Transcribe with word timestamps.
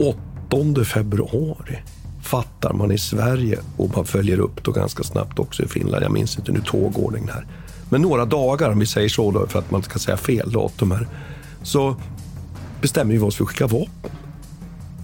8 0.00 0.84
februari 0.84 1.78
fattar 2.22 2.72
man 2.72 2.92
i 2.92 2.98
Sverige 2.98 3.58
och 3.76 3.96
man 3.96 4.04
följer 4.04 4.40
upp 4.40 4.64
då 4.64 4.72
ganska 4.72 5.02
snabbt 5.02 5.38
också 5.38 5.62
i 5.62 5.68
Finland. 5.68 6.04
Jag 6.04 6.12
minns 6.12 6.38
inte 6.38 6.52
nu 6.52 6.60
tågordningen 6.64 7.28
här. 7.28 7.46
Men 7.90 8.02
några 8.02 8.24
dagar, 8.24 8.70
om 8.70 8.78
vi 8.78 8.86
säger 8.86 9.08
så 9.08 9.30
då, 9.30 9.46
för 9.46 9.58
att 9.58 9.70
man 9.70 9.82
ska 9.82 9.98
säga 9.98 10.16
fel 10.16 10.52
datum 10.52 10.90
här, 10.90 11.08
så 11.62 11.96
bestämmer 12.80 13.12
vi 13.12 13.18
oss 13.18 13.36
för 13.36 13.44
att 13.44 13.50
skicka 13.50 13.66
vapen. 13.66 14.10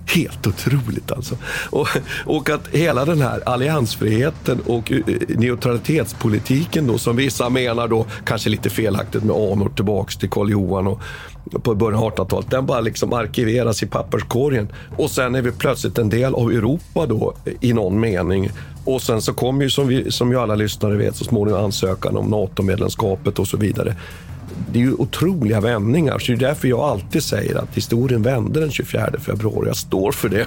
Helt 0.07 0.47
otroligt 0.47 1.13
alltså. 1.13 1.37
Och, 1.71 1.89
och 2.25 2.51
att 2.51 2.69
hela 2.69 3.05
den 3.05 3.21
här 3.21 3.49
alliansfriheten 3.49 4.61
och 4.67 4.93
eh, 4.93 4.99
neutralitetspolitiken 5.29 6.87
då 6.87 6.99
som 6.99 7.17
vissa 7.17 7.49
menar 7.49 7.89
då, 7.89 8.07
kanske 8.25 8.51
lite 8.51 8.71
felaktigt 8.71 9.23
med 9.23 9.37
anor 9.37 9.73
tillbaks 9.77 10.17
till 10.17 10.31
Karl 10.31 10.51
Johan 10.51 10.87
och 10.87 11.01
på 11.63 11.75
början 11.75 12.03
av 12.03 12.15
1800-talet. 12.15 12.51
Den 12.51 12.67
bara 12.67 12.81
liksom 12.81 13.13
arkiveras 13.13 13.83
i 13.83 13.87
papperskorgen. 13.87 14.69
Och 14.97 15.11
sen 15.11 15.35
är 15.35 15.43
vi 15.43 15.53
plötsligt 15.53 15.99
en 15.99 16.09
del 16.09 16.35
av 16.35 16.51
Europa 16.51 17.07
då 17.07 17.35
i 17.61 17.73
någon 17.73 18.01
mening. 18.01 18.51
Och 18.85 19.03
sen 19.03 19.23
så 19.23 19.33
kommer 19.33 19.65
ju 19.65 19.71
som, 19.71 19.89
vi, 19.89 20.11
som 20.11 20.31
ju 20.31 20.41
alla 20.41 20.55
lyssnare 20.55 20.97
vet 20.97 21.17
så 21.17 21.25
småningom 21.25 21.65
ansökan 21.65 22.17
om 22.17 22.27
NATO-medlemskapet 22.27 23.39
och 23.39 23.49
så 23.49 23.57
vidare 23.57 23.97
det 24.73 24.79
är 24.79 24.83
ju 24.83 24.93
otroliga 24.93 25.61
vändningar. 25.61 26.19
Så 26.19 26.33
det 26.33 26.39
är 26.39 26.49
därför 26.49 26.69
jag 26.69 26.81
alltid 26.81 27.23
säger 27.23 27.57
att 27.57 27.75
historien 27.75 28.23
vände 28.23 28.61
den 28.61 28.71
24 28.71 29.11
februari. 29.21 29.67
Jag 29.67 29.77
står 29.77 30.13
för 30.13 30.29
det. 30.29 30.47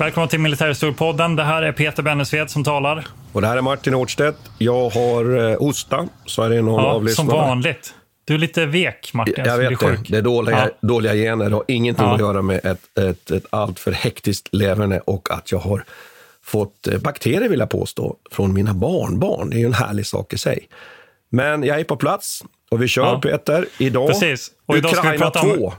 Välkommen 0.00 0.28
till 0.28 0.40
Militärhistoriepodden. 0.40 1.36
Det 1.36 1.42
här 1.42 1.62
är 1.62 1.72
Peter 1.72 2.02
Bennesved 2.02 2.50
som 2.50 2.64
talar. 2.64 3.06
Och 3.32 3.40
det 3.40 3.46
här 3.46 3.56
är 3.56 3.60
Martin 3.60 3.94
Årstedt. 3.94 4.36
Jag 4.58 4.90
har 4.90 5.50
eh, 5.50 5.58
hosta, 5.58 6.08
så 6.26 6.42
är 6.42 6.50
det 6.50 6.62
någon 6.62 6.84
ja, 6.84 6.90
av 6.90 7.04
lyssnarna. 7.04 7.30
Som 7.30 7.38
vanligt. 7.38 7.94
Du 8.24 8.34
är 8.34 8.38
lite 8.38 8.66
vek, 8.66 9.10
Martin. 9.14 9.44
Jag 9.44 9.58
vet 9.58 9.80
det. 9.80 9.98
Det 10.08 10.16
är 10.16 10.22
dåliga, 10.22 10.58
ja. 10.58 10.88
dåliga 10.88 11.14
gener. 11.14 11.50
Det 11.50 11.56
har 11.56 11.64
ingenting 11.68 12.04
ja. 12.04 12.14
att 12.14 12.20
göra 12.20 12.42
med 12.42 12.60
ett, 12.64 12.98
ett, 12.98 13.30
ett 13.30 13.44
alltför 13.50 13.92
hektiskt 13.92 14.48
leverne 14.52 15.00
och 15.00 15.30
att 15.30 15.52
jag 15.52 15.58
har 15.58 15.84
fått 16.44 16.86
eh, 16.86 16.98
bakterier, 16.98 17.48
vill 17.48 17.60
jag 17.60 17.70
påstå, 17.70 18.16
från 18.30 18.52
mina 18.52 18.74
barnbarn. 18.74 19.50
Det 19.50 19.56
är 19.56 19.60
ju 19.60 19.66
en 19.66 19.74
härlig 19.74 20.06
sak 20.06 20.32
i 20.32 20.38
sig. 20.38 20.68
Men 21.30 21.62
jag 21.62 21.80
är 21.80 21.84
på 21.84 21.96
plats 21.96 22.42
och 22.70 22.82
vi 22.82 22.88
kör, 22.88 23.04
ja. 23.04 23.20
Peter. 23.20 23.66
Idag, 23.78 24.08
Precis. 24.08 24.50
Och 24.66 24.76
idag 24.76 24.92
Ukraina 24.92 25.16
ska 25.16 25.26
vi 25.26 25.32
prata 25.32 25.56
2. 25.56 25.72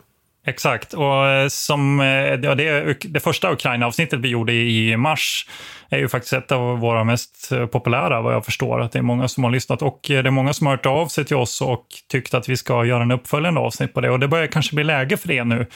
Exakt. 0.45 0.93
Och 0.93 1.27
eh, 1.27 1.47
som, 1.47 1.99
ja, 2.43 2.55
det, 2.55 2.97
det 3.03 3.19
första 3.19 3.51
Ukraina-avsnittet 3.51 4.19
vi 4.19 4.29
gjorde 4.29 4.53
i 4.53 4.97
mars 4.97 5.45
är 5.91 5.97
ju 5.97 6.07
faktiskt 6.07 6.33
ett 6.33 6.51
av 6.51 6.79
våra 6.79 7.03
mest 7.03 7.51
eh, 7.51 7.65
populära 7.65 8.21
vad 8.21 8.33
jag 8.33 8.45
förstår. 8.45 8.81
Att 8.81 8.91
det 8.91 8.99
är 8.99 9.03
många 9.03 9.27
som 9.27 9.43
har 9.43 9.51
lyssnat 9.51 9.81
och 9.81 10.11
eh, 10.11 10.23
det 10.23 10.29
är 10.29 10.31
många 10.31 10.53
som 10.53 10.67
har 10.67 10.73
hört 10.73 10.85
av 10.85 11.07
sig 11.07 11.25
till 11.25 11.35
oss 11.35 11.61
och 11.61 11.85
tyckt 12.07 12.33
att 12.33 12.49
vi 12.49 12.57
ska 12.57 12.85
göra 12.85 13.03
en 13.03 13.11
uppföljande 13.11 13.59
avsnitt 13.59 13.93
på 13.93 14.01
det. 14.01 14.09
Och 14.09 14.19
det 14.19 14.27
börjar 14.27 14.47
kanske 14.47 14.75
bli 14.75 14.83
läge 14.83 15.17
för 15.17 15.27
det 15.27 15.43
nu. 15.43 15.67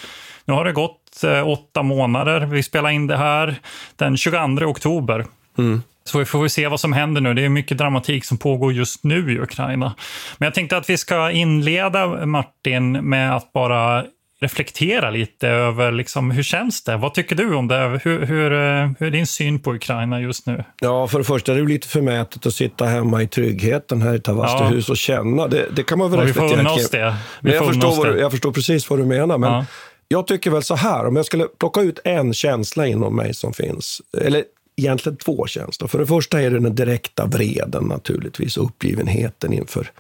Nu 0.46 0.54
har 0.54 0.66
det 0.66 0.72
gått 0.72 1.24
eh, 1.24 1.48
åtta 1.48 1.84
månader. 1.84 2.40
Vi 2.40 2.64
spelar 2.64 2.90
in 2.90 3.08
det 3.08 3.18
här 3.18 3.56
den 3.96 4.18
22 4.18 4.66
oktober. 4.66 5.26
Mm. 5.58 5.82
Så 6.04 6.20
vi 6.20 6.26
får 6.26 6.48
se 6.48 6.68
vad 6.68 6.80
som 6.80 6.94
händer 6.94 7.22
nu. 7.22 7.34
Det 7.34 7.46
är 7.46 7.50
mycket 7.50 7.78
dramatik 7.78 8.26
som 8.26 8.38
pågår 8.38 8.74
just 8.74 9.04
nu 9.04 9.34
i 9.34 9.40
Ukraina. 9.40 9.96
Men 10.38 10.46
jag 10.46 10.54
tänkte 10.54 10.78
att 10.78 10.90
vi 10.90 10.98
ska 10.98 11.32
inleda, 11.32 12.26
Martin, 12.26 12.92
med 12.92 13.36
att 13.36 13.54
bara 13.54 14.06
reflektera 14.46 15.10
lite 15.10 15.48
över 15.48 15.92
liksom, 15.92 16.32
hur 16.32 16.44
känns 16.44 16.84
det? 16.84 16.98
Vad 16.98 17.14
tycker 17.14 17.36
du 17.36 17.56
om 17.56 17.68
det? 17.68 18.00
Hur, 18.04 18.26
hur, 18.26 18.54
eh, 18.54 18.90
hur 19.00 19.08
är 19.08 19.12
din 19.12 19.28
syn 19.28 19.60
på 19.60 19.74
Ukraina 19.74 20.22
just 20.22 20.46
nu? 20.46 20.64
Ja, 20.80 21.08
för 21.08 21.18
det 21.18 21.24
första 21.24 21.54
är 21.54 21.58
det 21.58 21.64
lite 21.64 21.88
förmätet 21.88 22.46
att 22.46 22.54
sitta 22.54 22.86
hemma 22.86 23.22
i 23.22 23.28
tryggheten 23.28 24.02
här 24.02 24.16
i 24.16 24.20
Tavastehus 24.20 24.88
ja. 24.88 24.92
och 24.92 24.98
känna. 24.98 25.48
Det, 25.48 25.66
det 25.76 25.84
kan 25.84 26.00
man 26.00 26.12
väl 26.12 26.20
ja, 26.20 26.26
reflektera 26.26 26.50
kring. 26.50 26.58
Vi 26.58 26.70
får 26.70 26.80
oss 26.80 26.90
det. 26.90 27.16
Vi 27.42 27.54
jag, 27.54 27.66
förstår 27.66 27.96
vad, 27.96 28.20
jag 28.20 28.32
förstår 28.32 28.52
precis 28.52 28.90
vad 28.90 29.00
du 29.00 29.06
menar. 29.06 29.38
Men 29.38 29.52
ja. 29.52 29.66
Jag 30.08 30.28
tycker 30.28 30.52
väl 30.52 30.64
så 30.64 30.76
här, 30.76 31.06
om 31.06 31.16
jag 31.16 31.26
skulle 31.26 31.46
plocka 31.60 31.82
ut 31.82 32.00
en 32.04 32.34
känsla 32.34 32.88
inom 32.88 33.16
mig 33.16 33.34
som 33.34 33.54
finns, 33.54 34.02
eller 34.18 34.44
egentligen 34.76 35.18
två 35.18 35.48
känslor. 35.48 35.88
För 35.88 36.00
det 36.00 36.06
första 36.06 36.42
är 36.42 36.52
det 36.52 36.60
den 36.60 36.76
direkta 36.76 37.26
vreden 37.26 37.84
naturligtvis, 37.84 38.58
uppgivenheten 38.58 39.54
inför 39.54 39.92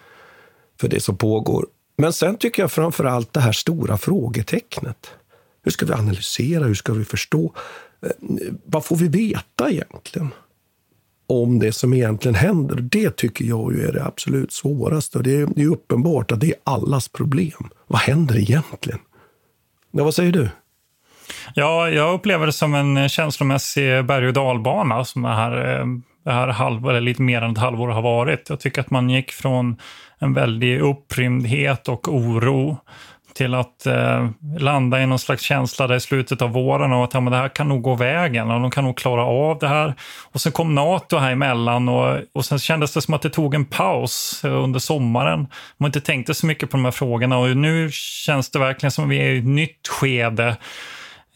för 0.81 0.87
det 0.87 0.99
som 0.99 1.17
pågår. 1.17 1.65
Men 1.97 2.13
sen 2.13 2.37
tycker 2.37 2.63
jag 2.63 2.71
framför 2.71 3.05
allt 3.05 3.33
det 3.33 3.39
här 3.39 3.51
stora 3.51 3.97
frågetecknet. 3.97 5.11
Hur 5.63 5.71
ska 5.71 5.85
vi 5.85 5.93
analysera? 5.93 6.63
Hur 6.63 6.73
ska 6.73 6.93
vi 6.93 7.05
förstå? 7.05 7.53
Eh, 8.01 8.09
vad 8.65 8.85
får 8.85 8.95
vi 8.95 9.07
veta 9.07 9.69
egentligen? 9.69 10.31
om 11.27 11.59
det 11.59 11.71
som 11.71 11.93
egentligen 11.93 12.35
händer. 12.35 12.75
Det 12.75 13.15
tycker 13.15 13.45
jag 13.45 13.79
är 13.79 13.91
det 13.91 14.05
absolut 14.05 14.51
svåraste. 14.51 15.19
Det 15.19 15.35
är, 15.35 15.47
det 15.55 15.61
är 15.61 15.67
uppenbart 15.67 16.31
att 16.31 16.39
det 16.39 16.47
är 16.47 16.55
allas 16.63 17.07
problem. 17.07 17.69
Vad 17.87 17.99
händer 17.99 18.37
egentligen? 18.37 18.99
Ja, 19.91 20.03
vad 20.03 20.15
säger 20.15 20.31
du? 20.31 20.49
Ja, 21.53 21.89
jag 21.89 22.13
upplever 22.13 22.45
det 22.45 22.53
som 22.53 22.75
en 22.75 23.09
känslomässig 23.09 24.05
berg 24.05 24.27
och 24.27 24.33
dalbana 24.33 25.05
som 25.05 25.21
det 25.21 25.29
här, 25.29 25.79
eh, 25.79 25.85
det 26.23 26.31
här 26.31 26.47
halv, 26.47 26.89
eller 26.89 27.01
lite 27.01 27.21
mer 27.21 27.41
än 27.41 27.51
ett 27.51 27.57
halvår 27.57 27.87
har 27.87 28.01
varit. 28.01 28.49
Jag 28.49 28.59
tycker 28.59 28.81
att 28.81 28.91
man 28.91 29.09
gick 29.09 29.31
från 29.31 29.75
en 30.19 30.33
väldig 30.33 30.81
upprymdhet 30.81 31.89
och 31.89 32.07
oro 32.07 32.77
till 33.35 33.53
att 33.53 33.85
eh, 33.85 34.29
landa 34.59 35.01
i 35.01 35.05
någon 35.05 35.19
slags 35.19 35.43
känsla 35.43 35.87
där 35.87 35.95
i 35.95 35.99
slutet 35.99 36.41
av 36.41 36.51
våren 36.51 36.93
och 36.93 37.03
att 37.03 37.13
ja, 37.13 37.19
men 37.19 37.31
det 37.31 37.37
här 37.37 37.49
kan 37.49 37.69
nog 37.69 37.81
gå 37.81 37.95
vägen 37.95 38.51
och 38.51 38.61
de 38.61 38.71
kan 38.71 38.83
nog 38.83 38.97
klara 38.97 39.25
av 39.25 39.59
det 39.59 39.67
här. 39.67 39.93
Och 40.31 40.41
sen 40.41 40.51
kom 40.51 40.75
NATO 40.75 41.17
här 41.17 41.31
emellan 41.31 41.89
och, 41.89 42.19
och 42.33 42.45
sen 42.45 42.59
kändes 42.59 42.93
det 42.93 43.01
som 43.01 43.13
att 43.13 43.21
det 43.21 43.29
tog 43.29 43.55
en 43.55 43.65
paus 43.65 44.41
under 44.43 44.79
sommaren. 44.79 45.47
Man 45.77 45.87
inte 45.87 46.01
tänkte 46.01 46.33
så 46.33 46.45
mycket 46.45 46.69
på 46.69 46.77
de 46.77 46.85
här 46.85 46.91
frågorna 46.91 47.37
och 47.37 47.57
nu 47.57 47.89
känns 47.91 48.49
det 48.49 48.59
verkligen 48.59 48.91
som 48.91 49.03
att 49.03 49.11
vi 49.11 49.17
är 49.17 49.31
i 49.31 49.37
ett 49.37 49.45
nytt 49.45 49.87
skede 49.87 50.57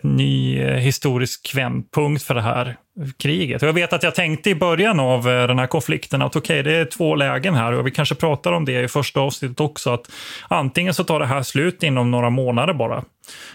ny 0.02 0.62
eh, 0.62 0.76
historisk 0.76 1.56
vändpunkt 1.56 2.24
för 2.24 2.36
det 2.36 2.42
här 2.42 2.76
kriget. 3.18 3.62
Och 3.62 3.68
jag 3.68 3.74
vet 3.74 3.94
att 3.94 4.04
jag 4.04 4.16
tänkte 4.16 4.50
i 4.50 4.56
början 4.56 5.00
av 5.00 5.30
eh, 5.30 5.48
den 5.48 5.60
här 5.60 5.68
konflikten 5.68 6.22
att 6.22 6.36
okej, 6.36 6.60
okay, 6.60 6.72
det 6.74 6.80
är 6.80 6.86
två 6.86 7.16
lägen 7.16 7.56
här 7.56 7.72
och 7.74 7.88
vi 7.88 7.92
kanske 7.92 8.16
pratar 8.16 8.52
om 8.52 8.66
det 8.66 8.84
i 8.84 8.88
första 8.88 9.20
avsnittet 9.20 9.60
också, 9.60 9.94
att 9.94 10.12
antingen 10.48 10.94
så 10.94 11.04
tar 11.04 11.20
det 11.20 11.26
här 11.26 11.44
slut 11.44 11.84
inom 11.84 12.12
några 12.12 12.30
månader 12.30 12.74
bara. 12.74 13.04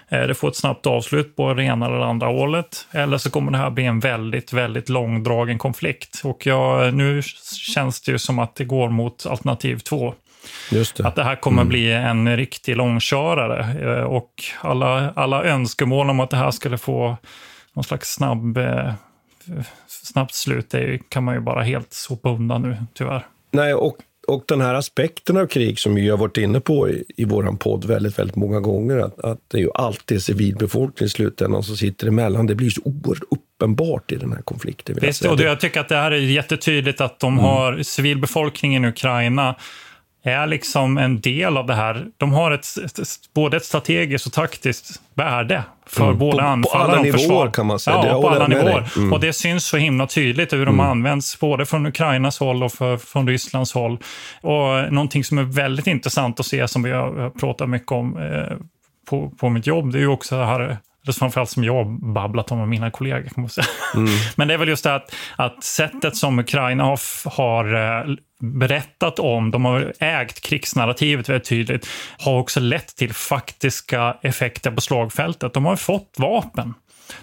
Eh, 0.08 0.22
det 0.22 0.34
får 0.34 0.48
ett 0.48 0.56
snabbt 0.56 0.86
avslut 0.86 1.36
på 1.36 1.54
det 1.54 1.64
ena 1.64 1.86
eller 1.86 2.00
andra 2.00 2.26
hållet. 2.26 2.86
Eller 2.90 3.18
så 3.18 3.30
kommer 3.30 3.52
det 3.52 3.58
här 3.58 3.70
bli 3.70 3.84
en 3.84 4.00
väldigt, 4.00 4.52
väldigt 4.52 4.88
långdragen 4.88 5.58
konflikt. 5.58 6.20
Och 6.24 6.46
jag, 6.46 6.94
nu 6.94 7.22
känns 7.74 8.00
det 8.00 8.12
ju 8.12 8.18
som 8.18 8.38
att 8.38 8.56
det 8.56 8.64
går 8.64 8.88
mot 8.88 9.26
alternativ 9.26 9.78
två. 9.78 10.14
Det. 10.70 11.00
Att 11.00 11.14
det 11.14 11.24
här 11.24 11.36
kommer 11.36 11.62
mm. 11.62 11.68
bli 11.68 11.92
en 11.92 12.36
riktig 12.36 12.76
långkörare. 12.76 13.98
Eh, 13.98 14.04
och 14.04 14.30
alla, 14.60 15.12
alla 15.16 15.44
önskemål 15.44 16.10
om 16.10 16.20
att 16.20 16.30
det 16.30 16.36
här 16.36 16.50
skulle 16.50 16.78
få 16.78 17.16
någon 17.72 17.84
slags 17.84 18.14
snabb, 18.14 18.56
eh, 18.56 18.92
snabbt 19.86 20.34
slut, 20.34 20.70
det 20.70 20.98
kan 21.08 21.24
man 21.24 21.34
ju 21.34 21.40
bara 21.40 21.62
helt 21.62 21.92
sopa 21.92 22.30
undan 22.30 22.62
nu, 22.62 22.76
tyvärr. 22.94 23.26
Nej, 23.50 23.74
och 23.74 23.96
och 24.26 24.44
den 24.48 24.60
här 24.60 24.74
aspekten 24.74 25.36
av 25.36 25.46
krig 25.46 25.78
som 25.78 25.94
vi 25.94 26.08
har 26.08 26.16
varit 26.16 26.36
inne 26.36 26.60
på 26.60 26.88
i, 26.88 27.04
i 27.16 27.24
vår 27.24 27.56
podd 27.56 27.84
väldigt, 27.84 28.18
väldigt 28.18 28.36
många 28.36 28.60
gånger, 28.60 28.98
att, 28.98 29.20
att 29.20 29.38
det 29.48 29.58
är 29.58 29.62
ju 29.62 29.70
alltid 29.74 30.22
civilbefolkningen 30.22 31.06
i 31.06 31.10
slutändan 31.10 31.62
som 31.62 31.76
sitter 31.76 32.06
emellan. 32.06 32.46
Det 32.46 32.54
blir 32.54 32.70
så 32.70 32.80
oerhört 32.84 33.22
uppenbart 33.30 34.12
i 34.12 34.16
den 34.16 34.32
här 34.32 34.42
konflikten. 34.42 34.96
Visst, 35.00 35.24
och 35.24 35.36
det, 35.36 35.44
jag 35.44 35.60
tycker 35.60 35.80
att 35.80 35.88
det 35.88 35.96
här 35.96 36.10
är 36.10 36.16
jättetydligt 36.16 37.00
att 37.00 37.20
de 37.20 37.32
mm. 37.32 37.44
har 37.44 37.82
civilbefolkningen 37.82 38.84
i 38.84 38.88
Ukraina 38.88 39.54
är 40.24 40.46
liksom 40.46 40.98
en 40.98 41.20
del 41.20 41.56
av 41.56 41.66
det 41.66 41.74
här. 41.74 42.06
De 42.16 42.32
har 42.32 42.50
ett, 42.50 42.66
både 43.34 43.56
ett 43.56 43.64
strategiskt 43.64 44.26
och 44.26 44.32
taktiskt 44.32 45.00
värde 45.14 45.64
för 45.86 46.04
mm. 46.04 46.18
både 46.18 46.42
anfallare 46.42 47.00
och 47.00 47.06
försvar. 47.06 47.28
På 47.28 47.32
alla 47.32 47.42
nivåer 47.42 47.50
kan 47.50 47.66
man 47.66 47.78
säga. 47.78 48.06
Ja, 48.06 48.20
på 48.20 48.28
alla 48.28 48.46
nivåer. 48.46 48.92
Mm. 48.96 49.12
Och 49.12 49.20
det 49.20 49.32
syns 49.32 49.64
så 49.66 49.76
himla 49.76 50.06
tydligt 50.06 50.52
hur 50.52 50.66
de 50.66 50.74
mm. 50.74 50.86
används 50.86 51.40
både 51.40 51.66
från 51.66 51.86
Ukrainas 51.86 52.38
håll 52.38 52.62
och 52.62 52.72
för, 52.72 52.96
från 52.96 53.28
Rysslands 53.28 53.74
håll. 53.74 53.98
Och 54.40 54.92
någonting 54.92 55.24
som 55.24 55.38
är 55.38 55.42
väldigt 55.42 55.86
intressant 55.86 56.40
att 56.40 56.46
se, 56.46 56.68
som 56.68 56.82
vi 56.82 56.90
har 56.90 57.30
pratat 57.30 57.68
mycket 57.68 57.92
om 57.92 58.16
eh, 58.16 58.56
på, 59.10 59.30
på 59.30 59.48
mitt 59.48 59.66
jobb, 59.66 59.92
det 59.92 59.98
är 59.98 60.00
ju 60.00 60.08
också 60.08 60.38
det 60.38 60.46
här 60.46 60.78
eller 61.04 61.12
framförallt 61.12 61.50
som 61.50 61.64
jag 61.64 62.00
babblat 62.14 62.52
om 62.52 62.58
med 62.58 62.68
mina 62.68 62.90
kollegor. 62.90 63.28
Kan 63.28 63.42
man 63.42 63.48
säga. 63.48 63.66
Mm. 63.94 64.08
Men 64.36 64.48
det 64.48 64.54
är 64.54 64.58
väl 64.58 64.68
just 64.68 64.84
det 64.84 64.94
att, 64.94 65.14
att 65.36 65.64
sättet 65.64 66.16
som 66.16 66.38
Ukraina 66.38 66.84
har, 66.84 67.00
har 67.30 67.74
eh, 67.74 68.14
berättat 68.40 69.18
om, 69.18 69.50
de 69.50 69.64
har 69.64 69.92
ägt 69.98 70.40
krigsnarrativet 70.40 71.28
väldigt 71.28 71.48
tydligt, 71.48 71.88
har 72.18 72.38
också 72.38 72.60
lett 72.60 72.96
till 72.96 73.14
faktiska 73.14 74.16
effekter 74.22 74.70
på 74.70 74.80
slagfältet. 74.80 75.54
De 75.54 75.64
har 75.64 75.76
fått 75.76 76.14
vapen. 76.18 76.74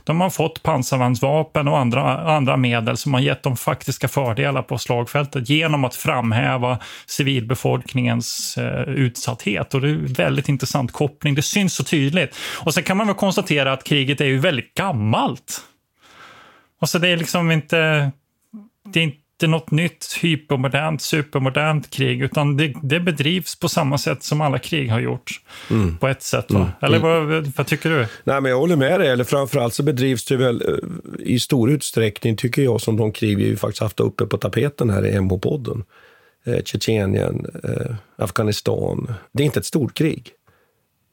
De 0.04 0.22
har 0.22 0.30
fått 0.30 0.64
pansarvagnsvapen 0.64 1.68
och 1.68 1.78
andra, 1.78 2.36
andra 2.36 2.58
medel 2.58 2.98
som 2.98 3.14
har 3.14 3.22
gett 3.22 3.44
dem 3.44 3.58
faktiska 3.58 4.08
fördelar 4.08 4.62
på 4.62 4.78
slagfältet 4.78 5.50
genom 5.50 5.84
att 5.84 5.96
framhäva 5.96 6.80
civilbefolkningens 7.06 8.58
eh, 8.58 8.82
utsatthet. 8.82 9.74
Och 9.74 9.82
det 9.82 9.90
är 9.90 9.94
en 9.94 10.14
väldigt 10.14 10.50
intressant 10.50 10.92
koppling. 10.92 11.36
Det 11.36 11.42
syns 11.42 11.74
så 11.74 11.84
tydligt. 11.84 12.36
Och 12.58 12.74
sen 12.74 12.84
kan 12.84 12.98
man 12.98 13.08
väl 13.08 13.16
konstatera 13.16 13.74
att 13.74 13.84
kriget 13.84 14.22
är 14.22 14.26
ju 14.26 14.40
väldigt 14.40 14.74
gammalt. 14.74 15.62
Alltså 16.82 17.00
det 17.00 17.08
är 17.08 17.18
liksom 17.18 17.52
inte... 17.52 18.12
Det 18.94 19.00
är 19.00 19.21
inte 19.44 19.52
något 19.52 19.72
nytt 19.72 20.18
hypermodernt, 20.22 21.02
supermodernt 21.02 21.90
krig, 21.90 22.22
utan 22.22 22.58
det, 22.58 22.74
det 22.84 23.00
bedrivs 23.00 23.60
på 23.60 23.70
samma 23.70 23.98
sätt 23.98 24.24
som 24.24 24.42
alla 24.42 24.60
krig 24.60 24.92
har 24.92 25.00
gjorts. 25.00 25.42
Mm. 25.70 25.98
På 25.98 26.08
ett 26.08 26.24
sätt. 26.24 26.52
Mm. 26.52 26.68
Eller 26.82 27.00
vad, 27.00 27.48
vad, 27.58 27.68
tycker 27.68 27.90
du? 27.90 28.08
Nej, 28.24 28.42
men 28.42 28.52
jag 28.52 28.58
håller 28.58 28.76
med 28.76 29.00
dig. 29.00 29.10
Eller 29.10 29.24
framförallt 29.24 29.74
så 29.74 29.84
bedrivs 29.84 30.26
det 30.26 30.38
väl 30.38 30.62
eh, 30.68 31.28
i 31.28 31.40
stor 31.40 31.72
utsträckning, 31.72 32.38
tycker 32.38 32.62
jag, 32.62 32.82
som 32.82 32.98
de 32.98 33.12
krig 33.12 33.38
vi 33.38 33.56
faktiskt 33.56 33.82
haft 33.82 34.00
uppe 34.00 34.26
på 34.26 34.38
tapeten 34.38 34.90
här 34.90 35.06
i 35.06 35.12
MH-podden. 35.20 35.84
Eh, 36.46 36.64
Tjetjenien, 36.64 37.46
eh, 37.64 37.96
Afghanistan. 38.18 39.14
Det 39.32 39.44
är 39.44 39.46
inte 39.46 39.60
ett 39.60 39.66
stort 39.66 39.94
krig. 39.94 40.30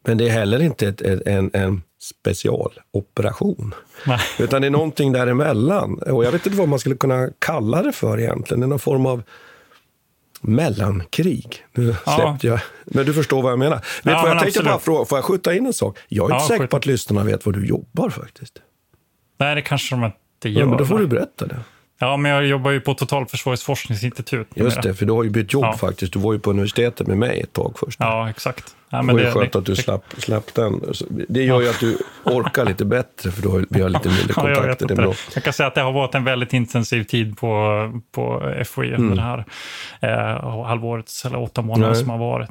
Men 0.06 0.18
det 0.18 0.28
är 0.28 0.30
heller 0.30 0.62
inte 0.62 0.88
ett, 0.88 1.00
ett, 1.00 1.22
en, 1.26 1.50
en 1.52 1.82
specialoperation. 1.98 3.74
Nej. 4.06 4.20
Utan 4.38 4.60
det 4.60 4.68
är 4.68 4.70
någonting 4.70 5.12
däremellan. 5.12 5.98
Och 5.98 6.24
jag 6.24 6.32
vet 6.32 6.46
inte 6.46 6.58
vad 6.58 6.68
man 6.68 6.78
skulle 6.78 6.94
kunna 6.94 7.28
kalla 7.38 7.82
det 7.82 7.92
för 7.92 8.20
egentligen. 8.20 8.60
Det 8.60 8.66
är 8.66 8.68
någon 8.68 8.78
form 8.78 9.06
av 9.06 9.22
mellankrig. 10.40 11.64
Nu 11.72 11.94
ja. 12.06 12.16
släppte 12.16 12.46
jag. 12.46 12.60
Men 12.84 13.06
du 13.06 13.14
förstår 13.14 13.42
vad 13.42 13.52
jag 13.52 13.58
menar. 13.58 13.76
Vet 13.76 13.84
ja, 14.02 14.22
vad 14.22 14.30
jag 14.30 14.42
tänkte 14.42 14.62
bara 14.62 14.78
fråga, 14.78 15.04
får 15.04 15.18
jag 15.18 15.24
skjuta 15.24 15.54
in 15.54 15.66
en 15.66 15.72
sak? 15.72 15.98
Jag 16.08 16.30
är 16.30 16.34
inte 16.34 16.44
ja, 16.44 16.48
säker 16.48 16.66
på 16.66 16.76
att 16.76 16.86
lyssnarna 16.86 17.24
vet 17.24 17.46
var 17.46 17.52
du 17.52 17.66
jobbar 17.66 18.10
faktiskt. 18.10 18.58
Nej, 19.38 19.54
det 19.54 19.62
kanske 19.62 19.94
de 19.94 20.04
inte 20.04 20.48
gör. 20.48 20.60
Ja, 20.60 20.66
men 20.66 20.78
då 20.78 20.84
får 20.84 20.98
du 20.98 21.06
berätta 21.06 21.46
det. 21.46 21.60
Ja, 22.00 22.16
men 22.16 22.30
jag 22.30 22.46
jobbar 22.46 22.70
ju 22.70 22.80
på 22.80 22.94
Totalförsvarets 22.94 23.62
forskningsinstitut. 23.62 24.48
Just 24.54 24.82
det, 24.82 24.94
för 24.94 25.06
du 25.06 25.12
har 25.12 25.24
ju 25.24 25.30
bytt 25.30 25.52
jobb 25.52 25.64
ja. 25.64 25.76
faktiskt. 25.76 26.12
Du 26.12 26.18
var 26.18 26.32
ju 26.32 26.38
på 26.38 26.50
universitetet 26.50 27.06
med 27.06 27.18
mig 27.18 27.40
ett 27.40 27.52
tag 27.52 27.78
först. 27.78 28.00
Ja, 28.00 28.30
exakt. 28.30 28.74
Ja, 28.90 29.02
men 29.02 29.16
det 29.16 29.22
var 29.22 29.28
ju 29.28 29.34
skönt 29.34 29.52
det, 29.52 29.58
att 29.58 29.66
du 29.66 29.76
slapp, 29.76 30.04
slapp 30.18 30.54
den. 30.54 30.82
Det 31.28 31.42
gör 31.42 31.60
ju 31.60 31.68
att 31.68 31.80
du 31.80 31.98
orkar 32.24 32.64
lite 32.64 32.84
bättre, 32.84 33.30
för 33.30 33.42
då 33.42 33.50
har, 33.50 33.66
vi 33.70 33.80
har 33.80 33.88
lite 33.88 34.08
mindre 34.08 34.32
kontakter. 34.32 34.86
ja, 34.96 35.02
jag, 35.02 35.14
jag, 35.34 35.44
kan 35.44 35.52
säga 35.52 35.66
att 35.66 35.74
det 35.74 35.80
har 35.80 35.92
varit 35.92 36.14
en 36.14 36.24
väldigt 36.24 36.52
intensiv 36.52 37.04
tid 37.04 37.38
på, 37.38 37.92
på 38.12 38.54
FOI 38.66 38.86
under 38.86 38.96
mm. 38.96 39.16
det 39.16 39.22
här 39.22 39.44
eh, 40.00 40.64
halvåret, 40.64 41.12
eller 41.26 41.38
åtta 41.38 41.62
månader 41.62 41.92
Nej. 41.92 42.00
som 42.00 42.10
har 42.10 42.18
varit. 42.18 42.50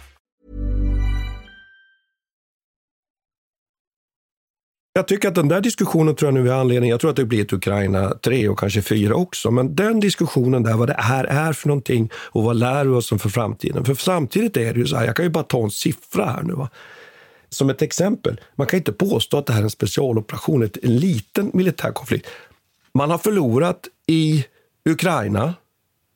Jag 4.93 5.07
tycker 5.07 5.27
att 5.27 5.35
den 5.35 5.47
där 5.47 5.61
diskussionen 5.61 6.15
tror 6.15 6.27
jag 6.27 6.43
nu 6.43 6.49
är 6.49 6.53
anledning. 6.53 6.89
Jag 6.89 6.99
tror 6.99 7.09
att 7.09 7.15
det 7.15 7.25
blir 7.25 7.41
ett 7.41 7.53
Ukraina 7.53 8.09
3 8.09 8.49
och 8.49 8.59
kanske 8.59 8.81
4 8.81 9.15
också. 9.15 9.51
Men 9.51 9.75
den 9.75 9.99
diskussionen 9.99 10.63
där, 10.63 10.73
vad 10.73 10.87
det 10.87 10.95
här 10.97 11.23
är 11.23 11.53
för 11.53 11.67
någonting 11.67 12.09
och 12.15 12.43
vad 12.43 12.55
lär 12.55 12.85
vi 12.85 12.91
oss 12.91 13.09
för 13.09 13.29
framtiden? 13.29 13.85
För 13.85 13.95
samtidigt 13.95 14.57
är 14.57 14.73
det 14.73 14.79
ju 14.79 14.87
så 14.87 14.95
här, 14.95 15.05
jag 15.05 15.15
kan 15.15 15.25
ju 15.25 15.29
bara 15.29 15.43
ta 15.43 15.63
en 15.63 15.71
siffra 15.71 16.25
här 16.25 16.43
nu. 16.43 16.53
Va? 16.53 16.69
Som 17.49 17.69
ett 17.69 17.81
exempel, 17.81 18.41
man 18.55 18.67
kan 18.67 18.77
inte 18.77 18.93
påstå 18.93 19.37
att 19.37 19.45
det 19.45 19.53
här 19.53 19.59
är 19.59 19.63
en 19.63 19.69
specialoperation, 19.69 20.69
en 20.83 20.97
liten 20.97 21.51
militär 21.53 21.91
konflikt. 21.91 22.27
Man 22.93 23.09
har 23.09 23.17
förlorat 23.17 23.87
i 24.07 24.45
Ukraina, 24.89 25.53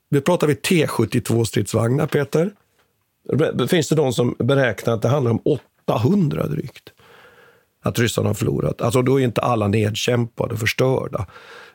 nu 0.09 0.21
pratar 0.21 0.47
vi 0.47 0.53
T72-stridsvagnar, 0.53 2.07
Peter. 2.07 2.51
Finns 3.67 3.89
det 3.89 3.95
de 3.95 4.13
som 4.13 4.35
beräknar 4.39 4.93
att 4.93 5.01
det 5.01 5.07
handlar 5.07 5.31
om 5.31 5.41
800 5.85 6.47
drygt 6.47 6.91
att 7.85 7.99
ryssarna 7.99 8.29
har 8.29 8.33
förlorat. 8.33 8.81
Alltså 8.81 9.01
då 9.01 9.19
är 9.19 9.23
inte 9.23 9.41
alla 9.41 9.67
nedkämpade 9.67 10.53
och 10.53 10.59
förstörda, 10.59 11.25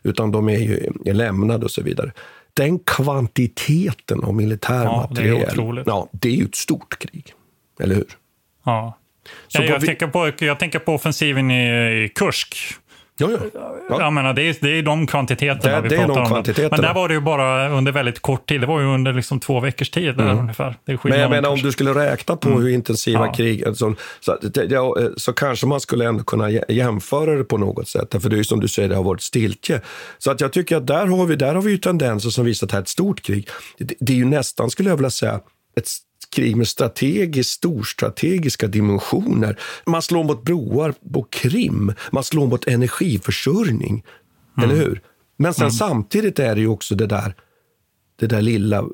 utan 0.02 0.30
de 0.30 0.48
är 0.48 0.58
ju 0.58 0.92
är 1.04 1.14
lämnade 1.14 1.64
och 1.64 1.70
så 1.70 1.82
vidare. 1.82 2.12
Den 2.54 2.78
kvantiteten 2.78 4.24
av 4.24 4.34
militär 4.34 4.84
ja, 4.84 4.96
materiel, 4.96 5.56
det 5.56 5.62
är, 5.62 5.82
ja, 5.86 6.08
det 6.12 6.28
är 6.28 6.32
ju 6.32 6.44
ett 6.44 6.54
stort 6.54 6.98
krig. 6.98 7.34
Eller 7.80 7.94
hur? 7.94 8.06
Ja. 8.64 8.98
ja 9.48 9.62
jag, 9.62 9.78
vi... 9.78 9.86
tänker 9.86 10.06
på, 10.06 10.32
jag 10.38 10.58
tänker 10.58 10.78
på 10.78 10.94
offensiven 10.94 11.50
i, 11.50 12.04
i 12.04 12.08
Kursk 12.08 12.56
Ja, 13.20 13.30
ja. 13.54 13.76
ja. 13.88 14.00
Jag 14.00 14.12
menar, 14.12 14.34
det, 14.34 14.42
är, 14.42 14.56
det 14.60 14.78
är 14.78 14.82
de 14.82 15.06
kvantiteterna 15.06 15.76
det, 15.76 15.82
vi 15.82 15.88
det 15.88 16.06
pratar 16.06 16.20
om. 16.20 16.26
Kvantiteterna. 16.26 16.68
Men 16.70 16.80
där 16.80 16.94
var 16.94 17.08
det 17.08 17.14
ju 17.14 17.20
bara 17.20 17.68
under 17.68 17.92
väldigt 17.92 18.20
kort 18.20 18.48
tid. 18.48 18.60
Det 18.60 18.66
var 18.66 18.80
ju 18.80 18.86
under 18.86 19.12
liksom 19.12 19.40
två 19.40 19.60
veckors 19.60 19.90
tid 19.90 20.16
där, 20.16 20.24
mm. 20.24 20.38
ungefär. 20.38 20.76
Men 20.84 21.20
jag 21.20 21.30
menar 21.30 21.48
om 21.48 21.58
du 21.58 21.72
skulle 21.72 21.94
räkna 21.94 22.36
på 22.36 22.48
mm. 22.48 22.62
hur 22.62 22.68
intensiva 22.68 23.26
ja. 23.26 23.32
krig, 23.32 23.64
så, 23.74 23.94
så, 24.20 24.38
ja, 24.68 24.96
så 25.16 25.32
kanske 25.32 25.66
man 25.66 25.80
skulle 25.80 26.08
ändå 26.08 26.24
kunna 26.24 26.50
jämföra 26.50 27.34
det 27.34 27.44
på 27.44 27.58
något 27.58 27.88
sätt. 27.88 28.22
För 28.22 28.28
det 28.28 28.36
är 28.36 28.38
ju 28.38 28.44
som 28.44 28.60
du 28.60 28.68
säger, 28.68 28.88
det 28.88 28.96
har 28.96 29.04
varit 29.04 29.22
stiltje. 29.22 29.80
Så 30.18 30.30
att 30.30 30.40
jag 30.40 30.52
tycker 30.52 30.76
att 30.76 30.86
där 30.86 31.06
har 31.06 31.26
vi, 31.26 31.36
där 31.36 31.54
har 31.54 31.62
vi 31.62 31.70
ju 31.70 31.78
tendenser 31.78 32.30
som 32.30 32.44
visar 32.44 32.66
att 32.66 32.70
det 32.70 32.74
här 32.74 32.80
är 32.80 32.82
ett 32.82 32.88
stort 32.88 33.22
krig. 33.22 33.48
Det, 33.78 33.94
det 34.00 34.12
är 34.12 34.16
ju 34.16 34.24
nästan, 34.24 34.70
skulle 34.70 34.88
jag 34.88 34.96
vilja 34.96 35.10
säga, 35.10 35.40
ett 35.76 35.88
krig 36.30 36.56
med 36.56 36.68
strategiskt, 36.68 37.50
storstrategiska 37.50 38.66
dimensioner. 38.66 39.58
Man 39.86 40.02
slår 40.02 40.24
mot 40.24 40.44
broar 40.44 40.94
på 41.12 41.26
Krim, 41.30 41.92
man 42.12 42.24
slår 42.24 42.46
mot 42.46 42.66
energiförsörjning. 42.66 44.04
Mm. 44.58 44.70
Eller 44.70 44.84
hur? 44.84 45.00
Men 45.36 45.54
sen 45.54 45.72
samtidigt 45.72 46.38
är 46.38 46.54
det 46.54 46.60
ju 46.60 46.68
också 46.68 46.94
det 46.94 47.06
där, 47.06 47.34
det 48.16 48.26
där 48.26 48.42
lilla 48.42 48.78
eh, 48.78 48.84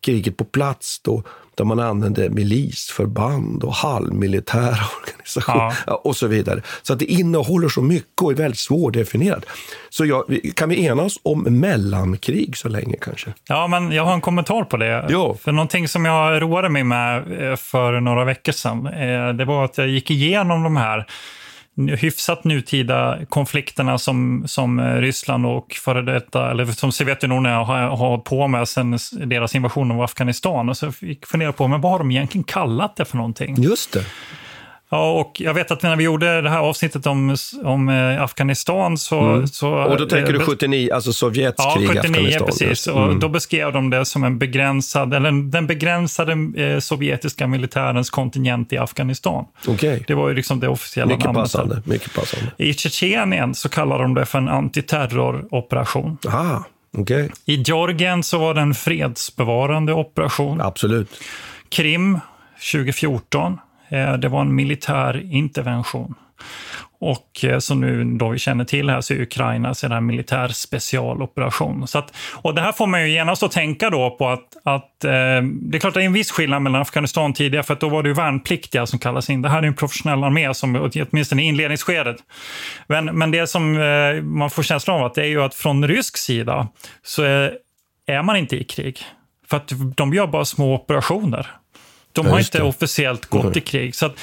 kriget 0.00 0.36
på 0.36 0.44
plats 0.44 1.00
då, 1.02 1.22
där 1.60 1.64
man 1.64 1.80
använder 1.80 2.28
milisförband 2.28 3.62
och 3.64 3.74
halvmilitära 3.74 4.76
organisationer 5.02 5.74
Ja. 5.86 5.94
och 6.04 6.16
så 6.16 6.26
vidare. 6.26 6.62
Så 6.82 6.92
att 6.92 6.98
det 6.98 7.04
innehåller 7.04 7.68
så 7.68 7.82
mycket 7.82 8.22
och 8.22 8.30
är 8.32 8.36
väldigt 8.36 8.58
svårdefinierat. 8.58 9.44
Så 9.90 10.04
jag, 10.04 10.38
kan 10.54 10.68
vi 10.68 10.84
enas 10.86 11.16
om 11.22 11.42
mellankrig 11.42 12.56
så 12.56 12.68
länge 12.68 12.96
kanske? 13.00 13.32
Ja, 13.48 13.66
men 13.66 13.92
jag 13.92 14.04
har 14.04 14.14
en 14.14 14.20
kommentar 14.20 14.64
på 14.64 14.76
det. 14.76 15.06
Ja. 15.08 15.34
För 15.34 15.52
någonting 15.52 15.88
som 15.88 16.04
jag 16.04 16.42
roade 16.42 16.68
mig 16.68 16.84
med 16.84 17.16
eh, 17.50 17.56
för 17.56 18.00
några 18.00 18.24
veckor 18.24 18.52
sedan, 18.52 18.86
eh, 18.86 19.28
det 19.34 19.44
var 19.44 19.64
att 19.64 19.78
jag 19.78 19.88
gick 19.88 20.10
igenom 20.10 20.62
de 20.62 20.76
här 20.76 21.06
hyfsat 21.88 22.44
nutida 22.44 23.18
konflikterna 23.28 23.98
som, 23.98 24.44
som 24.46 24.78
eh, 24.78 24.94
Ryssland 24.94 25.46
och 25.46 25.72
före 25.72 26.02
detta, 26.02 26.50
eller 26.50 26.64
som 26.64 26.92
Sovjetunionen 26.92 27.52
har, 27.52 27.96
har 27.96 28.18
på 28.18 28.48
med 28.48 28.68
sedan 28.68 28.98
deras 29.26 29.54
invasion 29.54 29.90
av 29.90 30.02
Afghanistan. 30.02 30.68
Och 30.68 30.76
så 30.76 30.92
fick 30.92 31.18
jag 31.22 31.28
fundera 31.28 31.52
på, 31.52 31.68
men 31.68 31.80
vad 31.80 31.92
har 31.92 31.98
de 31.98 32.10
egentligen 32.10 32.44
kallat 32.44 32.96
det 32.96 33.04
för 33.04 33.16
någonting? 33.16 33.62
Just 33.62 33.92
det. 33.92 34.04
Ja, 34.92 35.10
och 35.12 35.32
jag 35.40 35.54
vet 35.54 35.70
att 35.70 35.82
när 35.82 35.96
vi 35.96 36.04
gjorde 36.04 36.40
det 36.42 36.50
här 36.50 36.58
avsnittet 36.58 37.06
om, 37.06 37.36
om 37.64 37.88
eh, 37.88 38.22
Afghanistan 38.22 38.98
så... 38.98 39.46
så 39.52 39.74
Mm. 39.74 39.90
Och 39.92 39.96
då 39.98 40.06
tänker 40.06 40.32
du 40.32 40.38
eh, 40.38 40.44
79, 40.46 40.90
alltså 40.94 41.12
Sovjets 41.12 41.54
Ja, 41.58 41.74
krig 41.74 41.84
i 41.84 41.88
79 41.88 42.00
Afghanistan. 42.10 42.46
precis. 42.46 42.68
just. 42.68 42.86
Och 42.86 43.02
Mm. 43.04 43.20
då 43.20 43.28
beskrev 43.28 43.72
de 43.72 43.90
det 43.90 44.04
som 44.04 44.24
en 44.24 44.38
begränsad, 44.38 45.14
eller 45.14 45.50
den 45.50 45.66
begränsade 45.66 46.32
eh, 46.64 46.78
sovjetiska 46.78 47.46
militärens 47.46 48.10
kontingent 48.10 48.72
i 48.72 48.78
Afghanistan. 48.78 49.44
Okej. 49.68 50.04
Det 50.06 50.14
var 50.14 50.28
ju 50.28 50.34
liksom 50.34 50.60
det 50.60 50.68
officiella 50.68 51.08
Mycket 51.08 51.24
namnet. 51.24 51.42
passande. 51.42 51.82
Mycket 51.84 52.14
passande. 52.14 52.46
I 52.58 52.74
Tjetjenien 52.74 53.54
så 53.54 53.68
kallar 53.68 53.98
de 53.98 54.14
det 54.14 54.26
för 54.26 54.38
en 54.38 54.48
antiterroroperation. 54.48 56.18
Ah, 56.28 56.58
okej. 56.98 57.30
I 57.46 57.54
Georgien 57.56 58.22
så 58.22 58.38
var 58.38 58.54
det 58.54 58.60
en 58.60 58.74
fredsbevarande 58.74 59.92
operation. 59.92 60.60
Absolut. 60.60 61.08
Krim 61.68 62.18
2014, 62.72 63.52
eh, 63.52 63.58
Eh, 63.90 64.12
det 64.12 64.28
var 64.28 64.40
en 64.40 64.54
militär 64.54 65.22
intervention. 65.32 66.14
Och 67.00 67.44
eh, 67.44 67.58
som 67.58 67.80
nu 67.80 68.04
då 68.04 68.28
vi 68.28 68.38
känner 68.38 68.64
till 68.64 68.90
här 68.90 69.00
så 69.00 69.14
är 69.14 69.20
Ukraina 69.20 69.74
så 69.74 69.86
är 69.86 69.90
det 69.90 69.96
en 69.96 70.06
militär 70.06 70.48
specialoperation. 70.48 71.88
Så 71.88 71.98
att, 71.98 72.16
och 72.32 72.54
det 72.54 72.60
här 72.60 72.72
får 72.72 72.86
man 72.86 73.02
ju 73.02 73.12
genast 73.12 73.42
att 73.42 73.52
tänka 73.52 73.90
då 73.90 74.10
på 74.10 74.28
att, 74.28 74.56
att 74.64 75.04
eh, 75.04 75.10
det 75.42 75.76
är 75.76 75.78
klart 75.78 75.94
det 75.94 76.02
är 76.02 76.06
en 76.06 76.12
viss 76.12 76.30
skillnad 76.30 76.62
mellan 76.62 76.80
Afghanistan 76.80 77.32
tidigare 77.32 77.62
för 77.62 77.74
att 77.74 77.80
då 77.80 77.88
var 77.88 78.02
det 78.02 78.08
ju 78.08 78.14
värnpliktiga 78.14 78.86
som 78.86 78.98
kallas 78.98 79.30
in. 79.30 79.42
Det 79.42 79.48
här 79.48 79.58
är 79.58 79.62
ju 79.62 79.68
en 79.68 79.74
professionell 79.74 80.24
armé 80.24 80.54
som 80.54 80.90
åtminstone 81.10 81.42
i 81.42 81.46
inledningsskedet. 81.46 82.16
Men, 82.86 83.04
men 83.04 83.30
det 83.30 83.46
som 83.46 83.80
eh, 83.80 84.22
man 84.22 84.50
får 84.50 84.62
känslan 84.62 85.00
av 85.00 85.06
att 85.06 85.14
det 85.14 85.22
är 85.22 85.28
ju 85.28 85.42
att 85.42 85.54
från 85.54 85.88
rysk 85.88 86.16
sida 86.16 86.68
så 87.02 87.22
är, 87.22 87.52
är 88.06 88.22
man 88.22 88.36
inte 88.36 88.56
i 88.56 88.64
krig. 88.64 88.98
För 89.46 89.56
att 89.56 89.72
de 89.96 90.14
gör 90.14 90.26
bara 90.26 90.44
små 90.44 90.74
operationer. 90.74 91.46
De 92.12 92.26
Ja, 92.26 92.32
har 92.32 92.38
just 92.38 92.54
inte 92.54 92.64
det. 92.64 92.68
officiellt 92.68 93.26
gått 93.26 93.56
i 93.56 93.60
krig. 93.60 93.94
Så 93.94 94.06
att, 94.06 94.14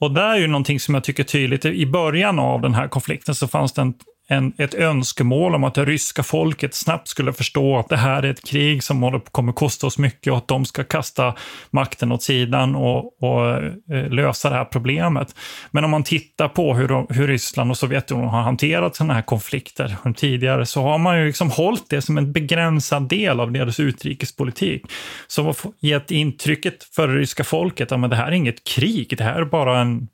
och 0.00 0.10
där 0.14 0.28
är 0.34 0.36
ju 0.38 0.46
någonting 0.46 0.80
som 0.80 0.94
jag 0.94 1.04
tycker 1.04 1.24
tydligt. 1.24 1.64
I 1.64 1.86
början 1.86 2.38
av 2.38 2.60
den 2.60 2.74
här 2.74 2.88
konflikten 2.88 3.34
så 3.34 3.48
fanns 3.48 3.72
det 3.72 3.82
en, 3.82 3.94
en, 4.28 4.52
ett 4.58 4.74
önskemål 4.74 5.54
om 5.54 5.64
att 5.64 5.74
det 5.74 5.84
ryska 5.84 6.22
folket 6.22 6.74
snabbt 6.74 7.08
skulle 7.08 7.32
förstå 7.32 7.78
att 7.78 7.88
det 7.88 7.96
här 7.96 8.22
är 8.22 8.30
ett 8.30 8.48
krig 8.48 8.82
som 8.82 9.02
håller 9.02 9.18
kommer 9.18 9.52
kosta 9.52 9.86
oss 9.86 9.98
mycket 9.98 10.30
och 10.30 10.38
att 10.38 10.48
de 10.48 10.64
ska 10.64 10.84
kasta 10.84 11.34
makten 11.70 12.12
åt 12.12 12.22
sidan 12.22 12.74
och, 12.74 13.22
och 13.22 13.50
eh, 13.94 14.10
lösa 14.10 14.50
det 14.50 14.56
här 14.56 14.64
problemet. 14.64 15.34
Men 15.70 15.84
om 15.84 15.90
man 15.90 16.02
tittar 16.02 16.48
på 16.48 16.74
hur, 16.74 16.88
de, 16.88 17.06
hur 17.10 17.28
Ryssland 17.28 17.70
och 17.70 17.78
Sovjetunionen 17.78 18.30
har 18.30 18.42
hanterat 18.42 18.96
sådana 18.96 19.14
här 19.14 19.22
konflikter 19.22 19.96
tidigare 20.16 20.66
så 20.66 20.82
har 20.82 20.98
man 20.98 21.18
ju 21.18 21.26
liksom 21.26 21.50
hållit 21.50 21.90
det 21.90 22.02
som 22.02 22.18
en 22.18 22.32
begränsad 22.32 23.08
del 23.08 23.40
av 23.40 23.52
deras 23.52 23.80
utrikespolitik. 23.80 24.82
Som 25.26 25.46
har 25.46 25.56
gett 25.80 26.10
intrycket 26.10 26.84
för 26.84 27.08
det 27.08 27.14
ryska 27.14 27.44
folket 27.44 27.92
att 27.92 28.10
det 28.10 28.16
här 28.16 28.26
är 28.26 28.32
inget 28.32 28.64
krig, 28.64 29.14
det 29.18 29.24
här 29.24 29.40
är 29.40 29.44
bara 29.44 29.80
en 29.80 30.08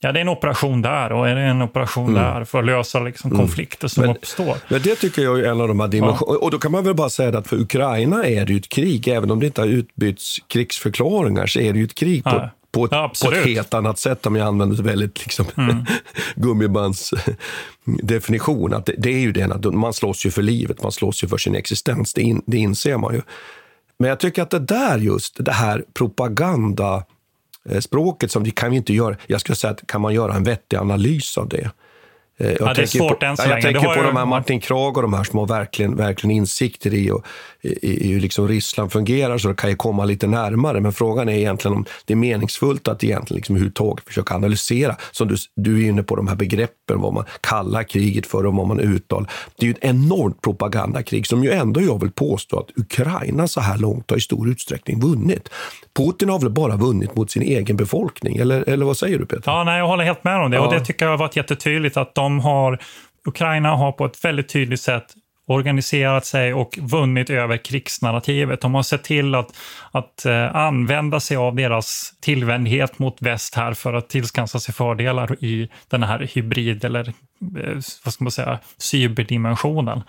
Ja, 0.00 0.12
det 0.12 0.18
är 0.18 0.20
en 0.20 0.28
operation 0.28 0.82
där 0.82 1.12
och 1.12 1.28
är 1.28 1.34
det 1.34 1.40
en 1.40 1.62
operation 1.62 2.14
där 2.14 2.44
för 2.44 2.58
att 2.58 2.64
lösa 2.66 3.00
liksom, 3.00 3.30
konflikter 3.30 3.88
som 3.88 4.02
Mm. 4.02 4.08
Men- 4.12 4.16
uppstår. 4.16 4.56
Men 4.68 4.82
det 4.82 4.94
tycker 4.96 5.22
jag 5.22 5.40
är 5.40 5.44
en 5.44 5.60
av 5.60 5.68
de 5.68 5.80
här 5.80 5.88
dimensionerna. 5.88 6.38
Och 6.38 6.50
då 6.50 6.58
kan 6.58 6.72
man 6.72 6.84
väl 6.84 6.94
bara 6.94 7.10
säga 7.10 7.38
att 7.38 7.46
för 7.46 7.60
Ukraina 7.60 8.24
är 8.26 8.46
det 8.46 8.52
ju 8.52 8.58
ett 8.58 8.68
krig. 8.68 9.08
Även 9.08 9.30
om 9.30 9.40
det 9.40 9.46
inte 9.46 9.60
har 9.60 9.68
utbytts 9.68 10.36
krigsförklaringar 10.48 11.46
så 11.46 11.60
är 11.60 11.72
det 11.72 11.78
ju 11.78 11.84
ett 11.84 11.94
krig 11.94 12.24
på, 12.24 12.30
Ja. 12.30 12.50
på, 12.72 12.84
ett, 12.84 12.90
Ja, 12.92 13.12
på 13.24 13.32
ett 13.32 13.44
helt 13.46 13.74
annat 13.74 13.98
sätt 13.98 14.26
om 14.26 14.36
jag 14.36 14.46
använder 14.46 14.76
ett 14.76 14.82
väldigt 14.86 15.22
liksom, 15.26 15.46
gummibands 16.36 17.14
definition. 17.84 18.74
Att 18.74 18.86
det, 18.86 18.94
det 18.98 19.10
är 19.10 19.18
ju 19.20 19.32
det, 19.32 19.42
att 19.42 19.74
man 19.74 19.92
slåss 19.92 20.26
ju 20.26 20.30
för 20.30 20.42
livet, 20.42 20.82
man 20.82 20.92
slåss 20.92 21.24
ju 21.24 21.28
för 21.28 21.38
sin 21.38 21.54
existens. 21.54 22.14
Det, 22.14 22.22
in, 22.22 22.42
det 22.46 22.56
inser 22.56 22.96
man 22.96 23.14
ju. 23.14 23.22
Men 23.98 24.08
jag 24.08 24.20
tycker 24.20 24.42
att 24.42 24.50
det 24.50 24.58
där 24.58 24.98
just, 24.98 25.44
det 25.44 25.52
här 25.52 25.84
propaganda 25.94 27.04
Eh, 27.70 27.80
språket 27.80 28.30
som 28.30 28.44
det 28.44 28.50
kan 28.50 28.70
vi 28.70 28.76
inte 28.76 28.94
göra. 28.94 29.16
Jag 29.26 29.40
skulle 29.40 29.56
säga 29.56 29.70
att 29.70 29.86
kan 29.86 30.00
man 30.00 30.14
göra 30.14 30.34
en 30.34 30.44
vettig 30.44 30.76
analys 30.76 31.38
av 31.38 31.48
det? 31.48 31.70
Eh, 32.38 32.46
Jag 32.50 32.58
det 32.58 32.64
är 32.64 32.74
tänker 32.74 32.86
svårt 32.98 33.20
på, 33.20 33.26
än 33.26 33.36
så 33.36 33.42
ja, 33.42 33.46
Jag 33.46 33.50
länge. 33.50 33.66
Det 33.68 33.72
tänker 33.72 33.94
på 33.94 34.00
ju- 34.00 34.06
de 34.06 34.16
här 34.16 34.26
Martin 34.26 34.60
Krag 34.60 34.96
och 34.96 35.02
de 35.02 35.12
här 35.14 35.24
som 35.24 35.38
har 35.38 35.46
verkligen, 35.46 35.96
verkligen 35.96 36.36
insikter 36.36 36.94
i, 36.94 37.10
och, 37.10 37.24
i, 37.62 38.08
i 38.08 38.12
hur 38.12 38.20
liksom 38.20 38.48
Ryssland 38.48 38.92
fungerar, 38.92 39.38
så 39.38 39.48
det 39.48 39.54
kan 39.54 39.70
ju 39.70 39.76
komma 39.76 40.04
lite 40.04 40.26
närmare. 40.26 40.80
Men 40.80 40.92
frågan 40.92 41.28
är 41.28 41.32
egentligen 41.32 41.76
om 41.76 41.84
det 42.04 42.12
är 42.14 42.16
meningsfullt 42.16 42.88
att 42.88 43.04
egentligen 43.04 43.36
liksom 43.36 43.54
överhuvudtaget 43.54 44.04
försöka 44.06 44.34
analysera. 44.34 44.96
Som 45.12 45.28
du, 45.28 45.36
du 45.56 45.84
är 45.84 45.88
inne 45.88 46.02
på 46.02 46.16
de 46.16 46.28
här 46.28 46.36
begreppen, 46.36 47.00
vad 47.00 47.12
man 47.14 47.24
kallar 47.40 47.82
kriget 47.82 48.26
för 48.26 48.46
och 48.46 48.54
vad 48.54 48.66
man 48.66 48.80
uttalar. 48.80 49.30
Det 49.56 49.64
är 49.64 49.68
ju 49.68 49.72
ett 49.72 49.84
enormt 49.84 50.42
propagandakrig 50.42 51.26
som 51.26 51.44
ju 51.44 51.50
ändå 51.50 51.80
jag 51.80 52.00
vill 52.00 52.10
påstå 52.10 52.58
att 52.58 52.70
Ukraina 52.78 53.48
så 53.48 53.60
här 53.60 53.78
långt 53.78 54.10
har 54.10 54.18
i 54.18 54.20
stor 54.20 54.48
utsträckning 54.48 55.00
vunnit. 55.00 55.48
Putin 55.96 56.28
har 56.28 56.38
väl 56.38 56.50
bara 56.50 56.76
vunnit 56.76 57.16
mot 57.16 57.30
sin 57.30 57.42
egen 57.42 57.76
befolkning, 57.76 58.36
eller, 58.36 58.68
eller 58.68 58.86
vad 58.86 58.96
säger 58.96 59.18
du 59.18 59.26
Peter? 59.26 59.42
Ja, 59.46 59.64
nej, 59.64 59.78
jag 59.78 59.86
håller 59.86 60.04
helt 60.04 60.24
med 60.24 60.36
om 60.44 60.50
det. 60.50 60.58
Och 60.58 60.74
Ja. 60.74 60.78
det 60.78 60.84
tycker 60.84 61.04
jag 61.04 61.12
har 61.12 61.18
varit 61.18 61.36
jättetydligt 61.36 61.96
att 61.96 62.14
de 62.14 62.25
har, 62.28 62.78
Ukraina 63.26 63.76
har 63.76 63.92
på 63.92 64.04
ett 64.04 64.24
väldigt 64.24 64.48
tydligt 64.48 64.80
sätt 64.80 65.14
organiserat 65.46 66.26
sig 66.26 66.54
och 66.54 66.78
vunnit 66.82 67.30
över 67.30 67.56
krigsnarrativet. 67.56 68.60
De 68.60 68.74
har 68.74 68.82
sett 68.82 69.04
till 69.04 69.34
att, 69.34 69.56
att 69.90 70.26
eh, 70.26 70.56
använda 70.56 71.20
sig 71.20 71.36
av 71.36 71.54
deras 71.54 72.12
tillvändhet 72.20 72.98
mot 72.98 73.22
väst 73.22 73.54
här 73.54 73.74
för 73.74 73.94
att 73.94 74.08
tillskansa 74.08 74.60
sig 74.60 74.74
fördelar 74.74 75.44
i 75.44 75.68
den 75.88 76.02
här 76.02 76.30
hybrid 76.34 76.84
eller 76.84 77.12
vad 78.04 78.12
ska 78.12 78.24
man 78.24 78.30
säga, 78.30 78.58
cyberdimensionen. 78.78 80.02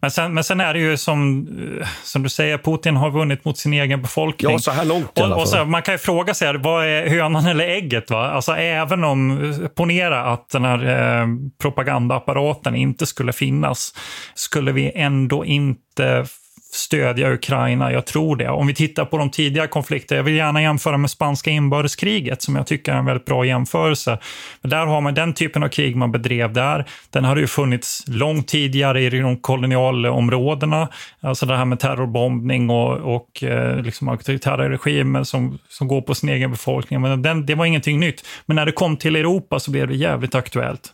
Men 0.00 0.10
sen, 0.10 0.34
men 0.34 0.44
sen 0.44 0.60
är 0.60 0.74
det 0.74 0.80
ju 0.80 0.96
som, 0.96 1.48
eh, 1.80 1.88
som 2.02 2.22
du 2.22 2.28
säger, 2.28 2.58
Putin 2.58 2.96
har 2.96 3.10
vunnit 3.10 3.44
mot 3.44 3.58
sin 3.58 3.72
egen 3.72 4.02
befolkning. 4.02 4.52
Ja, 4.52 4.58
så 4.58 4.70
här 4.70 4.84
långt 4.84 5.18
i 5.18 5.20
alla 5.20 5.34
och, 5.34 5.42
och 5.42 5.48
så. 5.48 5.64
Man 5.64 5.82
kan 5.82 5.94
ju 5.94 5.98
fråga 5.98 6.34
sig, 6.34 6.58
vad 6.58 6.86
är 6.86 7.06
hönan 7.06 7.46
eller 7.46 7.64
ägget? 7.64 8.10
Va? 8.10 8.30
Alltså 8.30 8.52
även 8.52 9.04
om, 9.04 9.54
ponera 9.74 10.24
att 10.24 10.48
den 10.48 10.64
här 10.64 10.86
eh, 11.20 11.26
propagandaapparaten 11.62 12.76
inte 12.76 13.06
skulle 13.06 13.32
finnas, 13.32 13.94
skulle 14.34 14.72
vi 14.72 14.92
ändå 14.94 15.44
inte 15.44 16.26
stödja 16.74 17.32
Ukraina? 17.32 17.92
Jag 17.92 18.06
tror 18.06 18.36
det. 18.36 18.48
Om 18.48 18.66
vi 18.66 18.74
tittar 18.74 19.04
på 19.04 19.18
de 19.18 19.30
tidiga 19.30 19.66
konflikterna, 19.66 20.16
jag 20.16 20.24
vill 20.24 20.34
gärna 20.34 20.62
jämföra 20.62 20.96
med 20.96 21.10
spanska 21.10 21.50
inbördeskriget 21.50 22.42
som 22.42 22.56
jag 22.56 22.66
tycker 22.66 22.92
är 22.92 22.96
en 22.96 23.04
väldigt 23.04 23.24
bra 23.24 23.44
jämförelse. 23.44 24.18
Men 24.60 24.70
där 24.70 24.86
har 24.86 25.00
man 25.00 25.14
den 25.14 25.34
typen 25.34 25.62
av 25.62 25.68
krig 25.68 25.96
man 25.96 26.12
bedrev 26.12 26.52
där. 26.52 26.84
Den 27.10 27.24
hade 27.24 27.40
ju 27.40 27.46
funnits 27.46 28.04
långt 28.06 28.48
tidigare 28.48 29.02
i 29.02 29.10
de 29.10 29.36
kolonialområdena. 29.36 30.88
Alltså 31.20 31.46
det 31.46 31.56
här 31.56 31.64
med 31.64 31.80
terrorbombning 31.80 32.70
och, 32.70 33.14
och 33.14 33.42
eh, 33.42 33.82
liksom 33.82 34.08
auktoritära 34.08 34.70
regimer 34.70 35.24
som, 35.24 35.58
som 35.68 35.88
går 35.88 36.02
på 36.02 36.14
sin 36.14 36.28
egen 36.28 36.50
befolkning. 36.50 37.00
Men 37.00 37.22
den, 37.22 37.46
det 37.46 37.54
var 37.54 37.64
ingenting 37.64 38.00
nytt. 38.00 38.24
Men 38.46 38.56
när 38.56 38.66
det 38.66 38.72
kom 38.72 38.96
till 38.96 39.16
Europa 39.16 39.60
så 39.60 39.70
blev 39.70 39.88
det 39.88 39.94
jävligt 39.94 40.34
aktuellt. 40.34 40.92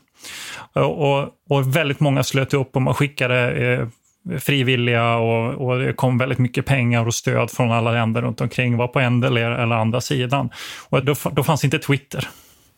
Och, 0.72 1.18
och, 1.18 1.28
och 1.48 1.76
väldigt 1.76 2.00
många 2.00 2.22
slöt 2.22 2.54
upp 2.54 2.76
och 2.76 2.82
man 2.82 2.94
skickade 2.94 3.50
eh, 3.52 3.88
frivilliga 4.38 5.14
och, 5.14 5.68
och 5.68 5.78
det 5.78 5.92
kom 5.92 6.18
väldigt 6.18 6.38
mycket 6.38 6.66
pengar 6.66 7.06
och 7.06 7.14
stöd 7.14 7.50
från 7.50 7.72
alla 7.72 7.92
länder 7.92 8.22
runt 8.22 8.40
omkring, 8.40 8.76
var 8.76 8.88
på 8.88 9.00
en 9.00 9.22
eller, 9.24 9.50
eller 9.50 9.76
andra 9.76 10.00
sidan. 10.00 10.50
Och 10.88 11.04
då, 11.04 11.14
då 11.32 11.44
fanns 11.44 11.64
inte 11.64 11.78
Twitter. 11.78 12.28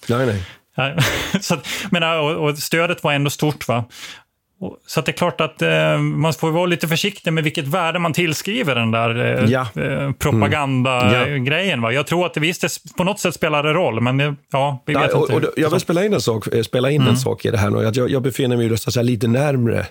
Nej, 0.09 0.27
nej. 0.27 0.97
Så 1.41 1.55
att, 1.55 1.67
men, 1.91 2.03
och, 2.03 2.31
och 2.31 2.59
stödet 2.59 3.05
var 3.05 3.13
ändå 3.13 3.31
stort. 3.31 3.69
va. 3.69 3.85
Så 4.87 5.01
det 5.01 5.11
är 5.11 5.13
klart 5.13 5.41
att 5.41 5.63
eh, 5.63 5.99
man 5.99 6.33
får 6.33 6.51
vara 6.51 6.67
lite 6.67 6.89
försiktig 6.89 7.33
med 7.33 7.45
vilket 7.45 7.67
värde 7.67 7.99
man 7.99 8.13
tillskriver 8.13 8.75
den 8.75 8.91
där 8.91 9.39
eh, 9.43 9.51
Ja. 9.51 9.67
eh, 9.83 10.13
propagandagrejen. 10.13 11.83
Va? 11.83 11.93
Jag 11.93 12.07
tror 12.07 12.27
att 12.27 12.35
det 12.35 12.41
visst, 12.41 12.61
det, 12.61 12.97
på 12.97 13.05
något 13.05 13.21
sätt 13.21 13.35
spelar 13.35 13.63
det 13.63 13.73
roll, 13.73 14.01
men 14.01 14.17
det, 14.17 14.35
ja, 14.53 14.83
vi 14.87 14.95
vet 14.95 15.03
Nej, 15.03 15.13
och, 15.13 15.31
inte. 15.31 15.49
och, 15.49 15.55
jag 15.57 15.71
vill 15.71 15.81
spela 15.81 16.05
in 16.05 16.13
en 16.15 16.21
sak, 16.21 16.47
eh, 16.47 16.63
spela 16.63 16.91
in 16.91 17.03
en 17.03 17.17
sak 17.17 17.45
i 17.45 17.51
det 17.51 17.59
här 17.59 17.93
jag, 17.95 18.11
jag 18.11 18.23
befinner 18.23 18.57
mig 18.57 18.67
ju 18.67 18.77
så 18.77 18.91
att 18.91 18.95
säga, 18.95 19.03
lite 19.03 19.29
närmre 19.29 19.87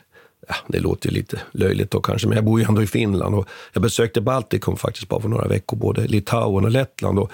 Ja, 0.48 0.56
det 0.68 0.80
låter 0.80 1.10
ju 1.10 1.16
lite 1.16 1.40
löjligt 1.52 1.92
då 1.92 2.02
kanske, 2.02 2.28
men 2.28 2.36
jag 2.36 2.46
bor 2.46 2.60
ju 2.60 2.66
ändå 2.66 2.84
i 2.84 2.88
Finland. 2.88 3.36
Och 3.36 3.48
jag 3.74 3.82
besökte 3.84 4.22
Baltikum 4.22 4.78
faktiskt 4.78 5.10
bara 5.10 5.22
för 5.22 5.30
några 5.30 5.48
veckor, 5.48 5.78
både 5.78 6.08
Litauen 6.08 6.66
och 6.66 6.72
Lettland. 6.72 7.20
Och, 7.20 7.32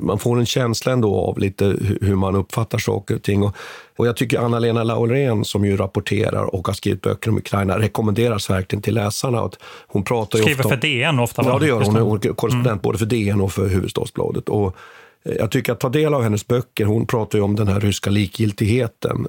man 0.00 0.18
får 0.18 0.38
en 0.38 0.46
känsla 0.46 0.92
ändå 0.92 1.16
av 1.16 1.38
lite 1.38 1.76
hur 2.00 2.14
man 2.14 2.36
uppfattar 2.36 2.78
saker 2.78 3.14
och 3.14 3.22
ting. 3.22 3.42
Och, 3.42 3.56
och 3.96 4.06
jag 4.06 4.16
tycker 4.16 4.38
Anna-Lena 4.38 4.82
Laurén, 4.82 5.44
som 5.44 5.64
ju 5.64 5.76
rapporterar 5.76 6.54
och 6.54 6.66
har 6.66 6.74
skrivit 6.74 7.02
böcker 7.02 7.30
om 7.30 7.38
Ukraina, 7.38 7.78
rekommenderas 7.78 8.50
verkligen 8.50 8.82
till 8.82 8.94
läsarna. 8.94 9.40
Att 9.40 9.58
hon 9.86 10.04
pratar 10.04 10.38
Skriver 10.38 10.66
ofta 10.66 10.68
för 10.68 10.76
DN 10.76 11.18
ofta? 11.18 11.42
Ja, 11.44 11.58
det 11.58 11.66
gör 11.66 11.80
hon. 11.80 11.96
Hon 11.96 12.16
är 12.16 12.32
korrespondent 12.32 12.66
Mm. 12.66 12.78
både 12.82 12.98
för 12.98 13.06
DN 13.06 13.40
och 13.40 13.52
för 13.52 13.68
Huvudstadsbladet. 13.68 14.48
Och 14.48 14.76
eh, 15.24 15.32
jag 15.32 15.50
tycker 15.50 15.72
att 15.72 15.80
ta 15.80 15.88
del 15.88 16.14
av 16.14 16.22
hennes 16.22 16.46
böcker, 16.46 16.84
hon 16.84 17.06
pratar 17.06 17.38
ju 17.38 17.44
om 17.44 17.56
den 17.56 17.68
här 17.68 17.80
ryska 17.80 18.10
likgiltigheten. 18.10 19.26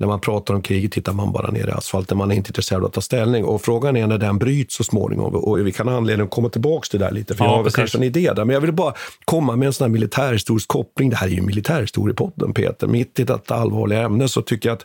När 0.00 0.06
man 0.06 0.20
pratar 0.20 0.54
om 0.54 0.62
kriget 0.62 0.92
tittar 0.92 1.12
man 1.12 1.32
bara 1.32 1.50
ner 1.50 1.68
i 1.68 1.70
asfalten, 1.70 2.18
man 2.18 2.30
är 2.30 2.34
inte 2.34 2.48
intresserad 2.48 2.82
av 2.82 2.86
att 2.86 2.92
ta 2.92 3.00
ställning. 3.00 3.44
Och 3.44 3.62
frågan 3.62 3.96
är 3.96 4.06
när 4.06 4.18
den 4.18 4.38
bryts 4.38 4.76
så 4.76 4.84
småningom. 4.84 5.34
Och 5.34 5.66
vi 5.66 5.72
kan 5.72 5.88
ha 5.88 5.96
anledning 5.96 6.24
att 6.24 6.30
komma 6.30 6.48
tillbaka 6.48 6.86
till 6.90 7.00
det 7.00 7.06
där 7.06 7.12
lite, 7.12 7.34
för 7.34 7.44
Ja, 7.44 7.50
jag 7.50 7.56
har 7.56 7.64
precis. 7.64 7.76
kanske 7.76 7.98
en 7.98 8.04
idé 8.04 8.32
där. 8.32 8.44
Men 8.44 8.54
jag 8.54 8.60
vill 8.60 8.72
bara 8.72 8.94
komma 9.24 9.56
med 9.56 9.66
en 9.66 9.72
sån 9.72 9.84
här 9.84 9.92
militärhistorisk 9.92 10.68
koppling. 10.68 11.10
Det 11.10 11.16
här 11.16 11.26
är 11.26 11.30
ju 11.30 11.42
militärhistoriepodden, 11.42 12.52
Peter. 12.52 12.86
Mitt 12.86 13.18
i 13.18 13.24
detta 13.24 13.54
allvarliga 13.54 14.02
ämne 14.02 14.28
så 14.28 14.42
tycker 14.42 14.68
jag 14.68 14.76
att 14.76 14.84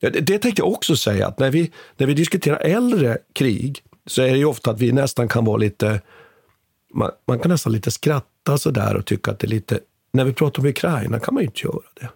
det, 0.00 0.38
tänkte 0.38 0.62
jag 0.62 0.68
också 0.68 0.96
säga, 0.96 1.26
att 1.26 1.38
när 1.38 1.50
vi, 1.50 1.70
när 1.96 2.06
vi 2.06 2.14
diskuterar 2.14 2.56
äldre 2.56 3.18
krig 3.34 3.82
så 4.06 4.22
är 4.22 4.30
det 4.30 4.38
ju 4.38 4.44
ofta 4.44 4.70
att 4.70 4.80
vi 4.80 4.92
nästan 4.92 5.28
kan 5.28 5.44
vara 5.44 5.56
lite... 5.56 6.00
Man, 6.94 7.10
man 7.26 7.38
kan 7.38 7.50
nästan 7.50 7.72
lite 7.72 7.90
skratta 7.90 8.58
sådär 8.58 8.96
och 8.96 9.06
tycka 9.06 9.30
att 9.30 9.38
det 9.38 9.46
är 9.46 9.48
lite... 9.48 9.80
När 10.12 10.24
vi 10.24 10.32
pratar 10.32 10.62
om 10.62 10.68
Ukraina 10.68 11.20
kan 11.20 11.34
man 11.34 11.42
ju 11.42 11.46
inte 11.46 11.60
göra 11.66 11.82
det. 12.00 12.08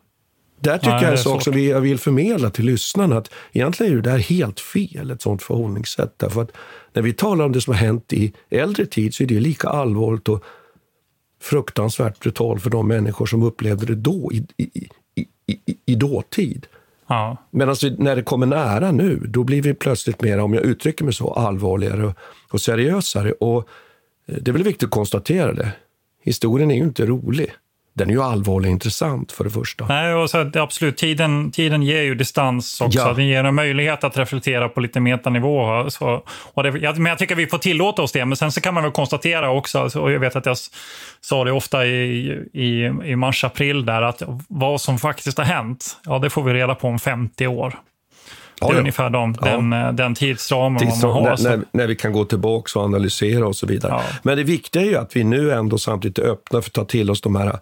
Där 0.62 0.78
tycker 0.78 0.90
Nej, 0.92 1.02
jag 1.02 1.12
en 1.12 1.18
sak 1.18 1.42
som 1.42 1.62
jag 1.62 1.80
vill 1.80 1.98
förmedla 1.98 2.50
till 2.50 2.64
lyssnarna, 2.64 3.16
att 3.16 3.30
egentligen 3.52 3.98
är 3.98 4.02
det 4.02 4.10
här 4.10 4.18
helt 4.18 4.60
fel, 4.60 5.10
ett 5.10 5.22
sånt 5.22 5.42
förhållningssätt. 5.42 6.18
Därför 6.18 6.42
att 6.42 6.52
när 6.92 7.02
vi 7.02 7.12
talar 7.12 7.44
om 7.44 7.52
det 7.52 7.60
som 7.60 7.74
har 7.74 7.80
hänt 7.80 8.12
i 8.12 8.32
äldre 8.50 8.86
tid 8.86 9.14
så 9.14 9.22
är 9.22 9.26
det 9.26 9.40
lika 9.40 9.68
allvarligt 9.68 10.28
och 10.28 10.44
fruktansvärt 11.40 12.20
brutalt 12.20 12.62
för 12.62 12.70
de 12.70 12.88
människor 12.88 13.26
som 13.26 13.42
upplevde 13.42 13.86
det 13.86 13.94
då, 13.94 14.30
i, 14.32 14.46
i, 14.56 14.88
i, 15.46 15.76
i, 15.86 15.94
dåtid. 15.94 16.66
Ja. 17.06 17.36
Medan 17.50 17.76
vi- 17.82 17.96
när 17.98 18.16
det 18.16 18.22
kommer 18.22 18.46
nära 18.46 18.92
nu, 18.92 19.16
då 19.16 19.44
blir 19.44 19.62
vi 19.62 19.74
plötsligt 19.74 20.22
mer, 20.22 20.38
om 20.38 20.54
jag 20.54 20.62
uttrycker 20.62 21.04
mig 21.04 21.14
så, 21.14 21.32
allvarligare 21.32 22.06
och, 22.06 22.14
och 22.50 22.60
seriösare. 22.60 23.32
Och 23.32 23.68
eh, 24.26 24.36
det 24.40 24.50
är 24.50 24.52
väl 24.52 24.62
viktigt 24.62 24.86
att 24.86 24.90
konstatera 24.90 25.52
det. 25.52 25.72
Historien 26.22 26.70
är 26.70 26.74
ju 26.74 26.82
inte 26.82 27.06
rolig. 27.06 27.52
Den 27.94 28.10
är 28.10 28.14
ju 28.14 28.22
allvarlig 28.22 28.68
och 28.68 28.72
intressant 28.72 29.32
för 29.32 29.44
det 29.44 29.50
första. 29.50 29.86
Nej, 29.86 30.14
och 30.14 30.30
så, 30.30 30.50
absolut. 30.54 30.96
Tiden, 30.96 31.50
tiden 31.50 31.82
ger 31.82 32.02
ju 32.02 32.14
distans 32.14 32.80
också. 32.80 32.98
Ja. 32.98 33.12
Den 33.12 33.26
ger 33.26 33.44
en 33.44 33.54
möjlighet 33.54 34.04
att 34.04 34.18
reflektera 34.18 34.68
på 34.68 34.80
lite 34.80 35.00
metanivå. 35.00 35.90
Så, 35.90 36.22
och 36.54 36.62
det, 36.62 36.78
jag, 36.78 36.98
men 36.98 37.10
jag 37.10 37.18
tycker 37.18 37.34
vi 37.34 37.46
får 37.46 37.58
tillåta 37.58 38.02
oss 38.02 38.12
det. 38.12 38.24
Men 38.24 38.36
sen 38.36 38.52
så 38.52 38.60
kan 38.60 38.74
man 38.74 38.82
väl 38.82 38.92
konstatera 38.92 39.50
också, 39.50 39.78
alltså, 39.78 40.00
och 40.00 40.12
jag 40.12 40.20
vet 40.20 40.36
att 40.36 40.46
jag 40.46 40.56
sa 41.20 41.44
det 41.44 41.52
ofta 41.52 41.86
i, 41.86 42.26
i, 42.52 42.84
i 43.04 43.16
mars-april 43.16 43.86
där, 43.86 44.02
att 44.02 44.22
vad 44.48 44.80
som 44.80 44.98
faktiskt 44.98 45.38
har 45.38 45.44
hänt, 45.44 45.96
ja 46.04 46.18
det 46.18 46.30
får 46.30 46.42
vi 46.42 46.54
reda 46.54 46.74
på 46.74 46.88
om 46.88 46.98
50 46.98 47.46
år. 47.46 47.74
Det 48.68 48.72
är 48.72 48.74
ja. 48.74 48.80
ungefär 48.80 49.10
de, 49.10 49.34
Ja. 49.40 49.46
den, 49.46 49.72
eh, 49.72 49.92
den 49.92 50.14
tidsramen 50.14 50.78
Tills, 50.78 51.02
man 51.02 51.12
har. 51.12 51.22
när, 51.22 51.56
när, 51.56 51.64
när 51.72 51.86
vi 51.86 51.96
kan 51.96 52.12
gå 52.12 52.24
tillbaka 52.24 52.78
och 52.78 52.84
analysera 52.84 53.46
och 53.46 53.56
så 53.56 53.66
vidare. 53.66 53.92
Ja. 53.92 54.02
Men 54.22 54.36
det 54.36 54.44
viktiga 54.44 54.82
är 54.82 54.86
ju 54.86 54.96
att 54.96 55.16
vi 55.16 55.24
nu 55.24 55.52
ändå 55.52 55.78
samtidigt 55.78 56.18
är 56.18 56.22
öppna 56.30 56.62
för 56.62 56.68
att 56.68 56.72
ta 56.74 56.84
till 56.84 57.10
oss 57.10 57.20
de 57.20 57.36
här 57.36 57.58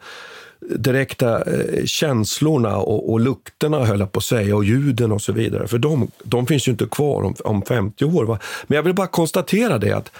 direkta 0.76 1.36
eh, 1.36 1.84
känslorna 1.84 2.76
och, 2.76 3.12
och 3.12 3.20
lukterna, 3.20 3.84
höll 3.84 4.00
jag 4.00 4.12
på 4.12 4.18
att 4.18 4.24
säga, 4.24 4.56
och 4.56 4.64
ljuden 4.64 5.12
och 5.12 5.22
så 5.22 5.32
vidare. 5.32 5.68
För 5.68 5.78
de, 5.78 6.10
de 6.24 6.46
finns 6.46 6.68
ju 6.68 6.72
inte 6.72 6.86
kvar 6.86 7.22
om, 7.22 7.34
om 7.44 7.62
50 7.62 8.04
år. 8.04 8.24
Va? 8.24 8.38
Men 8.66 8.76
jag 8.76 8.82
vill 8.82 8.94
bara 8.94 9.06
konstatera 9.06 9.78
det 9.78 9.92
att 9.92 10.12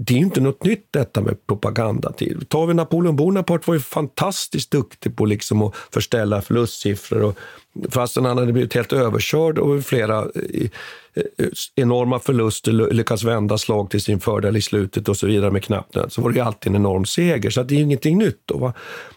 det 0.00 0.14
är 0.14 0.18
inte 0.18 0.40
något 0.40 0.64
nytt 0.64 0.86
detta 0.90 1.20
med 1.20 1.46
propaganda. 1.46 2.12
Tar 2.48 2.66
vi 2.66 2.74
Napoleon 2.74 3.16
Bonaparte 3.16 3.64
var 3.66 3.74
ju 3.74 3.80
fantastiskt 3.80 4.70
duktig 4.70 5.16
på 5.16 5.24
liksom 5.24 5.62
att 5.62 5.74
förställa 5.92 6.42
förlustsiffror. 6.42 7.22
Och 7.22 7.38
fastän 7.90 8.24
han 8.24 8.38
hade 8.38 8.52
blivit 8.52 8.74
helt 8.74 8.92
överkörd 8.92 9.58
och 9.58 9.84
flera 9.84 10.18
eh, 10.18 10.68
eh, 11.14 11.46
enorma 11.74 12.18
förluster 12.18 12.72
ly- 12.72 12.90
lyckas 12.92 13.24
vända 13.24 13.58
slag 13.58 13.90
till 13.90 14.00
sin 14.00 14.20
fördel 14.20 14.56
i 14.56 14.62
slutet 14.62 15.08
och 15.08 15.16
så 15.16 15.26
vidare 15.26 15.50
med 15.50 15.64
knapp 15.64 15.94
nöd, 15.94 16.12
så 16.12 16.22
var 16.22 16.30
det 16.30 16.36
ju 16.36 16.42
alltid 16.42 16.70
en 16.70 16.76
enorm 16.76 17.04
seger. 17.04 17.50
Så 17.50 17.62
det 17.62 17.74
är 17.74 17.80
ingenting 17.80 18.18
nytt. 18.18 18.42
Då, 18.44 18.58
va? 18.58 18.72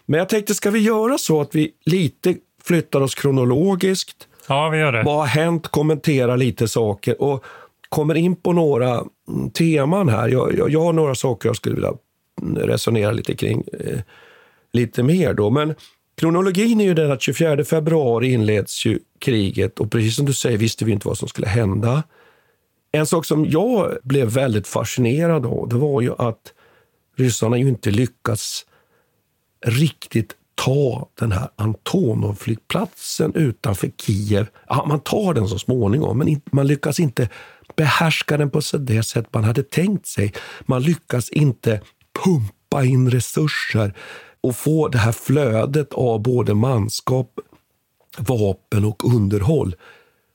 Men 0.06 0.18
jag 0.18 0.28
tänkte, 0.28 0.54
ska 0.54 0.70
vi 0.70 0.78
göra 0.78 1.18
så 1.18 1.40
att 1.40 1.54
vi 1.54 1.70
lite 1.84 2.34
flyttar 2.64 3.00
oss 3.00 3.14
kronologiskt? 3.14 4.28
Ja, 4.48 4.68
vi 4.68 4.78
gör 4.78 4.92
det. 4.92 5.02
Vad 5.02 5.16
har 5.16 5.26
hänt? 5.26 5.68
Kommentera 5.68 6.36
lite 6.36 6.68
saker 6.68 7.22
och 7.22 7.44
kommer 7.92 8.14
in 8.14 8.36
på 8.36 8.52
några 8.52 9.04
mm, 9.28 9.50
teman 9.50 10.08
här. 10.08 10.28
Jag, 10.28 10.58
jag, 10.58 10.70
jag 10.70 10.80
har 10.80 10.92
några 10.92 11.14
saker 11.14 11.48
jag 11.48 11.56
skulle 11.56 11.74
vilja 11.74 11.92
mm, 12.42 12.56
resonera 12.56 13.12
lite 13.12 13.36
kring 13.36 13.62
eh, 13.80 14.00
lite 14.72 15.02
mer 15.02 15.34
då. 15.34 15.50
Men 15.50 15.74
kronologin 16.16 16.80
är 16.80 16.84
ju 16.84 16.94
den 16.94 17.12
att 17.12 17.22
24 17.22 17.64
februari 17.64 18.32
inleds 18.32 18.86
ju 18.86 18.98
kriget 19.18 19.80
och 19.80 19.90
precis 19.90 20.16
som 20.16 20.26
du 20.26 20.32
säger 20.32 20.58
visste 20.58 20.84
vi 20.84 20.92
inte 20.92 21.08
vad 21.08 21.18
som 21.18 21.28
skulle 21.28 21.46
hända. 21.46 22.02
En 22.92 23.06
sak 23.06 23.24
som 23.24 23.46
jag 23.50 23.96
blev 24.02 24.28
väldigt 24.28 24.68
fascinerad 24.68 25.46
av 25.46 25.68
det 25.68 25.76
var 25.76 26.00
ju 26.00 26.12
att 26.18 26.52
ryssarna 27.16 27.58
ju 27.58 27.68
inte 27.68 27.90
lyckats 27.90 28.66
riktigt 29.66 30.36
ta 30.54 31.08
den 31.20 31.32
här 31.32 31.48
Antonov-flygplatsen 31.56 33.34
utanför 33.34 33.90
Kiev. 33.96 34.46
Ja, 34.68 34.84
man 34.88 35.00
tar 35.00 35.34
den 35.34 35.48
så 35.48 35.58
småningom, 35.58 36.18
men 36.18 36.40
man 36.52 36.66
lyckas 36.66 37.00
inte 37.00 37.28
behärska 37.76 38.36
den 38.36 38.50
på 38.50 38.62
så 38.62 38.78
det 38.78 39.02
sätt 39.02 39.26
man 39.30 39.44
hade 39.44 39.62
tänkt 39.62 40.06
sig. 40.06 40.32
Man 40.60 40.82
lyckas 40.82 41.28
inte 41.28 41.80
pumpa 42.24 42.84
in 42.84 43.10
resurser 43.10 43.94
och 44.40 44.56
få 44.56 44.88
det 44.88 44.98
här 44.98 45.12
flödet 45.12 45.92
av 45.92 46.22
både 46.22 46.54
manskap, 46.54 47.38
vapen 48.18 48.84
och 48.84 49.14
underhåll. 49.14 49.74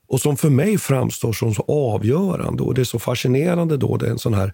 Och 0.07 0.21
som 0.21 0.37
för 0.37 0.49
mig 0.49 0.77
framstår 0.77 1.33
som 1.33 1.53
så 1.53 1.65
avgörande 1.67 2.63
och 2.63 2.73
det 2.73 2.81
är 2.81 2.85
så 2.85 2.99
fascinerande 2.99 3.77
då, 3.77 3.97
det 3.97 4.05
är 4.05 4.11
en 4.11 4.19
sån 4.19 4.33
här 4.33 4.53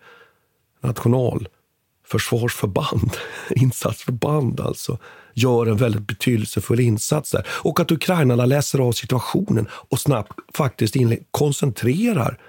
nationalförsvarsförband, 0.81 3.17
insatsförband 3.49 4.59
alltså, 4.59 4.97
gör 5.33 5.65
en 5.65 5.77
väldigt 5.77 6.07
betydelsefull 6.07 6.79
insats 6.79 7.31
där. 7.31 7.47
Och 7.49 7.79
att 7.79 7.91
ukrainarna 7.91 8.45
läser 8.45 8.79
av 8.79 8.91
situationen 8.91 9.67
och 9.71 9.99
snabbt 9.99 10.39
faktiskt 10.53 10.95
koncentrerar 11.31 12.39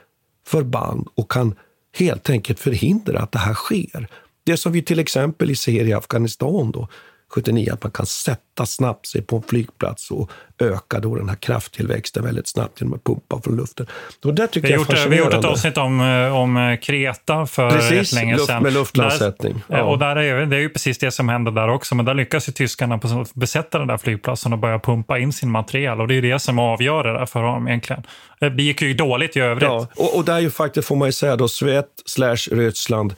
förband 0.46 1.08
och 1.14 1.30
kan 1.30 1.54
helt 1.98 2.30
enkelt 2.30 2.60
förhindra 2.60 3.20
att 3.20 3.32
det 3.32 3.38
här 3.38 3.54
sker. 3.54 4.08
Det 4.44 4.56
som 4.56 4.72
vi 4.72 4.82
till 4.82 4.98
exempel 4.98 5.56
ser 5.56 5.84
i 5.84 5.92
Afghanistan 5.92 6.70
då, 6.70 6.88
79, 7.30 7.70
att 7.72 7.82
man 7.82 7.92
kan 7.92 8.06
sätta 8.06 8.66
snabbt 8.66 9.06
sig 9.06 9.22
på 9.22 9.36
en 9.36 9.42
flygplats 9.42 10.10
och 10.10 10.30
öka 10.58 11.00
då 11.00 11.16
den 11.16 11.28
här 11.28 11.36
krafttillväxten 11.36 12.24
väldigt 12.24 12.48
snabbt 12.48 12.80
genom 12.80 12.94
att 12.94 13.04
pumpa 13.04 13.40
från 13.44 13.56
luften. 13.56 13.86
Och 14.24 14.34
där 14.34 14.46
tycker 14.46 14.68
Vi 14.68 14.72
jag 14.74 14.80
gjort, 14.80 14.92
är 14.92 15.08
vi 15.08 15.16
har 15.18 15.24
gjort 15.24 15.34
ett 15.34 15.44
avsnitt 15.44 15.76
om, 15.78 16.00
eh, 16.00 16.36
om 16.36 16.56
eh, 16.56 16.76
Kreta 16.76 17.46
för 17.46 17.70
Precis, 17.70 18.12
länge 18.12 18.34
luft- 18.36 18.46
sedan. 18.46 18.62
med 18.62 18.72
luftlandsättning. 18.72 19.62
Där, 19.68 19.78
Ja. 19.78 19.84
Och 19.84 19.98
där 19.98 20.16
är, 20.16 20.46
det 20.46 20.56
är 20.56 20.60
ju 20.60 20.68
precis 20.68 20.98
det 20.98 21.10
som 21.10 21.28
händer 21.28 21.52
där 21.52 21.68
också. 21.68 21.94
Men 21.94 22.04
där 22.04 22.14
lyckas 22.14 22.48
ju 22.48 22.52
tyskarna 22.52 23.00
besätta 23.34 23.78
den 23.78 23.88
där 23.88 23.96
flygplatsen 23.98 24.52
och 24.52 24.58
börja 24.58 24.78
pumpa 24.78 25.18
in 25.18 25.32
sin 25.32 25.50
material. 25.50 26.00
Och 26.00 26.08
det 26.08 26.14
är 26.14 26.22
det 26.22 26.38
som 26.38 26.58
avgör 26.58 27.04
det 27.04 27.12
där 27.12 27.26
för 27.26 27.42
dem 27.42 27.68
egentligen. 27.68 28.02
Det 28.40 28.62
gick 28.62 28.82
ju 28.82 28.94
dåligt 28.94 29.36
i 29.36 29.40
övrigt. 29.40 29.62
Ja, 29.68 29.86
och, 29.96 30.16
och 30.16 30.24
där 30.24 30.38
ju 30.38 30.50
faktiskt 30.50 30.88
får 30.88 30.96
man 30.96 31.08
ju 31.08 31.12
säga 31.12 31.36
då 31.36 31.48
Sovjet 31.48 31.86
slash 32.06 32.36
Ryssland 32.52 33.14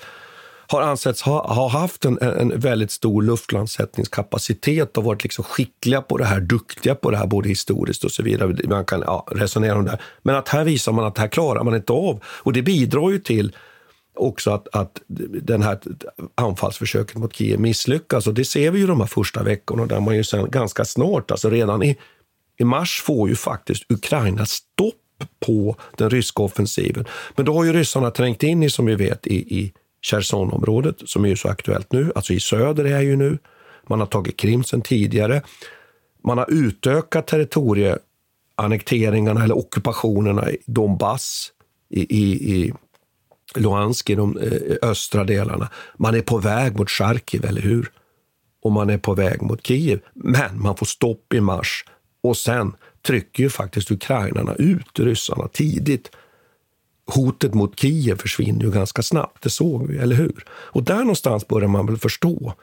har 0.68 0.82
ansetts 0.82 1.22
ha, 1.22 1.54
ha 1.54 1.68
haft 1.68 2.04
en, 2.04 2.18
en 2.22 2.60
väldigt 2.60 2.90
stor 2.90 3.22
luftlandsättningskapacitet 3.22 4.96
och 4.96 5.04
varit 5.04 5.22
liksom 5.22 5.44
skickliga 5.44 6.02
på 6.02 6.18
det 6.18 6.24
här, 6.24 6.40
duktiga 6.40 6.94
på 6.94 7.10
det 7.10 7.16
här 7.16 7.26
både 7.26 7.48
historiskt 7.48 8.04
och 8.04 8.10
så 8.10 8.22
vidare. 8.22 8.56
Man 8.68 8.84
kan 8.84 9.00
ja, 9.00 9.26
resonera 9.30 9.78
om 9.78 9.84
det. 9.84 9.98
Men 10.22 10.34
att 10.34 10.48
här 10.48 10.64
visar 10.64 10.92
man 10.92 11.04
att 11.04 11.18
här 11.18 11.28
klarar 11.28 11.64
man 11.64 11.74
inte 11.74 11.92
av. 11.92 12.20
Och 12.26 12.52
det 12.52 12.62
bidrar 12.62 13.10
ju 13.10 13.18
till 13.18 13.56
också 14.14 14.50
att, 14.50 14.68
att 14.72 15.02
den 15.42 15.62
här 15.62 15.78
anfallsförsöket 16.34 17.16
mot 17.16 17.36
Kiev 17.36 17.60
misslyckas. 17.60 18.26
Och 18.26 18.34
det 18.34 18.44
ser 18.44 18.70
vi 18.70 18.78
ju 18.78 18.86
de 18.86 19.00
här 19.00 19.06
första 19.06 19.42
veckorna 19.42 19.86
där 19.86 20.00
man 20.00 20.16
ju 20.16 20.24
sen 20.24 20.50
ganska 20.50 20.84
snart, 20.84 21.30
alltså 21.30 21.50
redan 21.50 21.82
i, 21.82 21.96
i 22.58 22.64
mars 22.64 23.02
får 23.02 23.28
ju 23.28 23.36
faktiskt 23.36 23.92
Ukraina 23.92 24.46
stopp 24.46 24.94
på 25.46 25.76
den 25.96 26.10
ryska 26.10 26.42
offensiven. 26.42 27.04
Men 27.36 27.46
då 27.46 27.54
har 27.54 27.64
ju 27.64 27.72
ryssarna 27.72 28.10
trängt 28.10 28.42
in 28.42 28.62
i, 28.62 28.70
som 28.70 28.86
vi 28.86 28.94
vet, 28.94 29.26
i, 29.26 29.34
i 29.34 29.72
Chersonområdet 30.10 30.96
som 31.04 31.24
är 31.24 31.28
ju 31.28 31.36
så 31.36 31.48
aktuellt 31.48 31.92
nu. 31.92 32.12
Alltså 32.14 32.32
i 32.32 32.40
söder 32.40 32.84
är 32.84 33.00
ju 33.00 33.16
nu. 33.16 33.38
Man 33.86 34.00
har 34.00 34.06
tagit 34.06 34.36
Krim 34.36 34.64
sen 34.64 34.82
tidigare. 34.82 35.42
Man 36.24 36.38
har 36.38 36.50
utökat 36.50 37.26
territorieannekteringarna 37.26 39.44
eller 39.44 39.58
ockupationerna 39.58 40.50
i 40.50 40.58
Donbass, 40.66 41.52
i, 41.90 42.00
i, 42.00 42.54
i 42.54 42.72
Luhansk, 43.54 44.10
i 44.10 44.14
de 44.14 44.38
eh, 44.38 44.76
östra 44.82 45.24
delarna. 45.24 45.68
Man 45.96 46.14
är 46.14 46.22
på 46.22 46.38
väg 46.38 46.78
mot 46.78 46.90
Charkiv, 46.90 47.44
eller 47.44 47.62
hur? 47.62 47.90
Och 48.62 48.72
man 48.72 48.90
är 48.90 48.98
på 48.98 49.14
väg 49.14 49.42
mot 49.42 49.66
Kiev. 49.66 50.00
Men 50.14 50.62
man 50.62 50.76
får 50.76 50.86
stopp 50.86 51.34
i 51.34 51.40
mars 51.40 51.84
och 52.22 52.36
sen 52.36 52.72
trycker 53.06 53.42
ju 53.42 53.50
faktiskt 53.50 53.90
ukrainarna 53.90 54.54
ut 54.54 54.98
ryssarna 54.98 55.48
tidigt. 55.48 56.10
Hotet 57.14 57.54
mot 57.54 57.80
Kiev 57.80 58.18
försvinner 58.18 58.64
ju 58.64 58.70
ganska 58.70 59.02
snabbt, 59.02 59.42
det 59.42 59.50
såg 59.50 59.86
vi, 59.86 59.98
eller 59.98 60.16
hur? 60.16 60.44
Och 60.50 60.82
där 60.82 60.98
någonstans 60.98 61.48
börjar 61.48 61.68
man 61.68 61.86
väl 61.86 61.98
förstå 61.98 62.54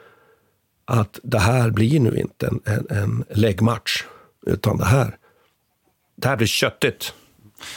att 0.85 1.19
det 1.23 1.39
här 1.39 1.69
blir 1.69 1.99
nu 1.99 2.15
inte 2.17 2.47
en, 2.47 2.61
en, 2.65 2.97
en 2.97 3.23
läggmatch, 3.29 4.03
utan 4.45 4.77
det 4.77 4.85
här, 4.85 5.17
det 6.15 6.27
här 6.27 6.37
blir 6.37 6.47
köttigt. 6.47 7.13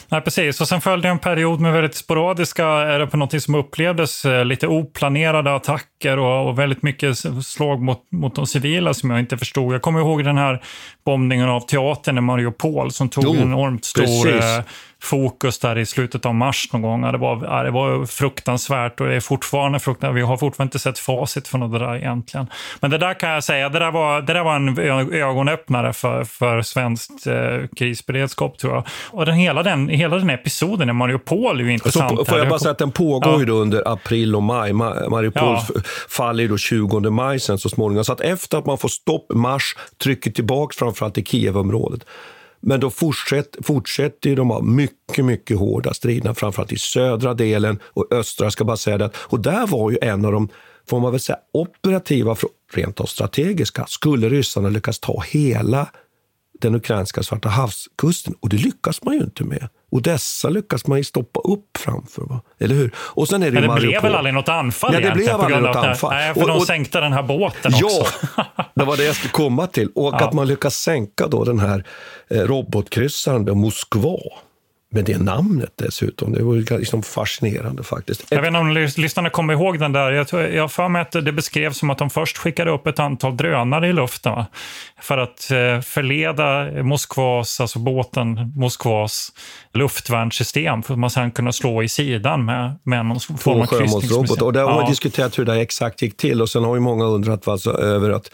Nej, 0.09 0.21
precis. 0.21 0.61
Och 0.61 0.69
sen 0.69 0.81
följde 0.81 1.09
en 1.09 1.19
period 1.19 1.61
med 1.61 1.73
väldigt 1.73 1.95
sporadiska, 1.95 2.67
det 2.75 3.07
på 3.07 3.17
något 3.17 3.43
som 3.43 3.55
upplevdes 3.55 4.25
eh, 4.25 4.45
lite 4.45 4.67
oplanerade 4.67 5.55
attacker 5.55 6.19
och, 6.19 6.49
och, 6.49 6.59
väldigt 6.59 6.83
mycket 6.83 7.19
slag 7.47 7.83
mot, 7.83 8.13
mot 8.13 8.35
de 8.35 8.47
civila 8.47 8.95
som 8.95 9.11
jag 9.11 9.21
inte 9.21 9.39
förstod. 9.39 9.75
Jag 9.75 9.83
kommer 9.83 10.01
ihåg 10.01 10.25
den 10.25 10.39
här 10.39 10.63
bombningen 11.05 11.49
av 11.49 11.61
teatern 11.61 12.19
i 12.19 12.21
Mariupol 12.21 12.93
som 12.93 13.09
tog 13.09 13.25
jo, 13.25 13.35
en 13.35 13.43
enormt 13.43 13.85
stor 13.85 14.35
eh, 14.35 14.63
fokus 15.03 15.59
där 15.59 15.79
i 15.79 15.87
slutet 15.87 16.27
av 16.27 16.35
mars 16.35 16.69
någon 16.73 16.83
gång. 16.83 17.03
Det 17.03 17.19
var, 17.19 17.65
det 17.65 17.71
var 17.71 18.07
fruktansvärt 18.07 19.01
och 19.01 19.07
det 19.07 19.15
är 19.15 19.21
fortfarande 19.21 19.79
fruktansvärt. 19.79 20.17
Vi 20.17 20.23
har 20.23 20.37
fortfarande 20.37 20.69
inte 20.69 20.79
sett 20.79 20.99
facit 20.99 21.49
från 21.49 21.73
det 21.73 21.79
där 21.79 21.97
egentligen. 21.97 22.47
Men 22.81 22.91
det 22.91 22.99
där 22.99 23.15
kan 23.15 23.31
jag 23.31 23.45
säga, 23.45 23.69
det 23.69 23.79
där 23.79 23.91
var, 23.91 24.23
det 24.23 24.33
där 24.33 24.45
var 24.45 24.57
en 24.57 24.79
ögonöppnare 25.13 25.93
för, 25.93 26.25
för 26.25 26.63
svenskt 26.63 27.27
eh, 27.27 27.35
krisberedskap 27.77 28.59
tror 28.59 28.75
jag. 28.75 28.87
Och 29.11 29.27
den, 29.27 29.35
hela, 29.35 29.63
den, 29.63 29.89
hela 29.89 30.17
den 30.17 30.31
episoden 30.31 30.89
i 30.91 30.93
Mariupol 30.93 31.61
är 31.61 31.65
ju 31.65 31.73
intressant. 31.73 32.19
Så, 32.19 32.25
får 32.25 32.39
jag 32.39 32.49
bara 32.49 32.59
säga 32.59 32.73
att 32.73 32.79
den 32.79 32.93
pågår 32.93 33.49
ja. 33.49 33.55
under 33.55 33.89
april 33.93 34.37
och 34.37 34.43
maj. 34.43 34.73
Mariupol 34.73 35.57
ja. 35.75 35.81
faller 36.09 36.49
då 36.49 36.59
20 36.59 37.11
maj 37.11 37.41
sen 37.41 37.59
så 37.59 37.69
småningom. 37.69 38.05
Så 38.05 38.13
att 38.13 38.21
efter 38.21 38.59
att 38.59 38.67
man 38.67 38.79
får 38.79 38.89
stopp 38.89 39.27
mars, 39.35 39.77
trycker 40.03 40.31
tillbaka 40.31 40.75
framförallt 40.79 41.19
i 41.19 41.25
Kievområdet 41.25 42.05
men 42.67 42.81
då 42.81 42.91
fortsätter, 42.91 44.29
ju 44.29 44.35
de 44.35 44.51
ha 44.51 44.61
mycket, 44.63 45.25
mycket 45.25 45.59
hårda 45.59 45.95
striderna, 45.95 46.35
framförallt 46.35 46.73
i 46.73 46.79
södra 46.79 47.35
delen 47.35 47.79
och 47.85 48.13
östra, 48.13 48.51
ska 48.51 48.65
bara 48.65 48.77
säga 48.77 48.99
det. 48.99 49.11
Och 49.17 49.41
där 49.41 49.67
var 49.67 49.91
ju 49.91 49.99
en 50.03 50.25
av 50.25 50.33
de, 50.33 50.49
får 50.89 51.01
man 51.01 51.13
väl 51.13 51.21
säga, 51.21 51.39
operativa, 51.53 52.37
rent 52.73 53.01
av 53.01 53.05
strategiska, 53.05 53.85
skulle 53.89 54.29
ryssarna 54.29 54.69
lyckas 54.69 54.99
ta 54.99 55.23
hela 55.31 55.89
den 56.61 56.75
ukrainska 56.75 57.23
Svarta 57.23 57.49
havskusten. 57.49 58.35
Och 58.41 58.49
det 58.49 58.57
lyckas 58.57 59.03
man 59.03 59.15
ju 59.15 59.21
inte 59.21 59.45
med. 59.45 59.69
Odessa 59.91 60.49
lyckas 60.49 60.87
man 60.87 60.99
ju 60.99 61.05
stoppa 61.05 61.41
upp 61.41 61.77
framför. 61.79 62.23
Va? 62.23 62.41
Eller 62.59 62.75
hur? 62.75 62.95
Och 62.99 63.29
sen 63.29 63.43
är 63.43 63.51
det, 63.51 63.61
Men 63.61 63.75
det 63.75 63.81
blev 63.81 64.03
väl 64.03 64.15
aldrig 64.15 64.35
något 64.35 64.49
anfall 64.49 64.93
Nej, 64.93 65.03
det 65.03 65.11
blev 65.11 65.41
aldrig 65.41 65.63
något 65.63 65.77
anfall. 65.77 66.11
Nej, 66.11 66.35
för 66.35 66.43
och, 66.43 66.49
och, 66.49 66.59
de 66.59 66.67
sänkte 66.67 67.01
den 67.01 67.13
här 67.13 67.23
båten 67.23 67.75
också. 67.75 68.07
Ja, 68.37 68.45
det 68.75 68.85
var 68.85 68.97
det 68.97 69.05
jag 69.05 69.17
skulle 69.17 69.33
komma 69.33 69.67
till. 69.67 69.89
Och 69.95 70.15
ja. 70.15 70.27
att 70.27 70.33
man 70.33 70.49
lyckas 70.49 70.77
sänka 70.77 71.27
då 71.27 71.45
den 71.45 71.59
här 71.59 71.85
eh, 72.31 72.41
robotkryssaren 72.41 73.59
Moskva 73.59 74.19
med 74.89 75.05
det 75.05 75.19
namnet 75.19 75.73
dessutom. 75.77 76.33
Det 76.33 76.43
var 76.43 76.79
liksom 76.79 77.03
fascinerande 77.03 77.83
faktiskt. 77.83 78.25
Jag 78.29 78.41
vet 78.41 78.49
inte 78.49 78.59
om 78.59 78.89
lyssnarna 78.97 79.31
kommer 79.31 79.53
ihåg 79.53 79.79
den 79.79 79.93
där. 79.93 80.13
Jag, 80.13 80.29
tror, 80.29 80.43
jag 80.43 80.73
för 80.73 80.89
mig 80.89 81.03
att 81.03 81.13
det 81.13 81.33
beskrevs 81.33 81.79
som 81.79 81.91
att 81.91 81.99
de 81.99 82.11
först 82.11 82.37
skickade 82.37 82.71
upp 82.71 82.87
ett 82.87 82.99
antal 82.99 83.37
drönare 83.37 83.89
i 83.89 83.93
luften 83.93 84.33
va? 84.33 84.47
för 85.01 85.19
att 85.19 85.51
eh, 85.51 85.81
förleda 85.81 86.71
Moskvas, 86.83 87.61
alltså 87.61 87.79
båten 87.79 88.53
Moskvas 88.57 89.33
luftvärnssystem 89.75 90.83
för 90.83 90.95
att 90.95 90.99
man 90.99 91.11
sen 91.11 91.31
kunna 91.31 91.53
slå 91.53 91.83
i 91.83 91.89
sidan 91.89 92.45
med, 92.45 92.79
med 92.83 93.07
någon 93.07 93.21
form 93.21 93.61
av 93.61 93.67
kryssningsmissil. 93.67 94.43
Och 94.43 94.53
där 94.53 94.63
har 94.63 94.71
ja. 94.71 94.77
man 94.77 94.91
diskuterat 94.91 95.39
hur 95.39 95.45
det 95.45 95.61
exakt 95.61 96.03
gick 96.03 96.17
till 96.17 96.43
och 96.43 96.49
sen 96.49 96.65
har 96.65 96.75
ju 96.75 96.81
många 96.81 97.05
undrat 97.05 97.49
alltså, 97.49 97.71
över 97.71 98.11
att 98.11 98.31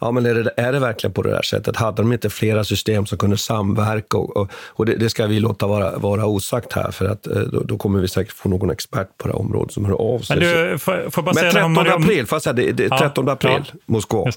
ja, 0.00 0.10
men 0.10 0.26
är, 0.26 0.34
det, 0.34 0.50
är 0.56 0.72
det 0.72 0.78
verkligen 0.78 1.12
på 1.14 1.22
det 1.22 1.30
där 1.30 1.42
sättet? 1.42 1.76
Hade 1.76 2.02
de 2.02 2.12
inte 2.12 2.30
flera 2.30 2.64
system 2.64 3.06
som 3.06 3.18
kunde 3.18 3.36
samverka? 3.36 4.16
Och, 4.18 4.36
och, 4.36 4.50
och 4.66 4.86
det, 4.86 4.96
det, 4.96 5.10
ska 5.10 5.26
vi 5.26 5.40
låta 5.40 5.66
vara, 5.66 5.98
vara 5.98 6.26
osagt 6.26 6.72
här, 6.72 6.90
för 6.90 7.04
att 7.04 7.26
eh, 7.26 7.38
då, 7.38 7.60
då, 7.60 7.78
kommer 7.78 8.00
vi 8.00 8.08
säkert 8.08 8.32
få 8.32 8.48
någon 8.48 8.70
expert 8.70 9.08
på 9.18 9.28
det 9.28 9.34
här 9.34 9.40
området 9.40 9.72
som 9.72 9.84
hör 9.84 9.94
av 9.94 10.18
sig. 10.18 10.36
Men, 10.36 10.48
du, 10.48 10.78
får, 10.78 11.10
får 11.10 11.22
bara 11.22 11.34
men 11.34 11.52
13 11.52 11.78
april, 11.78 12.26
får 12.26 12.36
jag 12.36 12.42
säga, 12.42 12.52
det, 12.52 12.72
det, 12.72 12.88
13 12.88 13.26
ja, 13.26 13.32
april, 13.32 13.62
ja, 13.72 13.78
Moskva. 13.86 14.32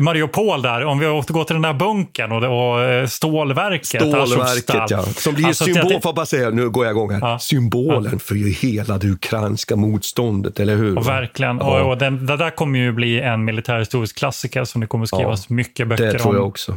Mariupol 0.00 0.62
där, 0.62 0.84
om 0.84 0.98
vi 0.98 1.06
återgår 1.06 1.44
till 1.44 1.54
den 1.54 1.62
där 1.62 1.74
bunkern 1.74 2.32
och, 2.32 2.72
och 2.72 2.82
eh, 2.82 3.06
stålverket. 3.06 4.02
Stålverket, 4.02 4.90
ja. 4.90 5.02
Som 5.02 5.34
blir 5.34 5.46
alltså, 5.46 5.64
symbol, 5.64 6.00
får 6.02 6.12
bara 6.12 6.26
säga, 6.26 6.50
nu 6.50 6.70
går 6.70 6.84
jag 6.84 6.92
igång 6.92 7.10
här, 7.10 7.20
ja. 7.20 7.38
symbolen 7.38 8.12
ja. 8.12 8.18
för 8.18 8.34
ju 8.34 8.48
hela 8.50 8.98
det 8.98 9.06
ukrainska 9.06 9.76
motståndet, 9.76 10.60
eller 10.60 10.76
hur? 10.76 10.98
Och 10.98 11.08
verkligen, 11.08 11.58
ja. 11.58 11.80
och, 11.80 11.90
och 11.90 11.98
den, 11.98 12.26
det 12.26 12.36
där 12.36 12.50
kommer 12.50 12.78
ju 12.78 12.92
bli 12.92 13.20
en 13.20 13.44
militärhistorisk 13.44 14.18
klassiker 14.18 14.64
som 14.64 14.80
det 14.80 14.86
kommer 14.86 15.06
skrivas 15.06 15.48
mycket 15.48 15.88
böcker 15.88 16.04
om. 16.04 16.12
Det 16.12 16.18
tror 16.18 16.34
jag 16.34 16.46
också. 16.46 16.76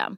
System. 0.01 0.17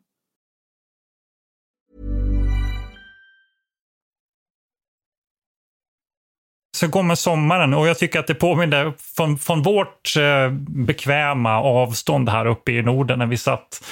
Så 6.77 6.89
kommer 6.89 7.15
sommaren 7.15 7.73
och 7.73 7.87
jag 7.87 7.97
tycker 7.97 8.19
att 8.19 8.27
det 8.27 8.35
påminner 8.35 8.93
från, 8.97 9.37
från 9.37 9.61
vårt 9.61 10.17
eh, 10.17 10.51
bekväma 10.67 11.61
avstånd 11.61 12.29
här 12.29 12.45
uppe 12.45 12.71
i 12.71 12.81
Norden 12.81 13.19
när 13.19 13.25
vi 13.25 13.37
satt 13.37 13.83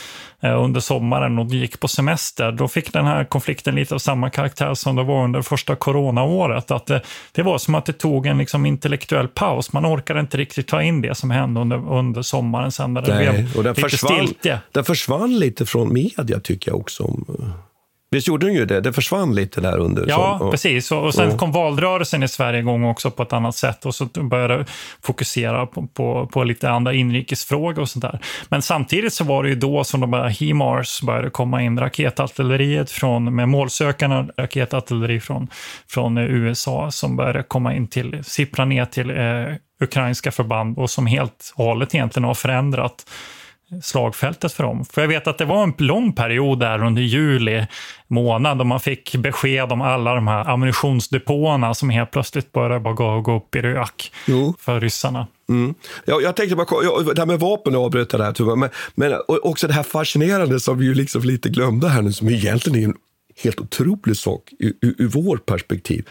under 0.41 0.79
sommaren 0.79 1.39
och 1.39 1.47
gick 1.47 1.79
på 1.79 1.87
semester, 1.87 2.51
då 2.51 2.67
fick 2.67 2.93
den 2.93 3.05
här 3.05 3.23
konflikten 3.23 3.75
lite 3.75 3.95
av 3.95 3.99
samma 3.99 4.29
karaktär 4.29 4.73
som 4.73 4.95
det 4.95 5.03
var 5.03 5.23
under 5.23 5.41
första 5.41 5.75
coronaåret. 5.75 6.71
Att 6.71 6.85
det, 6.85 7.01
det 7.31 7.41
var 7.41 7.57
som 7.57 7.75
att 7.75 7.85
det 7.85 7.93
tog 7.93 8.25
en 8.25 8.37
liksom 8.37 8.65
intellektuell 8.65 9.27
paus. 9.27 9.73
Man 9.73 9.85
orkade 9.85 10.19
inte 10.19 10.37
riktigt 10.37 10.67
ta 10.67 10.81
in 10.81 11.01
det 11.01 11.15
som 11.15 11.31
hände 11.31 11.61
under, 11.61 11.91
under 11.91 12.21
sommaren 12.21 12.71
sen 12.71 12.93
när 12.93 13.01
det 13.01 13.15
Nej, 13.15 13.31
blev 13.31 13.57
och 13.57 13.63
den 13.63 13.73
lite 13.73 13.89
försvann, 13.89 14.27
stiltje. 14.27 14.59
Den 14.71 14.83
försvann 14.83 15.39
lite 15.39 15.65
från 15.65 15.93
media 15.93 16.39
tycker 16.39 16.71
jag 16.71 16.79
också. 16.79 17.15
Visst 18.11 18.27
gjorde 18.27 18.45
den 18.45 18.55
ju 18.55 18.65
det? 18.65 18.81
Det 18.81 18.93
försvann 18.93 19.35
lite 19.35 19.61
där 19.61 19.77
under. 19.77 20.05
Ja, 20.07 20.39
och, 20.41 20.51
precis. 20.51 20.91
Och, 20.91 21.05
och 21.05 21.13
sen 21.13 21.31
och. 21.31 21.39
kom 21.39 21.51
valrörelsen 21.51 22.23
i 22.23 22.27
Sverige 22.27 22.59
igång 22.59 22.83
också 22.83 23.11
på 23.11 23.23
ett 23.23 23.33
annat 23.33 23.55
sätt 23.55 23.85
och 23.85 23.95
så 23.95 24.05
började 24.05 24.65
fokusera 25.01 25.65
på, 25.65 25.87
på, 25.87 26.27
på, 26.27 26.43
lite 26.43 26.69
andra 26.69 26.93
inrikesfrågor 26.93 27.79
och 27.79 27.89
sånt 27.89 28.03
där. 28.03 28.19
Men 28.49 28.61
samtidigt 28.61 29.13
så 29.13 29.23
var 29.23 29.43
det 29.43 29.49
ju 29.49 29.55
då 29.55 29.83
som 29.83 30.01
de 30.01 30.11
började, 30.11 30.31
HIMARS 30.31 31.01
började 31.01 31.29
komma 31.29 31.61
in, 31.61 31.79
raketartilleriet 31.79 32.91
från, 32.91 33.35
med 33.35 33.49
målsökande 33.49 34.33
raketartilleri 34.37 35.19
från, 35.19 35.47
från 35.87 36.17
USA 36.17 36.91
som 36.91 37.15
började 37.15 37.43
komma 37.43 37.75
in 37.75 37.87
till, 37.87 38.23
sippra 38.23 38.65
ner 38.65 38.85
till 38.85 39.09
eh, 39.09 39.55
ukrainska 39.83 40.31
förband 40.31 40.77
och 40.77 40.89
som 40.89 41.05
helt 41.05 41.53
och 41.55 41.65
hållet 41.65 41.95
egentligen 41.95 42.27
har 42.27 42.33
förändrat 42.33 43.05
slagfältet 43.83 44.53
för 44.53 44.63
dem. 44.63 44.85
För 44.85 45.01
jag 45.01 45.07
vet 45.07 45.27
att 45.27 45.37
det 45.37 45.45
var 45.45 45.63
en 45.63 45.73
lång 45.77 46.13
period 46.13 46.59
där 46.59 46.83
under 46.83 47.01
juli 47.01 47.67
månad 48.07 48.57
då 48.57 48.63
man 48.63 48.79
fick 48.79 49.15
besked 49.15 49.71
om 49.71 49.81
alla 49.81 50.15
de 50.15 50.27
här 50.27 50.49
ammunitionsdepåerna 50.49 51.73
som 51.73 51.89
helt 51.89 52.11
plötsligt 52.11 52.51
började 52.51 52.79
bara 52.79 52.93
gå, 52.93 53.21
gå 53.21 53.37
upp 53.37 53.55
i 53.55 53.61
rök 53.61 54.11
Jo. 54.27 54.53
för 54.59 54.79
ryssarna. 54.79 55.27
Mm. 55.49 55.75
Jag, 56.05 56.21
jag 56.21 56.35
tänkte 56.35 56.55
bara, 56.55 56.83
jag, 56.83 57.15
det 57.15 57.21
här 57.21 57.25
med 57.25 57.39
vapen 57.39 57.75
avbröt 57.75 58.13
jag 58.13 58.21
där, 58.21 58.31
tyvärr, 58.31 58.55
men, 58.55 58.69
men 58.95 59.13
och 59.13 59.45
också 59.45 59.67
det 59.67 59.73
här 59.73 59.83
fascinerande 59.83 60.59
som 60.59 60.77
vi 60.77 60.85
ju 60.85 60.93
liksom 60.93 61.21
lite 61.21 61.49
glömde 61.49 61.89
här 61.89 62.01
nu, 62.01 62.13
som 62.13 62.29
egentligen 62.29 62.79
är 62.79 62.85
en 62.85 62.95
helt 63.43 63.59
otrolig 63.59 64.17
sak 64.17 64.49
ur, 64.59 64.73
ur, 64.81 64.95
ur 64.97 65.07
vår 65.07 65.37
perspektiv. 65.37 66.07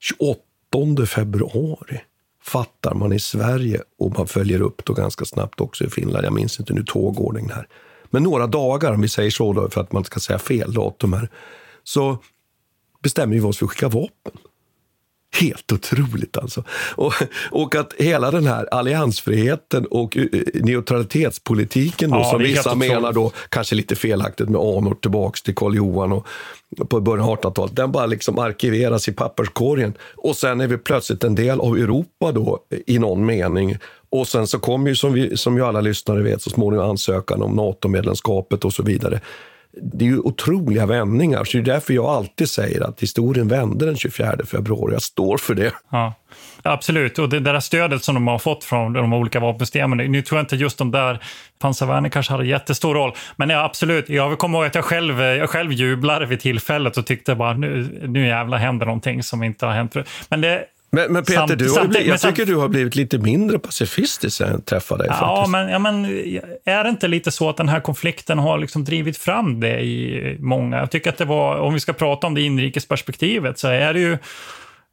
28 0.00 1.06
februari 1.06 2.00
fattar 2.46 2.94
man 2.94 3.12
i 3.12 3.20
Sverige 3.20 3.82
och 3.98 4.18
man 4.18 4.26
följer 4.26 4.60
upp 4.60 4.84
då 4.84 4.92
ganska 4.92 5.24
snabbt 5.24 5.60
också 5.60 5.84
i 5.84 5.90
Finland. 5.90 6.24
Jag 6.24 6.32
minns 6.32 6.60
inte 6.60 6.72
nu 6.72 6.84
tågordningen 6.86 7.50
här. 7.50 7.68
Men 8.10 8.22
några 8.22 8.46
dagar, 8.46 8.92
om 8.92 9.00
vi 9.00 9.08
säger 9.08 9.30
så 9.30 9.52
då, 9.52 9.70
för 9.70 9.80
att 9.80 9.92
man 9.92 10.04
ska 10.04 10.20
säga 10.20 10.38
fel 10.38 10.72
datum 10.72 11.12
här, 11.12 11.28
så 11.84 12.18
bestämmer 13.02 13.34
vi 13.34 13.40
oss 13.40 13.58
för 13.58 13.66
att 13.66 13.70
skicka 13.70 13.88
vapen. 13.88 14.32
Helt 15.40 15.72
otroligt 15.72 16.36
alltså. 16.36 16.64
Och, 16.96 17.12
och 17.50 17.74
att 17.74 17.92
hela 17.98 18.30
den 18.30 18.46
här 18.46 18.74
alliansfriheten 18.74 19.86
och 19.86 20.16
eh, 20.16 20.24
neutralitetspolitiken 20.54 22.10
då, 22.10 22.16
Ja, 22.16 22.24
som 22.24 22.42
vissa 22.42 22.74
menar 22.74 23.12
då, 23.12 23.32
kanske 23.48 23.74
lite 23.74 23.96
felaktigt 23.96 24.48
med 24.48 24.60
anor 24.60 24.94
tillbaks 24.94 25.42
till 25.42 25.54
Karl 25.54 25.74
Johan 25.74 26.12
och 26.12 26.26
på 26.88 27.00
början 27.00 27.28
av 27.28 27.36
1800-talet, 27.36 27.76
den 27.76 27.92
bara 27.92 28.06
liksom 28.06 28.38
arkiveras 28.38 29.08
i 29.08 29.12
papperskorgen. 29.12 29.94
Och 30.16 30.36
sen 30.36 30.60
är 30.60 30.66
vi 30.66 30.78
plötsligt 30.78 31.24
en 31.24 31.34
del 31.34 31.60
av 31.60 31.76
Europa 31.76 32.32
då 32.32 32.58
i 32.86 32.98
någon 32.98 33.26
mening. 33.26 33.76
Och 34.10 34.28
sen 34.28 34.46
så 34.46 34.58
kommer 34.58 34.88
ju, 34.88 34.96
som, 34.96 35.12
vi, 35.12 35.36
som 35.36 35.56
ju 35.56 35.64
alla 35.64 35.80
lyssnare 35.80 36.22
vet, 36.22 36.42
så 36.42 36.50
småningom 36.50 36.90
ansökan 36.90 37.42
om 37.42 37.56
NATO-medlemskapet 37.56 38.64
och 38.64 38.72
så 38.72 38.82
vidare. 38.82 39.20
Det 39.82 40.04
är 40.04 40.08
ju 40.08 40.18
otroliga 40.18 40.86
vändningar, 40.86 41.44
så 41.44 41.56
det 41.56 41.62
är 41.62 41.74
därför 41.74 41.94
jag 41.94 42.04
alltid 42.04 42.48
säger 42.48 42.88
att 42.88 43.02
historien 43.02 43.48
vände 43.48 43.86
den 43.86 43.96
24 43.96 44.36
februari. 44.46 44.92
Jag 44.92 45.02
står 45.02 45.36
för 45.36 45.54
det. 45.54 45.72
Ja, 45.90 46.14
absolut. 46.62 47.18
Och 47.18 47.28
det 47.28 47.40
där 47.40 47.60
stödet 47.60 48.04
som 48.04 48.14
de 48.14 48.28
har 48.28 48.38
fått 48.38 48.64
från 48.64 48.92
de 48.92 49.12
olika 49.12 49.40
vapensystemen, 49.40 50.12
nu 50.12 50.22
tror 50.22 50.38
jag 50.38 50.42
inte 50.42 50.56
just 50.56 50.78
de 50.78 50.90
där 50.90 51.22
pansarvärnen 51.58 52.10
kanske 52.10 52.32
hade 52.32 52.46
jättestor 52.46 52.94
roll. 52.94 53.12
Men 53.36 53.50
ja, 53.50 53.64
absolut, 53.64 54.08
jag 54.08 54.38
kommer 54.38 54.58
ihåg 54.58 54.66
att 54.66 54.74
jag 54.74 54.84
själv, 54.84 55.20
jag 55.20 55.50
själv 55.50 55.72
jublade 55.72 56.26
vid 56.26 56.40
tillfället 56.40 56.96
och 56.96 57.06
tyckte 57.06 57.34
bara 57.34 57.52
nu, 57.52 58.00
nu 58.06 58.26
jävlar 58.26 58.58
händer 58.58 58.86
någonting 58.86 59.22
som 59.22 59.42
inte 59.42 59.66
har 59.66 59.72
hänt 59.72 59.92
förut. 59.92 60.08
Men 60.28 60.40
det, 60.40 60.64
men, 60.94 61.12
men 61.12 61.24
Peter, 61.24 61.38
Samt- 61.46 61.58
du 61.58 61.70
har 61.70 61.86
blivit, 61.86 62.08
jag 62.08 62.20
samt- 62.20 62.36
tycker 62.36 62.52
du 62.52 62.56
har 62.56 62.68
blivit 62.68 62.96
lite 62.96 63.18
mindre 63.18 63.58
pacifistisk 63.58 64.36
sen 64.36 64.50
jag 64.50 64.64
träffade 64.64 65.02
dig. 65.04 65.12
Ja 65.20 65.36
faktiskt. 65.36 65.50
men, 65.52 65.68
ja, 65.68 65.78
men 65.78 66.04
är 66.64 66.84
det 66.84 66.90
inte 66.90 67.08
lite 67.08 67.30
så 67.30 67.50
att 67.50 67.56
den 67.56 67.68
här 67.68 67.80
konflikten 67.80 68.38
har 68.38 68.58
liksom 68.58 68.84
drivit 68.84 69.18
fram 69.18 69.60
det 69.60 69.80
i 69.80 70.36
många? 70.40 70.76
Jag 70.78 70.90
tycker 70.90 71.10
att 71.10 71.18
det 71.18 71.24
var, 71.24 71.56
om 71.56 71.74
vi 71.74 71.80
ska 71.80 71.92
prata 71.92 72.26
om 72.26 72.34
det 72.34 72.40
inrikesperspektivet, 72.42 73.58
så 73.58 73.68
är 73.68 73.94
det 73.94 74.00
ju 74.00 74.18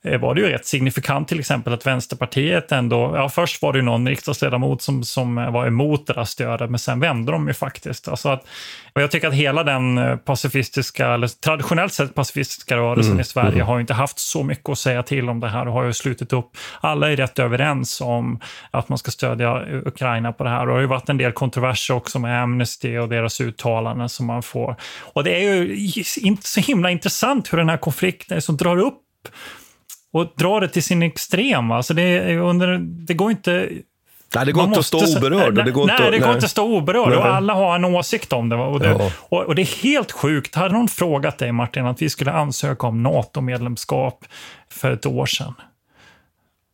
var 0.03 0.35
det 0.35 0.41
ju 0.41 0.49
rätt 0.49 0.65
signifikant 0.65 1.27
till 1.27 1.39
exempel 1.39 1.73
att 1.73 1.87
Vänsterpartiet 1.87 2.71
ändå, 2.71 3.13
ja 3.15 3.29
först 3.29 3.61
var 3.61 3.73
det 3.73 3.79
ju 3.79 3.85
någon 3.85 4.07
riksdagsledamot 4.07 4.81
som, 4.81 5.03
som 5.03 5.35
var 5.35 5.67
emot 5.67 6.07
det 6.07 6.13
där 6.13 6.23
stödet, 6.23 6.69
men 6.69 6.79
sen 6.79 6.99
vände 6.99 7.31
de 7.31 7.47
ju 7.47 7.53
faktiskt. 7.53 8.07
Alltså 8.07 8.29
att, 8.29 8.45
och 8.93 9.01
jag 9.01 9.11
tycker 9.11 9.27
att 9.27 9.33
hela 9.33 9.63
den 9.63 9.97
eh, 9.97 10.15
pacifistiska, 10.15 11.07
eller 11.07 11.27
traditionellt 11.27 11.93
sett 11.93 12.15
pacifistiska 12.15 12.77
rörelsen 12.77 13.19
i 13.19 13.23
Sverige 13.23 13.63
har 13.63 13.75
ju 13.75 13.81
inte 13.81 13.93
haft 13.93 14.19
så 14.19 14.43
mycket 14.43 14.69
att 14.69 14.77
säga 14.77 15.03
till 15.03 15.29
om 15.29 15.39
det 15.39 15.47
här 15.47 15.67
och 15.67 15.73
har 15.73 15.83
ju 15.83 15.93
slutit 15.93 16.33
upp. 16.33 16.57
Alla 16.79 17.11
är 17.11 17.15
rätt 17.15 17.39
överens 17.39 18.01
om 18.01 18.39
att 18.71 18.89
man 18.89 18.97
ska 18.97 19.11
stödja 19.11 19.65
Ukraina 19.85 20.33
på 20.33 20.43
det 20.43 20.49
här. 20.49 20.59
Och 20.59 20.67
det 20.67 20.73
har 20.73 20.81
ju 20.81 20.87
varit 20.87 21.09
en 21.09 21.17
del 21.17 21.31
kontroverser 21.31 21.93
också 21.93 22.19
med 22.19 22.43
Amnesty 22.43 22.97
och 22.97 23.09
deras 23.09 23.41
uttalanden 23.41 24.09
som 24.09 24.25
man 24.25 24.43
får. 24.43 24.75
Och 25.01 25.23
det 25.23 25.43
är 25.43 25.53
ju 25.53 25.89
inte 26.21 26.47
så 26.47 26.59
himla 26.59 26.91
intressant 26.91 27.53
hur 27.53 27.57
den 27.57 27.69
här 27.69 27.77
konflikten 27.77 28.41
som 28.41 28.57
drar 28.57 28.77
upp 28.77 29.01
och 30.13 30.33
drar 30.35 30.61
det 30.61 30.67
till 30.67 30.83
sin 30.83 31.03
extrem. 31.03 31.71
Alltså 31.71 31.93
det, 31.93 32.37
under, 32.37 32.77
det 32.81 33.13
går 33.13 33.31
inte... 33.31 33.69
Nej, 34.35 34.45
det 34.45 34.51
går 34.51 34.61
man 34.61 34.67
inte 34.69 34.79
att 34.79 34.85
stå 34.85 34.99
måste- 34.99 35.17
oberörd. 35.19 35.53
Nej, 35.55 35.65
det 35.65 35.71
går 35.71 35.85
nej, 35.87 35.95
inte, 35.99 36.11
det 36.11 36.19
går 36.19 36.33
inte 36.33 36.45
att 36.45 36.51
stå 36.51 36.77
oberörd. 36.77 37.13
Och 37.13 37.25
alla 37.25 37.53
har 37.53 37.75
en 37.75 37.85
åsikt 37.85 38.33
om 38.33 38.49
det. 38.49 38.55
va? 38.55 38.65
Och 38.65 38.79
det, 38.79 38.89
Ja. 38.89 39.11
och, 39.19 39.43
och 39.43 39.55
det 39.55 39.61
är 39.61 39.83
helt 39.83 40.11
sjukt. 40.11 40.55
Hade 40.55 40.73
någon 40.73 40.87
frågat 40.87 41.37
dig, 41.37 41.51
Martin, 41.51 41.85
att 41.85 42.01
vi 42.01 42.09
skulle 42.09 42.31
ansöka 42.31 42.87
om 42.87 43.03
NATO-medlemskap 43.03 44.25
för 44.69 44.91
ett 44.91 45.05
år 45.05 45.25
sedan? 45.25 45.53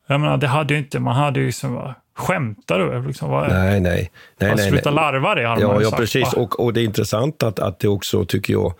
Jag 0.08 0.20
menar, 0.22 0.38
det 0.38 0.48
hade 0.48 0.74
ju 0.74 0.80
inte... 0.80 1.00
Man 1.00 1.16
hade 1.16 1.40
ju 1.40 1.52
som... 1.52 1.74
va, 1.74 1.96
Skämtar 2.16 2.80
du? 2.80 3.08
Liksom, 3.08 3.30
vad, 3.30 3.50
Nej, 3.50 3.80
nej. 3.80 4.12
nej, 4.40 4.56
nej, 4.56 4.70
sluta 4.70 4.92
larva 4.92 5.36
det, 5.36 5.48
hade 5.48 5.62
man 5.68 5.76
Ja, 5.76 5.80
ju 5.80 5.84
ja 5.86 5.90
sagt, 5.90 6.00
precis. 6.02 6.34
va? 6.34 6.42
Och, 6.42 6.60
och 6.60 6.74
det 6.74 6.82
är 6.82 6.84
intressant 6.86 7.44
att, 7.44 7.60
att 7.60 7.80
det 7.80 7.88
också, 7.88 8.26
tycker 8.26 8.54
jag, 8.54 8.74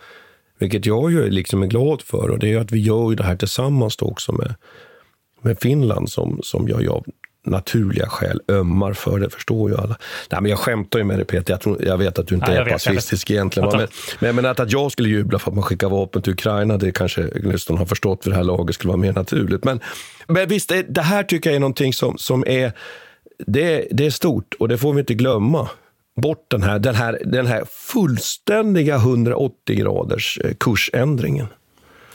vilket 0.58 0.86
jag 0.86 1.12
ju 1.12 1.30
liksom 1.30 1.62
är 1.62 1.66
glad 1.66 2.02
för, 2.02 2.30
och 2.30 2.38
det 2.38 2.52
är 2.52 2.60
att 2.60 2.72
vi 2.72 2.80
gör 2.80 3.14
det 3.14 3.24
här 3.24 3.36
tillsammans 3.36 3.96
då 3.96 4.06
också 4.06 4.32
med, 4.32 4.54
med 5.42 5.58
Finland 5.58 6.10
som, 6.10 6.40
som 6.42 6.68
jag, 6.68 6.82
jag 6.82 7.04
naturliga 7.48 8.08
skäl 8.08 8.40
ömmar 8.48 8.92
för. 8.92 9.20
Det 9.20 9.30
förstår 9.30 9.70
ju 9.70 9.76
alla. 9.76 9.98
Nej, 10.30 10.40
men 10.40 10.50
jag 10.50 10.58
skämtar 10.58 10.98
ju 10.98 11.04
med 11.04 11.18
dig 11.18 11.24
Peter. 11.24 11.52
Jag, 11.52 11.60
tror, 11.60 11.84
jag 11.84 11.98
vet 11.98 12.18
att 12.18 12.26
du 12.26 12.34
inte 12.34 12.50
Nej, 12.50 12.58
är 12.58 12.64
pacifistisk 12.64 13.30
egentligen. 13.30 13.68
Men, 13.72 13.88
men, 14.18 14.34
men 14.34 14.46
att, 14.46 14.60
att 14.60 14.72
jag 14.72 14.92
skulle 14.92 15.08
jubla 15.08 15.38
för 15.38 15.50
att 15.50 15.54
man 15.54 15.64
skickar 15.64 15.88
vapen 15.88 16.22
till 16.22 16.32
Ukraina, 16.32 16.76
det 16.76 16.92
kanske 16.92 17.22
lyssnarna 17.22 17.80
har 17.80 17.86
förstått 17.86 18.22
för 18.22 18.30
det 18.30 18.36
här 18.36 18.44
laget 18.44 18.74
skulle 18.74 18.88
vara 18.88 19.00
mer 19.00 19.12
naturligt. 19.12 19.64
Men, 19.64 19.80
men 20.26 20.48
visst, 20.48 20.68
det, 20.68 20.82
det 20.82 21.02
här 21.02 21.22
tycker 21.22 21.50
jag 21.50 21.54
är 21.56 21.60
någonting 21.60 21.92
som, 21.92 22.18
som 22.18 22.44
är, 22.46 22.72
det, 23.46 23.88
det 23.90 24.06
är 24.06 24.10
stort 24.10 24.54
och 24.58 24.68
det 24.68 24.78
får 24.78 24.92
vi 24.92 25.00
inte 25.00 25.14
glömma. 25.14 25.68
Bort 26.20 26.46
den 26.50 26.62
här, 26.62 26.78
den 26.78 26.94
här, 26.94 27.18
den 27.24 27.46
här 27.46 27.64
fullständiga 27.92 28.96
180 28.96 29.76
graders 29.76 30.38
eh, 30.44 30.54
kursändringen. 30.60 31.46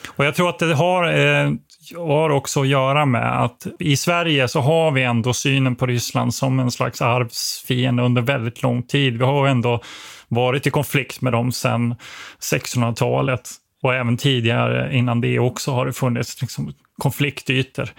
Och 0.07 0.25
jag 0.25 0.35
tror 0.35 0.49
att 0.49 0.59
det 0.59 0.73
har, 0.73 1.13
eh, 1.13 1.51
har 1.97 2.29
också 2.29 2.61
att 2.61 2.67
göra 2.67 3.05
med 3.05 3.43
att 3.43 3.67
i 3.79 3.97
Sverige 3.97 4.47
så 4.47 4.59
har 4.59 4.91
vi 4.91 5.03
ändå 5.03 5.33
synen 5.33 5.75
på 5.75 5.85
Ryssland 5.85 6.33
som 6.33 6.59
en 6.59 6.71
slags 6.71 7.01
arvsfiende 7.01 8.03
under 8.03 8.21
väldigt 8.21 8.63
lång 8.63 8.83
tid. 8.83 9.17
Vi 9.17 9.23
har 9.23 9.47
ändå 9.47 9.81
varit 10.27 10.67
i 10.67 10.69
konflikt 10.69 11.21
med 11.21 11.33
dem 11.33 11.51
sedan 11.51 11.95
1600-talet 12.39 13.49
och 13.83 13.93
även 13.93 14.17
tidigare 14.17 14.95
innan 14.95 15.21
det 15.21 15.39
också 15.39 15.71
har 15.71 15.85
det 15.85 15.93
funnits 15.93 16.41
liksom 16.41 16.73
konfliktytor. 16.97 17.89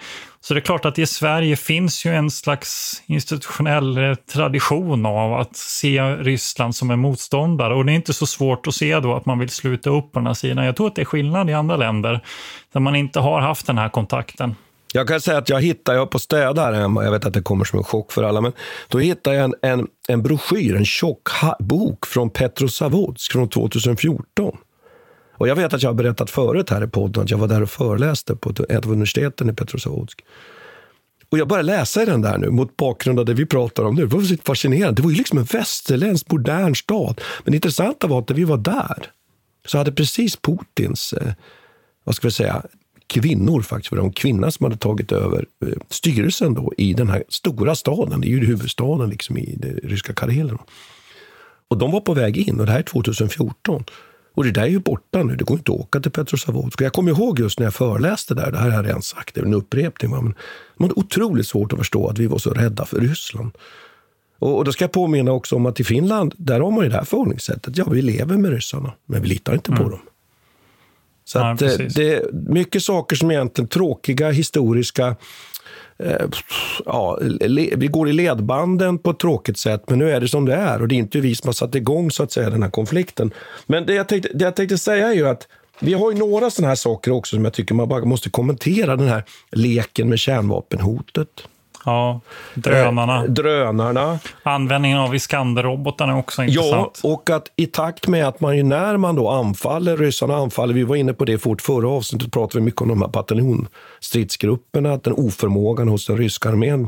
Så 0.41 0.53
det 0.53 0.59
är 0.59 0.61
klart 0.61 0.85
att 0.85 0.99
i 0.99 1.05
Sverige 1.05 1.55
finns 1.55 2.05
ju 2.05 2.15
en 2.15 2.31
slags 2.31 3.03
institutionell 3.05 3.97
eh, 3.97 4.15
tradition 4.15 5.05
av 5.05 5.33
att 5.33 5.55
se 5.55 6.01
Ryssland 6.01 6.75
som 6.75 6.91
en 6.91 6.99
motståndare 6.99 7.75
och 7.75 7.85
det 7.85 7.91
är 7.91 7.95
inte 7.95 8.13
så 8.13 8.25
svårt 8.25 8.67
att 8.67 8.75
se 8.75 8.99
då 8.99 9.15
att 9.15 9.25
man 9.25 9.39
vill 9.39 9.49
sluta 9.49 9.89
upp 9.89 10.11
på 10.11 10.19
den 10.19 10.27
här 10.27 10.33
sidan. 10.33 10.65
Jag 10.65 10.75
tror 10.75 10.87
att 10.87 10.95
det 10.95 11.01
är 11.01 11.05
skillnad 11.05 11.49
i 11.49 11.53
andra 11.53 11.77
länder 11.77 12.21
där 12.73 12.79
man 12.79 12.95
inte 12.95 13.19
har 13.19 13.41
haft 13.41 13.67
den 13.67 13.77
här 13.77 13.89
kontakten. 13.89 14.55
Jag 14.93 15.07
kan 15.07 15.21
säga 15.21 15.37
att 15.37 15.49
jag 15.49 15.61
hittade, 15.61 15.97
jag 15.97 16.09
på 16.09 16.19
städa 16.19 16.61
här 16.61 16.73
hemma, 16.73 17.03
jag 17.03 17.11
vet 17.11 17.25
att 17.25 17.33
det 17.33 17.41
kommer 17.41 17.65
som 17.65 17.79
en 17.79 17.85
chock 17.85 18.11
för 18.11 18.23
alla, 18.23 18.41
men 18.41 18.51
då 18.89 18.99
hittade 18.99 19.35
jag 19.35 19.45
en, 19.45 19.53
en, 19.61 19.87
en 20.07 20.23
broschyr, 20.23 20.75
en 20.75 20.85
tjock 20.85 21.29
bok 21.59 22.05
från 22.05 22.29
Petrozavodsk 22.29 23.31
från 23.31 23.49
2014. 23.49 24.57
Och 25.37 25.47
jag 25.47 25.55
vet 25.55 25.73
att 25.73 25.83
jag 25.83 25.89
har 25.89 25.95
berättat 25.95 26.29
förut 26.29 26.69
här 26.69 26.83
i 26.83 26.87
podden 26.87 27.23
att 27.23 27.31
jag 27.31 27.37
var 27.37 27.47
där 27.47 27.61
och 27.61 27.69
föreläste 27.69 28.35
på 28.35 28.49
ett 28.49 28.85
av 28.85 28.91
universiteten 28.91 29.49
i 29.49 29.53
Petrozavodsk. 29.53 30.21
Och 31.29 31.37
jag 31.37 31.47
började 31.47 31.67
läsa 31.67 32.03
i 32.03 32.05
den 32.05 32.21
där 32.21 32.37
nu 32.37 32.49
mot 32.49 32.77
bakgrund 32.77 33.19
av 33.19 33.25
det 33.25 33.33
vi 33.33 33.45
pratar 33.45 33.83
om 33.83 33.95
nu. 33.95 34.01
Det 34.01 34.15
var 34.15 34.21
så 34.21 34.35
fascinerande. 34.43 34.95
Det 34.95 35.01
var 35.01 35.11
ju 35.11 35.17
liksom 35.17 35.37
en 35.37 35.43
västerländsk 35.43 36.31
modern 36.31 36.75
stad. 36.75 37.21
Men 37.43 37.51
det 37.51 37.55
intressanta 37.55 38.07
var 38.07 38.19
att 38.19 38.29
när 38.29 38.35
vi 38.35 38.43
var 38.43 38.57
där 38.57 39.11
så 39.65 39.77
hade 39.77 39.91
precis 39.91 40.35
Putins, 40.35 41.13
eh, 41.13 41.33
vad 42.03 42.15
ska 42.15 42.27
vi 42.27 42.31
säga, 42.31 42.63
kvinnor 43.07 43.61
faktiskt, 43.61 43.89
för 43.89 43.95
det 43.95 44.01
var 44.01 44.07
en 44.07 44.13
kvinna 44.13 44.51
som 44.51 44.63
hade 44.63 44.77
tagit 44.77 45.11
över 45.11 45.45
eh, 45.65 45.73
styrelsen 45.89 46.53
då 46.53 46.73
i 46.77 46.93
den 46.93 47.09
här 47.09 47.23
stora 47.29 47.75
staden. 47.75 48.21
Det 48.21 48.27
är 48.27 48.29
ju 48.29 48.45
huvudstaden 48.45 49.09
liksom 49.09 49.37
i 49.37 49.55
det 49.57 49.67
ryska 49.67 50.13
Karelen. 50.13 50.57
Och 51.67 51.77
de 51.77 51.91
var 51.91 52.01
på 52.01 52.13
väg 52.13 52.37
in 52.37 52.59
och 52.59 52.65
det 52.65 52.71
här 52.71 52.79
är 52.79 52.83
2014. 52.83 53.83
Och 54.35 54.43
det 54.43 54.51
där 54.51 54.61
är 54.61 54.67
ju 54.67 54.79
borta 54.79 55.23
nu. 55.23 55.35
Det 55.35 55.43
går 55.43 55.57
inte 55.57 55.71
att 55.71 55.79
åka 55.79 55.99
till 55.99 56.11
Petrozavodsk. 56.11 56.81
Och 56.81 56.85
Jag 56.85 56.93
kommer 56.93 57.11
ihåg 57.11 57.39
just 57.39 57.59
när 57.59 57.65
jag 57.65 57.73
föreläste 57.73 58.33
där, 58.33 58.51
det 58.51 58.57
här 58.57 58.69
har 58.69 58.77
jag 58.77 58.85
redan 58.85 59.01
sagt, 59.01 59.35
det 59.35 59.41
är 59.41 59.45
en 59.45 59.53
upprepning, 59.53 60.11
men 60.11 60.23
man 60.77 60.89
hade 60.89 60.93
otroligt 60.93 61.47
svårt 61.47 61.73
att 61.73 61.79
förstå 61.79 62.07
att 62.07 62.17
vi 62.17 62.27
var 62.27 62.37
så 62.37 62.49
rädda 62.49 62.85
för 62.85 62.99
Ryssland. 62.99 63.51
Och, 64.39 64.57
och 64.57 64.65
då 64.65 64.71
ska 64.71 64.83
jag 64.83 64.91
påminna 64.91 65.31
också 65.31 65.55
om 65.55 65.65
att 65.65 65.79
i 65.79 65.83
Finland, 65.83 66.33
där 66.37 66.59
har 66.59 66.71
man 66.71 66.83
ju 66.83 66.89
det 66.89 66.95
här 66.95 67.03
förhållningssättet. 67.03 67.77
Ja, 67.77 67.85
vi 67.89 68.01
lever 68.01 68.37
med 68.37 68.51
ryssarna, 68.51 68.93
men 69.05 69.21
vi 69.21 69.27
litar 69.27 69.53
inte 69.53 69.71
på 69.71 69.89
dem. 69.89 69.99
Så 71.25 71.37
Ja, 71.37 71.51
att, 71.51 71.61
eh, 71.61 71.69
det 71.95 72.13
är 72.13 72.31
mycket 72.31 72.83
saker 72.83 73.15
som 73.15 73.31
egentligen 73.31 73.67
tråkiga, 73.67 74.31
historiska, 74.31 75.15
Eh, 75.99 76.25
ja, 76.85 77.19
vi 77.75 77.87
går 77.91 78.09
i 78.09 78.13
ledbanden 78.13 78.97
på 78.97 79.09
ett 79.09 79.19
tråkigt 79.19 79.57
sätt, 79.57 79.83
men 79.87 79.99
nu 79.99 80.11
är 80.11 80.19
det 80.19 80.27
som 80.27 80.45
det 80.45 80.55
är. 80.55 80.81
Och 80.81 80.87
det 80.87 80.95
är 80.95 80.97
inte 80.97 81.19
vi 81.19 81.35
som 81.35 81.47
har 81.47 81.53
satt 81.53 81.75
igång 81.75 82.11
så 82.11 82.23
att 82.23 82.31
säga, 82.31 82.49
den 82.49 82.63
här 82.63 82.69
konflikten. 82.69 83.31
Men 83.67 83.85
det 83.85 83.93
jag 83.93 84.07
tänkte, 84.07 84.29
det 84.33 84.43
jag 84.43 84.55
tänkte 84.55 84.77
säga 84.77 85.07
är 85.07 85.13
ju 85.13 85.27
att 85.27 85.47
vi 85.79 85.93
har 85.93 86.11
ju 86.11 86.17
några 86.17 86.49
sådana 86.49 86.67
här 86.67 86.75
saker 86.75 87.11
också 87.11 87.35
som 87.35 87.45
jag 87.45 87.53
tycker 87.53 87.75
man 87.75 87.89
bara 87.89 88.05
måste 88.05 88.29
kommentera. 88.29 88.95
Den 88.95 89.07
här 89.07 89.23
leken 89.51 90.09
med 90.09 90.19
kärnvapenhotet. 90.19 91.29
Ja, 91.85 92.21
drönarna. 92.53 93.23
Eh, 93.23 93.23
drönarna. 93.23 94.19
Användningen 94.43 94.97
av 94.97 95.15
Iskander-robotarna 95.15 96.13
är 96.13 96.17
också 96.17 96.43
intressant. 96.43 96.99
Ja, 97.03 97.09
och 97.09 97.29
att 97.29 97.51
i 97.55 97.65
takt 97.65 98.07
med 98.07 98.27
att 98.27 98.41
man 98.41 98.57
ju 98.57 98.63
när 98.63 98.97
man 98.97 99.15
då 99.15 99.29
anfaller, 99.29 99.97
ryssarna 99.97 100.35
anfaller, 100.35 100.73
vi 100.73 100.83
var 100.83 100.95
inne 100.95 101.13
på 101.13 101.25
det 101.25 101.37
fort 101.37 101.61
förra 101.61 101.89
avsnittet, 101.89 102.31
pratade 102.31 102.59
vi 102.59 102.65
mycket 102.65 102.81
om 102.81 102.87
de 102.87 103.01
här 103.01 103.09
bataljonstridsgrupperna, 103.09 104.97
den 104.97 105.13
oförmågan 105.13 105.87
hos 105.87 106.07
den 106.07 106.17
ryska 106.17 106.49
armén. 106.49 106.87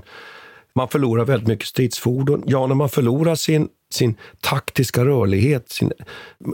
Man 0.75 0.87
förlorar 0.87 1.25
väldigt 1.25 1.47
mycket 1.47 1.67
stridsfordon. 1.67 2.43
Ja, 2.45 2.67
när 2.67 2.75
man 2.75 2.89
förlorar 2.89 3.35
sin 3.35 3.67
sin 3.89 4.15
taktiska 4.41 5.05
rörlighet, 5.05 5.69
sin, 5.69 5.91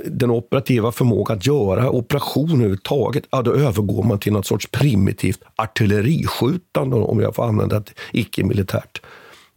den 0.05 0.31
operativa 0.31 0.91
förmåga 0.91 1.33
att 1.33 1.47
göra 1.47 1.89
operationer 1.89 2.55
överhuvudtaget, 2.55 3.23
ja, 3.31 3.41
då 3.41 3.53
övergår 3.53 4.03
man 4.03 4.19
till 4.19 4.33
något 4.33 4.45
sorts 4.45 4.67
primitivt 4.71 5.39
artilleriskjutande, 5.55 6.95
om 6.95 7.19
jag 7.19 7.35
får 7.35 7.45
använda 7.45 7.77
ett 7.77 7.99
icke-militärt 8.11 9.01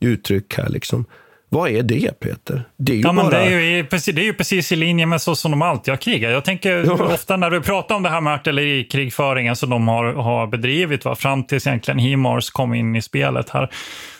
uttryck 0.01 0.55
här. 0.55 0.69
Liksom. 0.69 1.05
Vad 1.49 1.71
är 1.71 1.83
det, 1.83 2.21
Peter? 2.21 2.65
Det 2.77 2.93
är 2.93 2.97
ju 2.97 3.03
ja, 3.03 3.13
bara... 3.13 3.31
det, 3.31 3.37
är 3.37 3.61
ju, 3.61 3.83
det 4.13 4.21
är 4.21 4.25
ju 4.25 4.35
precis 4.35 4.73
i 4.73 4.77
linje 4.77 5.07
med 5.07 5.23
så 5.23 5.37
som 5.37 5.51
de 5.51 5.63
alltid 5.63 5.93
har 5.93 5.97
krigat. 5.97 6.33
Jag 6.33 6.45
tänker 6.45 6.85
ja. 6.85 7.15
ofta 7.15 7.37
när 7.37 7.51
du 7.51 7.61
pratar 7.61 7.95
om 7.95 8.03
det 8.03 8.09
här 8.09 8.21
med 8.21 8.35
artillerikrigföringen 8.35 9.57
som 9.57 9.71
de 9.71 9.89
har, 9.89 10.05
har 10.05 10.47
bedrivit, 10.47 11.05
va, 11.05 11.15
fram 11.15 11.45
tills 11.45 11.67
egentligen 11.67 11.99
HIMARS 11.99 12.51
kom 12.51 12.75
in 12.75 12.97
i 12.97 13.03
spelet 13.03 13.51
här, 13.51 13.71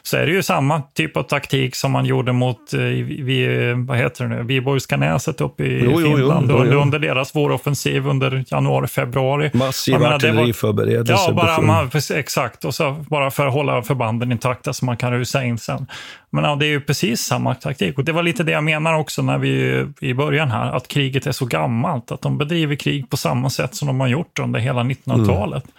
så 0.07 0.17
är 0.17 0.27
det 0.27 0.33
ju 0.33 0.43
samma 0.43 0.83
typ 0.95 1.17
av 1.17 1.23
taktik 1.23 1.77
som 1.77 1.93
man 1.93 2.05
gjorde 2.05 2.33
mot 2.33 2.75
eh, 2.75 2.81
vid, 2.81 3.77
vad 3.77 3.99
heter 3.99 4.25
det 4.25 4.37
nu, 4.37 4.43
Viborgska 4.43 4.97
näset 4.97 5.41
uppe 5.41 5.65
i 5.65 5.85
jo, 5.85 5.99
Finland 5.99 6.47
jo, 6.51 6.57
jo, 6.57 6.63
under, 6.63 6.77
under 6.77 6.99
deras 6.99 7.35
våroffensiv 7.35 8.09
under 8.09 8.45
januari, 8.51 8.87
februari. 8.87 9.51
Massiv 9.55 9.95
artilleriförberedelse. 9.95 11.25
Ja, 11.27 11.33
bara 11.33 11.61
man, 11.61 11.91
exakt. 12.15 12.65
Och 12.65 12.75
så 12.75 13.05
bara 13.09 13.31
för 13.31 13.47
att 13.47 13.53
hålla 13.53 13.83
förbanden 13.83 14.33
intakta 14.33 14.73
så 14.73 14.85
man 14.85 14.97
kan 14.97 15.13
rusa 15.13 15.45
in 15.45 15.59
sen. 15.59 15.87
Men 16.31 16.45
ja, 16.45 16.57
det 16.57 16.67
är 16.67 16.71
ju 16.71 16.81
precis 16.81 17.21
samma 17.21 17.55
taktik. 17.55 17.99
Och 17.99 18.05
det 18.05 18.13
var 18.13 18.23
lite 18.23 18.43
det 18.43 18.53
jag 18.53 18.65
menar 18.65 18.95
också 18.95 19.23
när 19.23 19.39
vi 19.39 19.85
i 20.01 20.15
början 20.15 20.51
här, 20.51 20.73
att 20.73 20.89
kriget 20.89 21.27
är 21.27 21.33
så 21.33 21.47
gammalt. 21.47 22.13
Att 22.13 22.23
de 22.23 22.39
bedriver 22.39 22.77
krig 22.77 23.11
på 23.11 23.17
samma 23.17 23.51
sätt 23.51 23.75
som 23.75 23.89
de 23.89 24.01
har 24.01 24.09
gjort 24.09 24.39
under 24.39 24.61
hela 24.61 24.83
1900-talet. 24.83 25.65
Mm. 25.65 25.75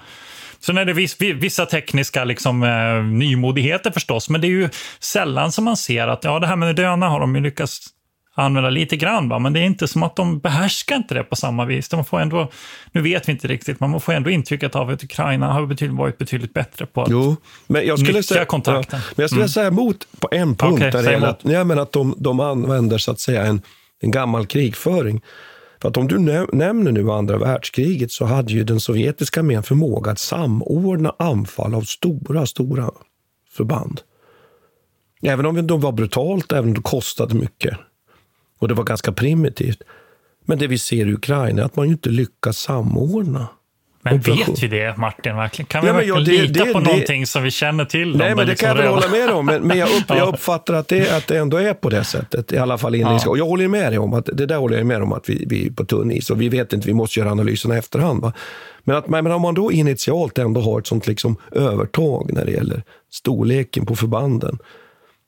Sen 0.68 0.78
är 0.78 0.86
det 0.86 0.94
viss, 0.94 1.18
vissa 1.20 1.66
tekniska 1.66 2.24
liksom, 2.24 2.64
eh, 2.64 3.04
nymodigheter 3.04 3.92
förstås, 3.92 4.30
men 4.30 4.42
det 4.42 4.48
är 4.48 4.50
ju 4.50 4.70
sällan 5.00 5.52
som 5.52 5.66
man 5.66 5.78
ser 5.78 6.08
att 6.08 6.24
ja, 6.24 6.40
det 6.40 6.48
här 6.48 6.56
med 6.56 6.76
döna 6.76 7.10
har 7.10 7.20
de 7.20 7.36
ju 7.36 7.42
lyckats 7.42 7.88
använda 8.36 8.70
lite 8.70 8.98
grann, 8.98 9.30
va? 9.30 9.40
men 9.40 9.54
det 9.54 9.60
är 9.60 9.64
inte 9.64 9.88
som 9.88 10.04
att 10.04 10.16
de 10.16 10.40
behärskar 10.40 10.96
inte 10.96 11.14
det 11.14 11.24
på 11.24 11.36
samma 11.36 11.66
vis. 11.66 11.90
De 11.90 12.06
får 12.06 12.20
ändå, 12.20 12.52
nu 12.92 13.02
vet 13.02 13.28
vi 13.28 13.32
inte 13.32 13.48
riktigt, 13.48 13.80
men 13.80 13.90
man 13.90 14.02
får 14.02 14.14
ändå 14.14 14.30
intrycket 14.30 14.76
av 14.76 14.90
att 14.90 15.04
Ukraina 15.04 15.54
har 15.54 15.66
betydligt, 15.66 15.98
varit 15.98 16.18
betydligt 16.18 16.54
bättre 16.54 16.86
på 16.86 17.02
att 17.02 17.10
jo, 17.12 17.36
men 17.68 17.88
jag 17.88 18.00
skulle 18.00 18.18
nyttja 18.18 18.34
säga, 18.34 18.46
kontakten. 18.46 19.00
Ja, 19.00 19.06
men 19.16 19.24
jag 19.24 19.30
skulle 19.30 19.42
mm. 19.42 19.50
säga 19.50 19.68
emot 19.68 20.08
på 20.20 20.30
en 20.32 20.56
punkt, 20.56 20.78
okay, 20.78 20.92
där 20.92 21.26
att, 21.26 21.40
ja, 21.44 21.64
men 21.64 21.80
att 21.80 21.92
de, 21.92 22.16
de 22.18 22.40
använder 22.40 22.98
så 22.98 23.12
att 23.12 23.20
säga 23.20 23.46
en, 23.46 23.62
en 24.02 24.12
gammal 24.12 24.46
krigföring. 24.46 25.22
För 25.82 25.90
att 25.90 25.98
om 25.98 26.08
du 26.08 26.20
nämner 26.54 26.92
nu 26.92 27.12
andra 27.12 27.38
världskriget 27.38 28.12
så 28.12 28.26
hade 28.26 28.54
ju 28.54 28.64
den 28.64 28.80
sovjetiska 28.80 29.40
armén 29.40 29.64
förmåga 29.64 30.12
att 30.12 30.20
samordna 30.20 31.16
anfall 31.20 31.76
av 31.76 31.82
stora, 31.82 32.46
stora 32.46 32.92
förband. 33.52 34.02
Även 35.22 35.46
om 35.46 35.68
det 35.68 35.78
var 35.78 35.92
brutalt, 35.92 36.52
även 36.52 36.68
om 36.68 36.74
det 36.74 36.82
kostade 36.82 37.36
mycket. 37.36 37.78
Och 38.60 38.68
det 38.68 38.74
var 38.74 38.84
ganska 38.84 39.12
primitivt. 39.12 39.82
Men 40.46 40.58
det 40.58 40.68
vi 40.68 40.78
ser 40.78 41.08
i 41.08 41.14
Ukraina 41.14 41.62
är 41.62 41.66
att 41.66 41.76
man 41.76 41.86
ju 41.86 41.92
inte 41.92 42.10
lyckas 42.10 42.58
samordna. 42.58 43.48
Men 44.12 44.20
vet 44.20 44.64
vi 44.64 44.68
det, 44.68 44.98
Martin? 44.98 45.36
Verkligen? 45.36 45.68
Kan 45.68 45.82
vi 45.82 45.88
ja, 45.88 45.94
verkligen 45.94 46.24
det, 46.24 46.32
lita 46.32 46.66
det, 46.66 46.74
på 46.74 46.80
det, 46.80 46.86
någonting 46.86 47.28
som 47.28 47.44
vi 47.44 47.52
känner 47.52 47.86
till? 47.86 48.18
Nej, 48.18 48.30
men 48.30 48.38
det 48.38 48.46
liksom 48.46 48.68
kan 48.68 48.78
jag 48.78 48.84
väl 48.84 48.94
hålla 48.94 49.10
med 49.10 49.30
om. 49.30 49.46
Men, 49.46 49.62
men 49.62 49.78
jag, 49.78 49.90
upp, 49.90 50.04
jag, 50.08 50.28
uppfattar 50.28 50.74
att 50.74 50.88
det, 50.88 51.18
att 51.18 51.28
det 51.28 51.38
ändå 51.38 51.58
är 51.58 51.74
på 51.74 51.90
det 51.90 52.04
sättet. 52.04 52.52
I 52.52 52.58
alla 52.58 52.78
fall 52.78 52.96
inledningsvis. 52.96 53.26
Ja. 53.26 53.32
Och 53.32 53.38
jag 53.38 53.46
håller 53.46 53.68
med 53.68 53.92
dig 53.92 54.00
om 54.00 54.14
att 54.14 54.30
det 54.34 54.46
där 54.46 54.58
håller 54.58 54.78
jag 54.78 54.86
med 54.86 55.02
om 55.02 55.14
att 55.14 55.30
vi, 55.30 55.46
vi 55.50 55.68
är 55.68 55.72
på 55.72 55.86
tunn 55.86 56.12
is. 56.12 56.30
Och 56.30 56.42
vi 56.42 56.50
vet 56.50 56.74
inte, 56.74 56.88
vi 56.88 56.94
måste 56.94 57.20
göra 57.20 57.32
analyserna 57.32 57.76
i 57.76 57.78
efterhand. 57.78 58.22
Va? 58.22 58.34
Men, 58.84 58.96
att, 58.96 59.10
men 59.10 59.32
om 59.32 59.42
man 59.42 59.54
då 59.54 59.72
initialt 59.72 60.38
ändå 60.38 60.62
har 60.62 60.80
ett 60.80 60.88
sånt 60.88 61.08
liksom 61.08 61.36
övertag 61.52 62.34
när 62.34 62.46
det 62.46 62.52
gäller 62.52 62.84
storleken 63.12 63.86
på 63.86 63.96
förbanden 63.96 64.58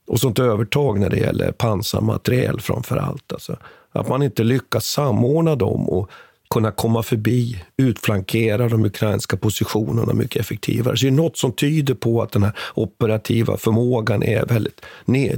och 0.07 0.19
sånt 0.19 0.39
övertag 0.39 0.99
när 0.99 1.09
det 1.09 1.17
gäller 1.17 1.51
pansarmateriel 1.51 2.59
framför 2.59 2.97
allt. 2.97 3.33
Alltså, 3.33 3.57
att 3.91 4.07
man 4.07 4.23
inte 4.23 4.43
lyckas 4.43 4.85
samordna 4.85 5.55
dem 5.55 5.89
och 5.89 6.09
kunna 6.53 6.71
komma 6.71 7.03
förbi, 7.03 7.63
utflankera 7.77 8.69
de 8.69 8.85
ukrainska 8.85 9.37
positionerna 9.37 10.13
mycket 10.13 10.41
effektivare. 10.41 10.97
Så 10.97 11.05
det 11.05 11.09
är 11.09 11.11
något 11.11 11.37
som 11.37 11.51
tyder 11.51 11.93
på 11.93 12.21
att 12.21 12.31
den 12.31 12.43
här 12.43 12.51
operativa 12.73 13.57
förmågan 13.57 14.23
är 14.23 14.45
väldigt 14.45 14.85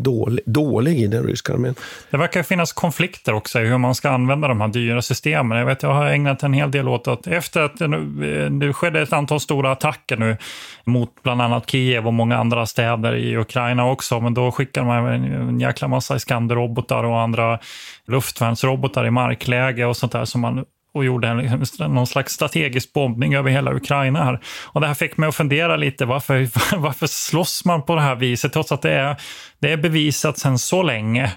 dålig, 0.03 0.39
dålig 0.45 0.99
i 0.99 1.07
den 1.07 1.23
ryska 1.23 1.53
armén. 1.53 1.75
Det 2.09 2.17
verkar 2.17 2.43
finnas 2.43 2.73
konflikter 2.73 3.33
också 3.33 3.61
i 3.61 3.65
hur 3.65 3.77
man 3.77 3.95
ska 3.95 4.09
använda 4.09 4.47
de 4.47 4.61
här 4.61 4.67
dyra 4.67 5.01
systemen. 5.01 5.57
Jag, 5.57 5.65
vet, 5.65 5.83
jag 5.83 5.93
har 5.93 6.05
ägnat 6.05 6.43
en 6.43 6.53
hel 6.53 6.71
del 6.71 6.87
åt 6.87 7.07
att 7.07 7.27
efter 7.27 7.61
att 7.61 7.77
det, 7.77 7.87
nu, 7.87 8.49
det 8.49 8.73
skedde 8.73 9.01
ett 9.01 9.13
antal 9.13 9.39
stora 9.39 9.71
attacker 9.71 10.17
nu 10.17 10.37
mot 10.83 11.23
bland 11.23 11.41
annat 11.41 11.69
Kiev 11.69 12.07
och 12.07 12.13
många 12.13 12.37
andra 12.37 12.65
städer 12.65 13.15
i 13.15 13.37
Ukraina 13.37 13.89
också, 13.89 14.19
men 14.19 14.33
då 14.33 14.51
skickar 14.51 14.83
man 14.83 15.05
en 15.05 15.59
jäkla 15.59 15.87
massa 15.87 16.15
Iskander-robotar 16.15 17.03
och 17.03 17.19
andra 17.19 17.59
luftvärnsrobotar 18.07 19.05
i 19.05 19.11
markläge 19.11 19.85
och 19.85 19.97
sånt 19.97 20.11
där 20.11 20.25
som 20.25 20.41
man 20.41 20.65
och 20.93 21.05
gjorde 21.05 21.27
en, 21.27 21.37
liksom, 21.37 21.95
någon 21.95 22.07
slags 22.07 22.33
strategisk 22.33 22.93
bombning 22.93 23.35
över 23.35 23.51
hela 23.51 23.73
Ukraina. 23.73 24.23
Här. 24.23 24.39
Och 24.65 24.81
det 24.81 24.87
här 24.87 24.93
fick 24.93 25.17
mig 25.17 25.29
att 25.29 25.35
fundera 25.35 25.75
lite, 25.75 26.05
varför, 26.05 26.47
varför 26.77 27.07
slåss 27.07 27.65
man 27.65 27.85
på 27.85 27.95
det 27.95 28.01
här 28.01 28.15
viset? 28.15 28.53
Trots 28.53 28.71
att 28.71 28.81
det 28.81 28.91
är, 28.91 29.15
det 29.61 29.71
är 29.71 29.77
bevisat 29.77 30.37
sedan 30.37 30.59
så 30.59 30.83
länge 30.83 31.31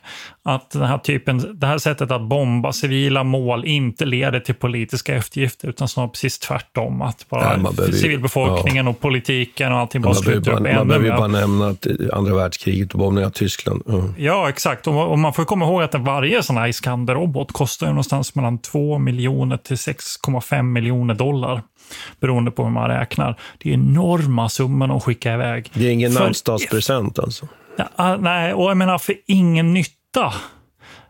att 0.45 0.71
den 0.71 0.83
här 0.83 0.99
typen, 0.99 1.59
det 1.61 1.67
här 1.67 1.79
sättet 1.79 2.11
att 2.11 2.23
bomba 2.23 2.73
civila 2.73 3.25
mål 3.25 3.65
inte 3.65 4.05
leder 4.05 4.41
till 4.41 4.55
politiska 4.55 5.15
eftergifter, 5.15 5.69
utan 5.69 5.89
snarare 5.89 6.11
precis 6.11 6.39
tvärtom. 6.39 7.03
Att 7.03 7.27
bara 7.29 7.43
ja, 7.43 7.71
behöver, 7.71 7.93
civilbefolkningen 7.93 8.87
ja. 8.87 8.91
och 8.91 9.01
politiken 9.01 9.73
och 9.73 9.79
allting 9.79 10.03
bara 10.03 10.15
slutar 10.15 10.53
upp 10.53 10.75
Man 10.75 10.89
behöver 10.89 11.07
ju 11.07 11.17
bara 11.17 11.27
nämna 11.27 11.69
att 11.69 11.87
andra 12.13 12.35
världskriget 12.35 12.93
och 12.93 12.99
bombningen 12.99 13.27
av 13.27 13.33
Tyskland. 13.33 13.83
Mm. 13.89 14.15
Ja, 14.19 14.49
exakt. 14.49 14.87
Och, 14.87 15.11
och, 15.11 15.19
man 15.19 15.33
får 15.33 15.45
komma 15.45 15.65
ihåg 15.65 15.83
att 15.83 15.95
varje 15.95 16.43
sån 16.43 16.57
här 16.57 16.69
Iskander-robot 16.69 17.53
kostar 17.53 17.87
någonstans 17.87 18.35
mellan 18.35 18.59
2 18.59 18.99
miljoner 18.99 19.57
till 19.57 19.77
6,5 19.77 20.63
miljoner 20.63 21.15
dollar 21.15 21.63
beroende 22.20 22.51
på 22.51 22.64
hur 22.64 22.70
man 22.70 22.88
räknar. 22.88 23.40
Det 23.59 23.70
är 23.70 23.75
enorma 23.75 24.49
summor 24.49 24.97
att 24.97 25.05
skicka 25.05 25.35
iväg. 25.35 25.70
Det 25.75 25.87
är 25.87 25.90
ingen 25.90 26.12
namnsdagspresent 26.12 27.18
alltså? 27.18 27.49
Ja, 27.97 28.16
nej, 28.16 28.55
och 28.55 28.70
jag 28.70 28.77
menar 28.77 28.99
för 28.99 29.14
ingen 29.27 29.75
nytta 29.75 30.33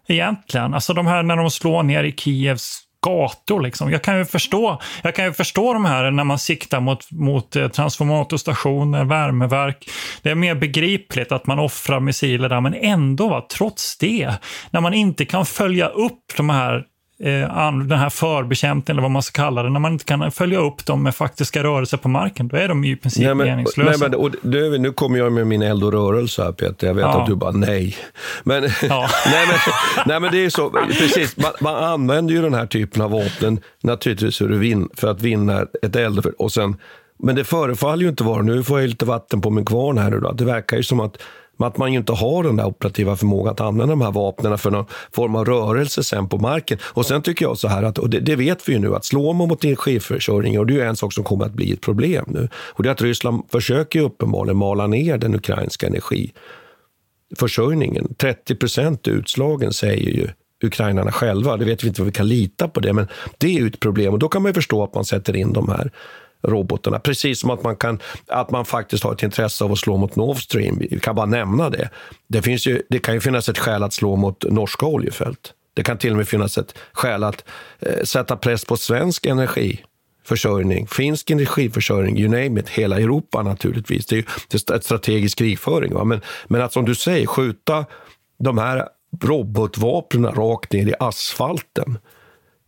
egentligen. 0.07 0.75
Alltså 0.75 0.93
de 0.93 1.07
här 1.07 1.23
när 1.23 1.37
de 1.37 1.51
slår 1.51 1.83
ner 1.83 2.05
i 2.05 2.13
Kievs 2.13 2.85
gator. 3.05 3.61
Liksom. 3.61 3.91
Jag, 3.91 4.03
kan 4.03 4.19
ju 4.19 4.25
förstå, 4.25 4.81
jag 5.03 5.15
kan 5.15 5.25
ju 5.25 5.33
förstå 5.33 5.73
de 5.73 5.85
här 5.85 6.11
när 6.11 6.25
man 6.25 6.39
siktar 6.39 6.81
mot, 6.81 7.11
mot 7.11 7.57
eh, 7.57 7.69
transformatorstationer, 7.69 9.05
värmeverk. 9.05 9.91
Det 10.23 10.31
är 10.31 10.35
mer 10.35 10.55
begripligt 10.55 11.33
att 11.33 11.47
man 11.47 11.59
offrar 11.59 12.01
missiler 12.01 12.49
där, 12.49 12.61
men 12.61 12.75
ändå, 12.75 13.29
va, 13.29 13.47
trots 13.57 13.99
det, 13.99 14.33
när 14.71 14.81
man 14.81 14.95
inte 14.95 15.25
kan 15.25 15.47
följa 15.47 15.89
upp 15.89 16.21
de 16.37 16.51
här 16.51 16.85
den 17.19 17.99
här 17.99 18.11
förbekämpningen, 18.11 18.95
eller 18.95 19.03
vad 19.03 19.11
man 19.11 19.23
ska 19.23 19.43
kalla 19.43 19.63
det, 19.63 19.71
när 19.71 19.81
man 19.81 19.93
inte 19.93 20.05
kan 20.05 20.33
följa 20.33 20.59
upp 20.59 20.87
dem 20.87 21.03
med 21.03 21.15
faktiska 21.15 21.63
rörelser 21.63 21.97
på 21.97 22.09
marken, 22.09 22.49
då 22.49 22.57
är 22.57 22.69
de 22.69 22.85
ju 22.85 22.93
i 22.93 22.97
princip 22.97 23.25
nej, 23.25 23.35
men, 23.35 23.47
meningslösa. 23.47 23.91
Nej, 23.91 23.99
men, 24.11 24.15
och 24.15 24.31
det, 24.43 24.79
nu 24.79 24.93
kommer 24.93 25.19
jag 25.19 25.33
med 25.33 25.47
min 25.47 25.63
eld 25.63 25.85
och 25.85 25.93
rörelse 25.93 26.43
här, 26.43 26.53
Peter. 26.53 26.87
Jag 26.87 26.95
vet 26.95 27.03
ja. 27.03 27.21
att 27.21 27.27
du 27.27 27.35
bara 27.35 27.51
nej. 27.51 27.97
Men, 28.45 28.63
ja. 28.63 29.09
nej, 29.27 29.47
men, 29.49 29.59
nej, 30.07 30.21
men 30.21 30.33
det 30.33 30.45
är 30.45 30.51
så, 30.51 30.71
precis. 30.71 31.37
Man, 31.37 31.53
man, 31.61 31.85
använder 31.85 32.35
ju 32.35 32.43
den 32.43 32.55
här 32.55 32.67
typen 32.67 33.03
av 33.03 33.11
vapen 33.11 33.61
naturligtvis 33.81 34.39
för 34.39 34.51
att, 34.51 34.59
vinna, 34.59 34.89
för 34.95 35.11
att 35.11 35.23
vinna 35.23 35.67
ett 35.83 35.97
eld. 35.97 36.27
Och 36.39 36.53
sen, 36.53 36.77
men 37.19 37.35
det 37.35 37.45
förefaller 37.45 38.03
ju 38.03 38.09
inte 38.09 38.25
vara, 38.25 38.43
nu 38.43 38.63
får 38.63 38.81
jag 38.81 38.89
lite 38.89 39.05
vatten 39.05 39.41
på 39.41 39.51
min 39.51 39.65
kvarn 39.65 39.99
här 39.99 40.11
nu 40.11 40.21
då, 40.21 40.33
det 40.33 40.45
verkar 40.45 40.77
ju 40.77 40.83
som 40.83 41.01
att 41.01 41.19
men 41.57 41.69
att 41.69 41.77
man 41.77 41.93
ju 41.93 41.99
inte 41.99 42.13
har 42.13 42.43
den 42.43 42.57
där 42.57 42.67
operativa 42.67 43.17
förmågan 43.17 43.53
att 43.53 43.61
använda 43.61 43.93
de 43.93 44.01
här 44.01 44.13
vapnen 44.13 44.59
för 44.59 44.71
någon 44.71 44.87
form 45.13 45.37
av 45.37 45.45
rörelse 45.45 46.05
sen 46.05 46.29
på 46.29 46.39
marken. 46.39 46.79
Och 46.83 47.07
sen 47.07 47.23
tycker 47.23 47.45
jag 47.45 47.59
så 47.59 47.69
här, 47.69 47.83
att, 47.83 47.99
och 47.99 48.11
det, 48.11 48.21
det 48.21 48.37
vet 48.37 48.69
vi 48.69 48.73
ju 48.73 48.79
nu, 48.79 48.95
att 48.95 49.05
slår 49.05 49.35
man 49.35 49.49
mot 49.49 49.65
energiförsörjning, 49.65 50.59
och 50.59 50.67
det 50.67 50.81
är 50.81 50.87
en 50.87 50.97
sak 50.97 51.13
som 51.13 51.25
kommer 51.25 51.45
att 51.45 51.53
bli 51.53 51.73
ett 51.73 51.81
problem 51.81 52.25
nu, 52.29 52.49
och 52.55 52.83
det 52.83 52.89
är 52.89 52.93
att 52.93 53.03
Ryssland 53.03 53.43
försöker 53.53 53.99
ju 53.99 54.05
uppenbarligen 54.05 54.57
mala 54.57 54.87
ner 54.87 55.19
den 55.19 55.35
ukrainska 55.35 55.87
energiförsörjningen. 55.87 58.15
30 58.15 58.55
procent 58.55 59.09
utslagen 59.09 59.73
säger 59.73 60.11
ju 60.11 60.29
ukrainarna 60.65 61.13
själva. 61.13 61.57
Det 61.57 61.65
vet 61.65 61.85
vi 61.85 61.89
inte 61.89 62.01
vad 62.01 62.07
vi 62.07 62.13
kan 62.13 62.29
lita 62.29 62.69
på 62.69 62.81
det, 62.81 62.93
men 62.93 63.09
det 63.39 63.47
är 63.47 63.61
ju 63.61 63.67
ett 63.67 63.81
problem. 63.81 64.13
Och 64.13 64.19
då 64.19 64.29
kan 64.29 64.43
man 64.43 64.51
ju 64.51 64.55
förstå 64.55 64.85
att 64.85 64.95
man 64.95 65.05
sätter 65.05 65.37
in 65.37 65.53
de 65.53 65.69
här 65.69 65.91
robotarna. 66.45 66.99
Precis 66.99 67.41
som 67.41 67.51
att 67.51 67.63
man, 67.63 67.77
kan, 67.77 67.99
att 68.27 68.51
man 68.51 68.65
faktiskt 68.65 69.05
har 69.05 69.13
ett 69.13 69.23
intresse 69.23 69.65
av 69.65 69.73
att 69.73 69.79
slå 69.79 69.97
mot 69.97 70.17
Nord 70.17 70.43
Stream. 70.43 70.79
Vi 70.79 71.01
kan 71.01 71.15
bara 71.15 71.27
nämna 71.27 71.71
det. 71.71 71.91
Det, 72.29 72.43
finns 72.43 72.67
ju, 72.67 72.83
det 72.89 72.99
kan 72.99 73.15
ju 73.15 73.21
finnas 73.21 73.49
ett 73.49 73.59
skäl 73.59 73.83
att 73.83 73.93
slå 73.93 74.17
mot 74.17 74.45
norska 74.51 74.87
oljefält. 74.87 75.53
Det 75.75 75.83
kan 75.83 75.99
till 75.99 76.11
och 76.11 76.17
med 76.17 76.29
finnas 76.29 76.59
ett 76.59 76.75
skäl 76.93 77.25
att 77.25 77.45
eh, 77.81 78.03
sätta 78.05 78.37
press 78.37 78.65
på 78.65 78.77
svensk 78.77 79.27
energi 79.27 79.85
försörjning, 80.25 80.87
finsk 80.87 81.31
energiförsörjning, 81.31 82.19
you 82.19 82.29
name 82.29 82.61
it, 82.61 82.69
hela 82.69 83.01
Europa 83.01 83.43
naturligtvis. 83.43 84.07
Det 84.07 84.15
är 84.15 84.17
ju 84.17 84.25
det 84.49 84.71
är 84.71 84.77
ett 84.77 84.85
strategisk 84.85 85.39
krigföring. 85.39 85.95
Va? 85.95 86.05
Men, 86.05 86.21
men 86.47 86.63
att 86.63 86.73
som 86.73 86.85
du 86.85 86.95
säger, 86.95 87.27
skjuta 87.27 87.87
de 88.39 88.59
här 88.59 88.89
robotvapnen 89.23 90.35
rakt 90.35 90.73
ner 90.73 90.87
i 90.87 90.95
asfalten 91.01 91.99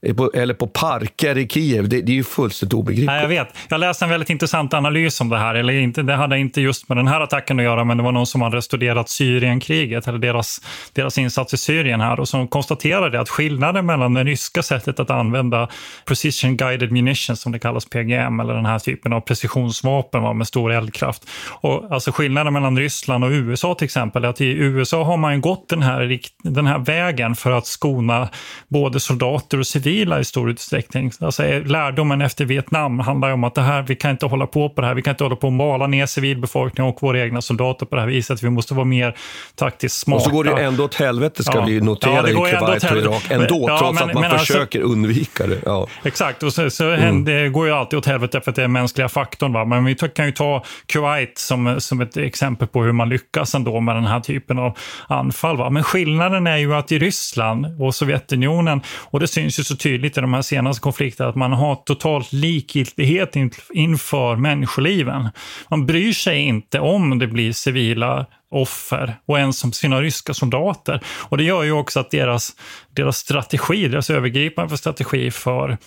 Eh, 0.07 0.41
eller 0.41 0.55
på 0.55 0.67
parker 0.67 1.39
i 1.39 1.49
Kiev. 1.49 1.89
Det, 1.89 2.01
det 2.01 2.13
är 2.13 2.17
ju 2.17 2.25
fullständigt 2.25 2.75
obegripligt. 2.75 3.07
Nej, 3.07 3.23
jag 3.23 3.29
vet. 3.29 3.49
Jag 3.69 3.81
läste 3.81 4.05
en 4.05 4.11
väldigt 4.11 4.31
intressant 4.31 4.75
analys 4.75 5.21
om 5.21 5.29
det 5.29 5.39
här. 5.39 5.55
Eller 5.55 5.73
inte, 5.73 6.03
det 6.03 6.15
hade 6.15 6.39
inte 6.39 6.61
just 6.61 6.89
med 6.89 6.99
den 6.99 7.07
här 7.07 7.21
attacken 7.21 7.59
att 7.59 7.65
göra, 7.65 7.85
men 7.85 7.97
det 7.97 8.03
var 8.03 8.13
någon 8.13 8.27
som 8.27 8.43
hade 8.43 8.63
studerat 8.63 9.09
Syrienkriget, 9.09 10.09
eller 10.09 10.19
deras, 10.19 10.61
deras 10.93 11.19
insats 11.19 11.55
i 11.55 11.57
Syrien 11.57 12.01
här, 12.01 12.21
och 12.21 12.29
som 12.29 12.49
konstaterade 12.49 13.21
att 13.21 13.29
skillnaden 13.29 13.87
mellan 13.87 14.15
det 14.15 14.25
ryska 14.25 14.63
sättet 14.63 15.01
att 15.01 15.11
använda 15.11 15.69
precision 16.05 16.57
guided 16.57 16.93
munitions, 16.93 17.41
som 17.41 17.53
det 17.53 17.59
kallas 17.59 17.85
PGM, 17.85 18.41
eller 18.41 18.55
den 18.55 18.67
här 18.67 18.79
typen 18.79 19.13
av 19.13 19.21
precisionsvapen 19.21 20.23
va, 20.23 20.33
med 20.33 20.47
stor 20.47 20.73
eldkraft. 20.73 21.29
Och 21.49 21.85
alltså 21.91 22.13
skillnaden 22.13 22.53
mellan 22.53 22.79
Ryssland 22.79 23.25
och 23.25 23.31
USA 23.31 23.75
till 23.75 23.85
exempel, 23.85 24.25
är 24.25 24.29
att 24.29 24.41
i 24.41 24.47
USA 24.47 25.05
har 25.05 25.17
man 25.17 25.41
gått 25.41 25.69
den 25.69 25.83
här, 25.83 26.21
den 26.43 26.67
här 26.67 26.79
vägen 26.79 27.35
för 27.35 27.51
att 27.51 27.67
skona 27.67 28.29
både 28.69 29.01
soldater 29.01 29.59
och 29.59 29.67
civila 29.67 29.96
civila 29.97 30.21
i 30.21 30.25
stor 30.25 30.51
utsträckning. 30.51 31.13
Alltså, 31.21 31.43
lärdomen 31.65 32.21
efter 32.21 32.45
Vietnam 32.45 32.99
handlar 32.99 33.31
om 33.31 33.45
att 33.45 33.55
det 33.55 33.63
här, 33.63 33.83
vi 33.83 33.97
kan 33.97 34.11
inte 34.11 34.27
hålla 34.27 34.47
på 34.47 34.69
på 34.69 34.81
det 34.81 34.87
här. 34.87 34.95
Vi 34.95 35.03
kan 35.03 35.11
inte 35.11 35.25
hålla 35.25 35.37
på 35.37 35.47
och 35.47 35.53
mala 35.53 35.87
ner 35.87 36.07
civilbefolkningen 36.07 36.93
och 36.93 37.03
våra 37.03 37.21
egna 37.21 37.43
soldater 37.43 37.87
på 37.87 37.95
det 37.95 38.01
här 38.01 38.09
viset. 38.09 38.43
Vi 38.43 38.51
måste 38.51 38.75
vara 38.75 38.85
mer 38.85 39.17
taktiskt 39.55 39.97
smarta. 39.99 40.17
Och 40.17 40.23
så 40.23 40.31
går 40.31 40.45
det 40.45 40.51
ändå 40.51 40.85
åt 40.85 40.95
helvete, 40.95 41.45
ska 41.45 41.59
ja. 41.59 41.65
vi 41.65 41.81
notera, 41.81 42.13
ja, 42.13 42.29
i 42.29 42.35
Kuwait 42.35 42.85
och 42.85 42.97
Irak. 42.97 43.31
Ändå, 43.31 43.67
ja, 43.69 43.79
trots 43.79 44.01
men, 44.01 44.09
att 44.09 44.15
man 44.15 44.25
alltså- 44.25 44.39
försöker 44.39 44.79
alltså, 44.79 44.93
undvika 44.93 45.47
det. 45.47 45.61
Ja. 45.65 45.87
Exakt, 46.05 46.43
och 46.43 46.53
så, 46.53 46.71
så 46.71 46.91
mm. 46.91 47.25
det 47.25 47.49
går 47.49 47.67
ju 47.67 47.73
alltid 47.73 47.99
åt 47.99 48.07
helvete 48.07 48.41
för 48.41 48.51
att 48.51 48.57
det 48.57 48.65
är 48.65 48.69
mänskliga 48.69 49.09
faktorn. 49.09 49.53
Va? 49.53 49.65
Men 49.65 49.85
vi 49.85 49.95
kan 49.95 50.27
ju 50.27 50.33
ta 50.33 50.65
Kuwait 50.87 51.39
som, 51.39 51.81
som 51.81 52.01
ett 52.01 52.17
exempel 52.17 52.69
på 52.69 52.83
hur 52.83 52.93
man 52.93 53.09
lyckas 53.09 53.55
ändå 53.55 53.81
med 53.81 53.97
den 53.97 54.07
här 54.07 54.21
typen 54.21 54.59
av 54.59 54.79
anfall. 55.09 55.57
Va? 55.57 55.71
Men 55.71 55.83
skillnaden 55.83 56.47
är 56.47 56.57
ju 56.57 56.75
att 56.75 56.93
i 56.93 56.99
Ryssland 56.99 57.83
och 57.83 57.95
Sovjetunionen, 57.95 58.81
och 59.11 59.21
det 59.21 59.27
syns 59.27 59.59
ju 59.59 59.65
så 59.65 59.77
tydligt 59.87 60.19
i 60.19 60.21
de 60.21 60.35
här 60.35 60.43
senaste 60.43 60.81
konflikterna, 60.81 61.31
att 61.31 61.37
man 61.37 61.53
har 61.53 61.75
totalt 61.75 62.33
likgiltighet 62.33 63.37
inför 63.75 64.37
människoliven. 64.37 65.29
Man 65.69 65.87
bryr 65.87 66.13
sig 66.13 66.39
inte 66.39 66.81
om 66.81 67.19
det 67.19 67.27
blir 67.27 67.53
civila 67.53 68.27
offer 68.51 69.17
och 69.27 69.39
ens 69.39 69.65
om 69.65 69.73
sina 69.73 70.01
ryska 70.01 70.35
soldater. 70.35 71.01
Och 71.29 71.37
det 71.37 71.45
gör 71.45 71.63
ju 71.63 71.73
också 71.73 72.01
att 72.01 72.11
deras, 72.11 72.57
deras 72.91 73.17
strategi, 73.17 73.89
deras 73.89 74.11
övergripande 74.11 74.79
strategi 74.79 75.31
för 75.31 75.79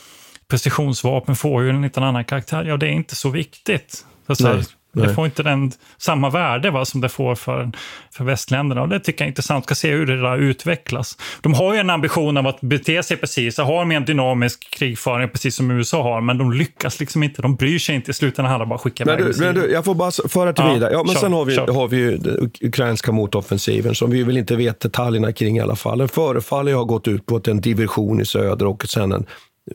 precisionsvapen 0.49 1.35
får 1.35 1.63
ju 1.63 1.69
en 1.69 1.81
lite 1.81 2.01
annan 2.01 2.25
karaktär. 2.25 2.63
Ja, 2.65 2.77
det 2.77 2.87
är 2.87 2.91
inte 2.91 3.15
så 3.15 3.29
viktigt. 3.29 4.05
Alltså, 4.27 4.63
så 4.63 4.69
Nej. 4.91 5.07
Det 5.07 5.13
får 5.13 5.25
inte 5.25 5.43
den, 5.43 5.71
samma 5.97 6.29
värde 6.29 6.71
va, 6.71 6.85
som 6.85 7.01
det 7.01 7.09
får 7.09 7.35
för, 7.35 7.71
för 8.11 8.23
västländerna. 8.23 8.81
Och 8.81 8.89
det 8.89 8.99
tycker 8.99 9.21
jag 9.21 9.25
är 9.25 9.29
intressant. 9.29 9.65
Ska 9.65 9.75
se 9.75 9.91
hur 9.91 10.05
det 10.05 10.21
där 10.21 10.37
utvecklas. 10.37 11.17
De 11.41 11.53
har 11.53 11.73
ju 11.73 11.79
en 11.79 11.89
ambition 11.89 12.37
av 12.37 12.47
att 12.47 12.61
bete 12.61 13.03
sig 13.03 13.17
precis. 13.17 13.55
De 13.55 13.67
har 13.67 13.93
en 13.93 14.05
dynamisk 14.05 14.69
krigföring 14.71 15.29
precis 15.29 15.55
som 15.55 15.71
USA 15.71 16.03
har. 16.03 16.21
Men 16.21 16.37
de 16.37 16.53
lyckas 16.53 16.99
liksom 16.99 17.23
inte. 17.23 17.41
De 17.41 17.55
bryr 17.55 17.79
sig 17.79 17.95
inte. 17.95 18.11
I 18.11 18.13
slutändan 18.13 18.49
handlar 18.49 18.65
bara 18.65 18.79
skicka 18.79 19.03
iväg 19.03 19.19
men 19.39 19.55
du, 19.55 19.71
Jag 19.71 19.85
får 19.85 19.95
bara 19.95 20.11
föra 20.29 20.53
till 20.53 20.65
ja, 20.65 20.73
vidare. 20.73 20.91
Ja, 20.91 21.03
men 21.03 21.13
kör, 21.13 21.21
sen 21.21 21.33
har 21.33 21.45
vi, 21.45 21.57
har 21.57 21.87
vi 21.87 21.97
ju 21.97 22.17
den 22.17 22.51
ukrainska 22.61 23.11
motoffensiven 23.11 23.95
som 23.95 24.11
vi 24.11 24.23
väl 24.23 24.37
inte 24.37 24.55
vet 24.55 24.79
detaljerna 24.79 25.31
kring 25.31 25.57
i 25.57 25.61
alla 25.61 25.75
fall. 25.75 25.97
Den 25.97 26.09
förefaller 26.09 26.73
ha 26.73 26.83
gått 26.83 27.07
ut 27.07 27.25
på 27.25 27.35
att 27.35 27.47
en 27.47 27.61
diversion 27.61 28.21
i 28.21 28.25
söder 28.25 28.65
och 28.65 28.85
sen 28.87 29.11
en 29.11 29.25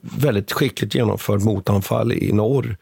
väldigt 0.03 0.53
skickligt 0.53 0.95
genomförd 0.95 1.41
motanfall 1.41 2.13
i 2.13 2.33
norr 2.33 2.77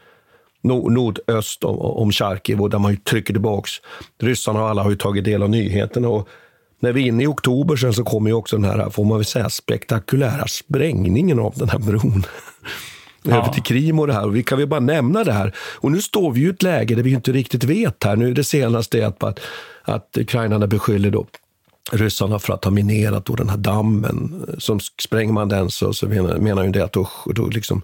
nordöst 0.63 1.65
om, 1.65 1.79
om 1.79 2.13
Charkiv 2.13 2.61
och 2.61 2.71
där 2.71 2.79
man 2.79 2.91
ju 2.91 2.97
trycker 2.97 3.35
tillbaks. 3.35 3.71
Ryssarna 4.19 4.63
och 4.63 4.69
alla 4.69 4.83
har 4.83 4.91
ju 4.91 4.97
tagit 4.97 5.25
del 5.25 5.43
av 5.43 5.51
nyheterna. 5.51 6.09
Och 6.09 6.29
när 6.81 6.93
vi 6.93 7.03
är 7.03 7.07
inne 7.07 7.25
i 7.25 7.27
oktober 7.27 7.77
sen 7.77 7.93
så 7.93 8.05
kommer 8.05 8.31
ju 8.31 8.35
också 8.35 8.57
den 8.57 8.71
här, 8.71 8.91
får 8.91 9.05
man 9.05 9.19
väl 9.19 9.25
säga, 9.25 9.51
spektakulära 9.51 10.47
sprängningen 10.47 11.39
av 11.39 11.53
den 11.57 11.69
här 11.69 11.79
bron. 11.79 12.25
Ja. 13.25 13.37
över 13.37 13.49
till 13.49 13.63
Krim 13.63 13.99
och 13.99 14.07
det 14.07 14.13
här. 14.13 14.27
Och 14.27 14.37
vi 14.37 14.43
kan 14.43 14.59
väl 14.59 14.67
bara 14.67 14.81
nämna 14.81 15.25
det 15.25 15.33
här. 15.33 15.55
Och 15.57 15.93
nu 15.93 16.01
står 16.01 16.33
vi 16.33 16.41
i 16.41 16.49
ett 16.49 16.63
läge 16.63 16.95
där 16.95 17.03
vi 17.03 17.11
inte 17.11 17.33
riktigt 17.33 17.65
vet 17.65 18.05
här. 18.05 18.17
Nu 18.17 18.35
det 18.35 18.45
senaste 18.45 19.03
är 19.03 19.07
att, 19.07 19.41
att 19.83 20.17
ukrainarna 20.17 20.67
beskyller 20.67 21.11
då 21.11 21.27
ryssarna 21.93 22.39
för 22.39 22.55
att 22.55 22.65
ha 22.65 22.71
minerat 22.71 23.25
då 23.25 23.35
den 23.35 23.49
här 23.49 23.57
dammen. 23.57 24.47
Som 24.59 24.81
spränger 24.81 25.33
man 25.33 25.49
den 25.49 25.71
så, 25.71 25.93
så 25.93 26.09
menar, 26.09 26.39
menar 26.39 26.65
ju 26.65 26.71
det 26.71 26.85
att 26.85 26.93
då, 26.93 27.09
då 27.27 27.47
liksom 27.47 27.83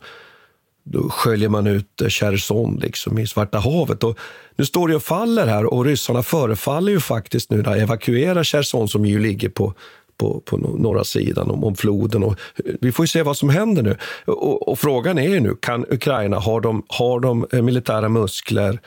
då 0.90 1.08
sköljer 1.08 1.48
man 1.48 1.66
ut 1.66 2.02
eh, 2.02 2.08
Cherson 2.08 2.76
liksom 2.76 3.18
i 3.18 3.26
Svarta 3.26 3.58
havet. 3.58 4.04
Och 4.04 4.18
nu 4.56 4.64
står 4.64 4.88
det 4.88 4.96
och 4.96 5.02
faller 5.02 5.46
här 5.46 5.64
och 5.64 5.84
ryssarna 5.84 6.22
förefaller 6.22 6.92
ju 6.92 7.00
faktiskt 7.00 7.50
nu 7.50 7.60
evakuera 7.60 8.44
Cherson 8.44 8.88
som 8.88 9.06
ju 9.06 9.18
ligger 9.18 9.48
på, 9.48 9.74
på, 10.16 10.40
på 10.40 10.56
norra 10.56 11.04
sidan 11.04 11.50
om, 11.50 11.64
om 11.64 11.76
floden. 11.76 12.24
Och 12.24 12.32
eh, 12.64 12.74
vi 12.80 12.92
får 12.92 13.06
se 13.06 13.22
vad 13.22 13.36
som 13.36 13.48
händer 13.48 13.82
nu. 13.82 13.96
Och, 14.24 14.68
och, 14.68 14.78
frågan 14.78 15.18
är 15.18 15.28
ju 15.28 15.40
nu, 15.40 15.54
kan 15.60 15.86
Ukraina, 15.90 16.38
har 16.38 16.60
de, 16.60 16.82
har 16.88 17.20
de 17.20 17.46
eh, 17.52 17.62
militära 17.62 18.08
muskler? 18.08 18.80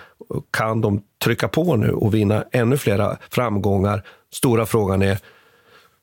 Kan 0.52 0.82
de 0.82 1.02
trycka 1.24 1.48
på 1.48 1.76
nu 1.76 1.92
och 1.92 2.14
vinna 2.14 2.44
ännu 2.52 2.78
flera 2.78 3.18
framgångar? 3.30 4.04
Stora 4.34 4.66
frågan 4.66 5.02
är, 5.02 5.18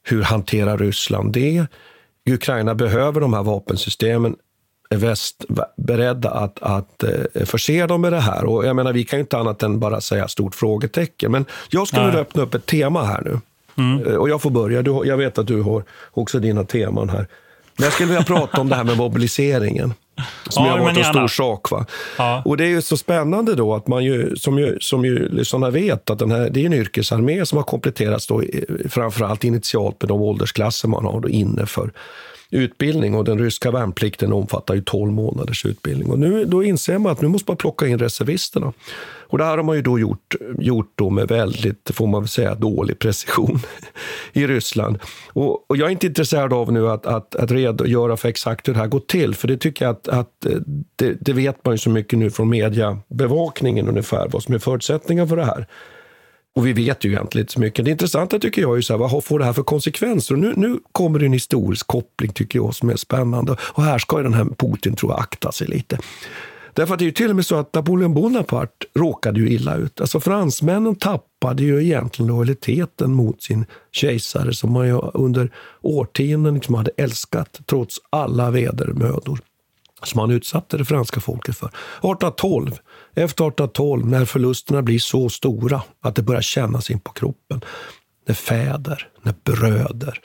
hur 0.03 0.22
hanterar 0.22 0.78
Ryssland 0.78 1.32
det? 1.32 1.66
Ukraina 2.30 2.74
behöver 2.74 3.20
de 3.20 3.34
här 3.34 3.42
vapensystemen 3.42 4.36
väst 4.91 5.45
beredda 5.76 6.30
att, 6.30 6.62
att 6.62 7.03
eh, 7.03 7.45
förse 7.45 7.86
dem 7.86 8.01
med 8.01 8.12
det 8.12 8.20
här? 8.20 8.45
Och 8.45 8.66
jag 8.66 8.76
menar, 8.76 8.93
vi 8.93 9.05
kan 9.05 9.18
ju 9.18 9.20
inte 9.20 9.39
annat 9.39 9.62
än 9.62 9.80
bara 9.80 10.01
säga 10.01 10.28
stort 10.28 10.55
frågetecken. 10.55 11.32
Men 11.32 11.45
jag 11.70 11.89
skulle 11.89 12.07
vilja 12.07 12.20
öppna 12.20 12.43
upp 12.43 12.55
ett 12.55 12.66
tema 12.66 13.05
här 13.05 13.22
nu. 13.24 13.41
Mm. 13.78 14.07
Eh, 14.07 14.14
och 14.14 14.28
jag 14.28 14.43
får 14.43 14.51
börja. 14.51 14.82
Du, 14.82 15.01
jag 15.05 15.16
vet 15.16 15.39
att 15.39 15.47
du 15.47 15.62
har 15.62 15.84
också 16.11 16.39
dina 16.39 16.64
teman 16.64 17.09
här. 17.09 17.26
Men 17.76 17.84
jag 17.84 17.93
skulle 17.93 18.09
vilja 18.09 18.24
prata 18.24 18.61
om 18.61 18.68
det 18.68 18.76
här 18.76 18.84
med 18.84 18.97
mobiliseringen. 18.97 19.95
Som 20.49 20.66
ja, 20.66 20.72
har 20.72 20.78
varit 20.78 20.99
en 20.99 21.05
stor 21.05 21.28
sak. 21.28 21.70
Va? 21.70 21.86
Ja. 22.18 22.43
Och 22.45 22.57
det 22.57 22.64
är 22.64 22.68
ju 22.68 22.82
så 22.82 22.97
spännande 22.97 23.55
då 23.55 23.74
att 23.74 23.86
man 23.86 24.05
ju, 24.05 24.36
som 24.36 24.59
ju, 24.59 24.78
som 24.80 25.05
ju 25.05 25.28
lyssnarna 25.28 25.70
vet, 25.70 26.11
att 26.11 26.18
den 26.18 26.30
här, 26.30 26.51
det 26.51 26.61
är 26.61 26.66
en 26.66 26.72
yrkesarmé 26.72 27.47
som 27.47 27.57
har 27.57 27.62
kompletterats 27.62 28.26
då, 28.26 28.43
framförallt 28.89 29.45
initialt 29.45 30.03
med 30.03 30.09
de 30.09 30.20
åldersklasser 30.20 30.89
man 30.89 31.05
har 31.05 31.20
då 31.20 31.28
inne 31.28 31.66
för 31.66 31.91
utbildning 32.51 33.14
och 33.14 33.24
den 33.24 33.38
ryska 33.38 33.70
värnplikten 33.70 34.32
omfattar 34.32 34.74
ju 34.74 34.80
12 34.80 35.12
månaders 35.12 35.66
utbildning. 35.66 36.11
Och 36.11 36.18
nu, 36.18 36.44
då 36.44 36.64
inser 36.64 36.99
man 36.99 37.12
att 37.12 37.20
nu 37.20 37.28
måste 37.28 37.51
man 37.51 37.57
plocka 37.57 37.86
in 37.86 37.99
reservisterna. 37.99 38.72
Och 39.30 39.38
det 39.38 39.44
här 39.44 39.57
har 39.57 39.64
man 39.64 39.76
ju 39.76 39.82
då 39.82 39.99
gjort, 39.99 40.34
gjort 40.59 40.92
då 40.94 41.11
med 41.11 41.28
väldigt, 41.28 41.90
får 41.94 42.07
man 42.07 42.22
väl 42.22 42.28
säga, 42.28 42.55
dålig 42.55 42.99
precision 42.99 43.59
i 44.32 44.46
Ryssland. 44.46 44.99
Och, 45.28 45.70
och, 45.70 45.76
jag 45.76 45.86
är 45.86 45.90
inte 45.92 46.07
intresserad 46.07 46.53
av 46.53 46.72
nu 46.72 46.88
att, 46.88 47.07
att, 47.07 47.34
att 47.34 47.51
redogöra 47.51 48.16
för 48.16 48.28
exakt 48.28 48.68
hur 48.68 48.72
det 48.72 48.80
här 48.80 48.86
går 48.86 49.01
till, 49.01 49.34
för 49.34 49.49
det 49.49 49.57
tycker 49.57 49.84
jag 49.84 49.92
att, 49.92 50.09
att 50.09 50.46
eh, 50.46 50.53
det, 50.96 51.16
det 51.20 51.32
vet 51.32 51.64
man 51.64 51.74
ju 51.74 51.78
så 51.78 51.90
mycket 51.90 52.18
nu 52.18 52.30
från 52.30 52.49
mediebevakningen 52.49 53.88
ungefär, 53.88 54.28
vad 54.28 54.42
som 54.42 54.55
är 54.55 54.59
förutsättningar 54.59 55.26
för 55.26 55.36
det 55.36 55.44
här. 55.44 55.66
Och 56.59 56.66
vi 56.66 56.72
vet 56.72 57.04
ju 57.04 57.11
egentligen 57.11 57.42
inte 57.42 57.52
så 57.52 57.61
mycket. 57.61 57.84
Det 57.84 57.90
intressanta 57.90 58.38
tycker 58.38 58.62
jag 58.62 58.76
är 58.76 58.80
så 58.80 58.92
här, 58.92 58.98
vad 58.98 59.24
får 59.24 59.38
det 59.38 59.44
här 59.44 59.52
för 59.52 59.62
konsekvenser? 59.62 60.34
Och 60.34 60.40
nu, 60.40 60.52
nu 60.56 60.78
kommer 60.92 61.18
det 61.18 61.26
en 61.26 61.32
historisk 61.32 61.86
koppling 61.86 62.32
tycker 62.32 62.59
jag 62.59 62.74
som 62.74 62.90
är 62.90 62.96
spännande. 62.96 63.56
Och 63.62 63.82
här 63.82 63.98
ska 63.98 64.22
den 64.22 64.34
här 64.34 64.44
Putin 64.44 64.96
tror 64.96 65.12
jag 65.12 65.20
akta 65.20 65.52
sig 65.52 65.66
lite. 65.66 65.98
Därför 66.72 66.94
att 66.94 66.98
det 66.98 67.02
är 67.02 67.06
ju 67.06 67.12
till 67.12 67.30
och 67.30 67.36
med 67.36 67.46
så 67.46 67.56
att 67.56 67.74
Napoleon 67.74 68.14
Bonaparte 68.14 68.86
råkade 68.94 69.40
ju 69.40 69.50
illa 69.50 69.76
ut. 69.76 70.00
Alltså 70.00 70.20
fransmännen 70.20 70.96
tappade 70.96 71.62
ju 71.62 71.84
egentligen 71.84 72.28
lojaliteten 72.28 73.12
mot 73.12 73.42
sin 73.42 73.64
kejsare 73.92 74.54
som 74.54 74.72
man 74.72 74.86
ju 74.86 74.98
under 75.14 75.50
årtionden 75.80 76.54
liksom 76.54 76.74
hade 76.74 76.90
älskat 76.96 77.61
trots 77.66 78.00
alla 78.11 78.50
vedermödor 78.50 79.40
som 80.02 80.20
han 80.20 80.30
utsatte 80.30 80.76
det 80.76 80.84
franska 80.84 81.20
folket 81.20 81.56
för. 81.56 81.66
1812 81.66 82.78
efter 83.24 83.44
1812, 83.48 84.06
när 84.06 84.24
förlusterna 84.24 84.82
blir 84.82 84.98
så 84.98 85.28
stora 85.28 85.82
att 86.00 86.14
det 86.14 86.22
börjar 86.22 86.42
kännas 86.42 86.90
in 86.90 87.00
på 87.00 87.12
kroppen, 87.12 87.60
när 88.26 88.34
fäder, 88.34 89.08
när 89.22 89.34
bröder, 89.44 90.20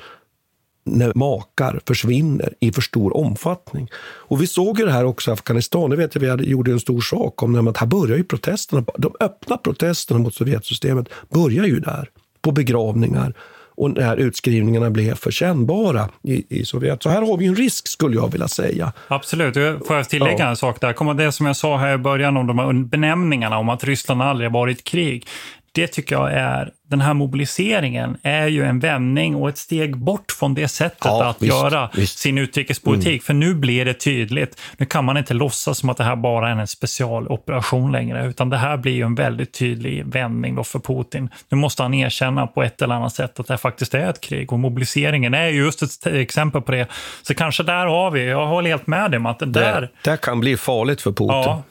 när 0.85 1.13
makar 1.15 1.79
försvinner 1.87 2.53
i 2.59 2.71
för 2.71 2.81
stor 2.81 3.17
omfattning. 3.17 3.89
Och 4.01 4.41
vi 4.41 4.47
såg 4.47 4.79
ju 4.79 4.85
det 4.85 4.91
här 4.91 5.05
också 5.05 5.31
i 5.31 5.33
Afghanistan. 5.33 5.89
Det 5.89 5.95
vet 5.95 6.15
jag, 6.15 6.37
vi 6.37 6.45
gjorde 6.45 6.71
en 6.71 6.79
stor 6.79 7.01
sak 7.01 7.43
om 7.43 7.67
att 7.67 7.77
här 7.77 7.87
börjar 7.87 8.17
ju 8.17 8.23
protesterna. 8.23 8.85
De 8.97 9.15
öppna 9.19 9.57
protesterna 9.57 10.19
mot 10.19 10.35
Sovjetsystemet 10.35 11.09
börjar 11.29 11.65
ju 11.65 11.79
där. 11.79 12.09
På 12.41 12.51
begravningar, 12.51 13.33
och 13.75 13.91
när 13.91 14.17
utskrivningarna 14.17 14.89
blev 14.89 15.15
för 15.15 15.31
kännbara 15.31 16.09
i, 16.23 16.59
i 16.59 16.65
Sovjet. 16.65 17.03
Så 17.03 17.09
här 17.09 17.21
har 17.21 17.37
vi 17.37 17.45
en 17.45 17.55
risk 17.55 17.87
skulle 17.87 18.15
jag 18.15 18.31
vilja 18.31 18.47
säga. 18.47 18.93
Absolut. 19.07 19.53
Får 19.87 19.95
jag 19.95 20.09
tillägga 20.09 20.39
ja. 20.39 20.49
en 20.49 20.55
sak 20.55 20.81
där? 20.81 20.93
Kommer 20.93 21.13
det 21.13 21.31
som 21.31 21.45
jag 21.45 21.55
sa 21.55 21.77
här 21.77 21.95
i 21.95 21.97
början 21.97 22.37
om 22.37 22.47
de 22.47 22.59
här 22.59 22.73
benämningarna 22.73 23.57
om 23.57 23.69
att 23.69 23.83
Ryssland 23.83 24.21
aldrig 24.21 24.49
har 24.49 24.53
varit 24.53 24.83
krig. 24.83 25.27
Det 25.71 25.87
tycker 25.87 26.15
jag 26.15 26.33
är 26.33 26.71
den 26.93 27.01
här 27.01 27.13
mobiliseringen 27.13 28.17
är 28.23 28.47
ju 28.47 28.63
en 28.65 28.79
vändning 28.79 29.35
och 29.35 29.49
ett 29.49 29.57
steg 29.57 29.97
bort 29.97 30.31
från 30.39 30.53
det 30.53 30.67
sättet 30.67 30.97
Ja, 31.03 31.25
att 31.25 31.41
visst, 31.41 31.53
göra 31.53 31.89
visst. 31.93 32.19
sin 32.19 32.37
utrikespolitik. 32.37 33.23
För 33.23 33.33
nu 33.33 33.53
blir 33.55 33.85
det 33.85 33.93
tydligt. 33.93 34.61
Nu 34.77 34.85
kan 34.85 35.05
man 35.05 35.17
inte 35.17 35.33
låtsas 35.33 35.77
som 35.77 35.89
att 35.89 35.97
det 35.97 36.03
här 36.03 36.15
bara 36.15 36.49
är 36.49 36.55
en 36.55 36.67
specialoperation 36.67 37.91
längre, 37.91 38.25
utan 38.27 38.49
det 38.49 38.57
här 38.57 38.77
blir 38.77 38.91
ju 38.93 39.03
en 39.05 39.15
väldigt 39.15 39.53
tydlig 39.53 40.05
vändning 40.05 40.55
då 40.55 40.63
för 40.63 40.79
Putin. 40.79 41.29
Nu 41.49 41.57
måste 41.57 41.83
han 41.83 41.93
erkänna 41.93 42.47
på 42.47 42.63
ett 42.63 42.81
eller 42.81 42.95
annat 42.95 43.13
sätt 43.15 43.39
att 43.39 43.47
det 43.47 43.57
faktiskt 43.57 43.93
är 43.93 44.09
ett 44.09 44.21
krig 44.21 44.53
och 44.53 44.59
mobiliseringen 44.59 45.33
är 45.33 45.47
ju 45.47 45.63
just 45.63 45.81
ett 45.81 46.07
exempel 46.07 46.61
på 46.61 46.71
det. 46.71 46.87
Så 47.21 47.33
kanske 47.33 47.63
där 47.63 47.85
har 47.85 48.11
vi, 48.11 48.27
jag 48.27 48.47
håller 48.47 48.69
helt 48.69 48.87
med 48.87 49.11
dig 49.11 49.17
om 49.17 49.25
att 49.25 49.39
det 49.39 49.45
där, 49.45 49.81
Det, 49.81 50.11
det 50.11 50.17
kan 50.21 50.39
bli 50.39 50.57
farligt 50.57 51.01
för 51.01 51.11
Putin. 51.11 51.27
ja, 51.27 51.63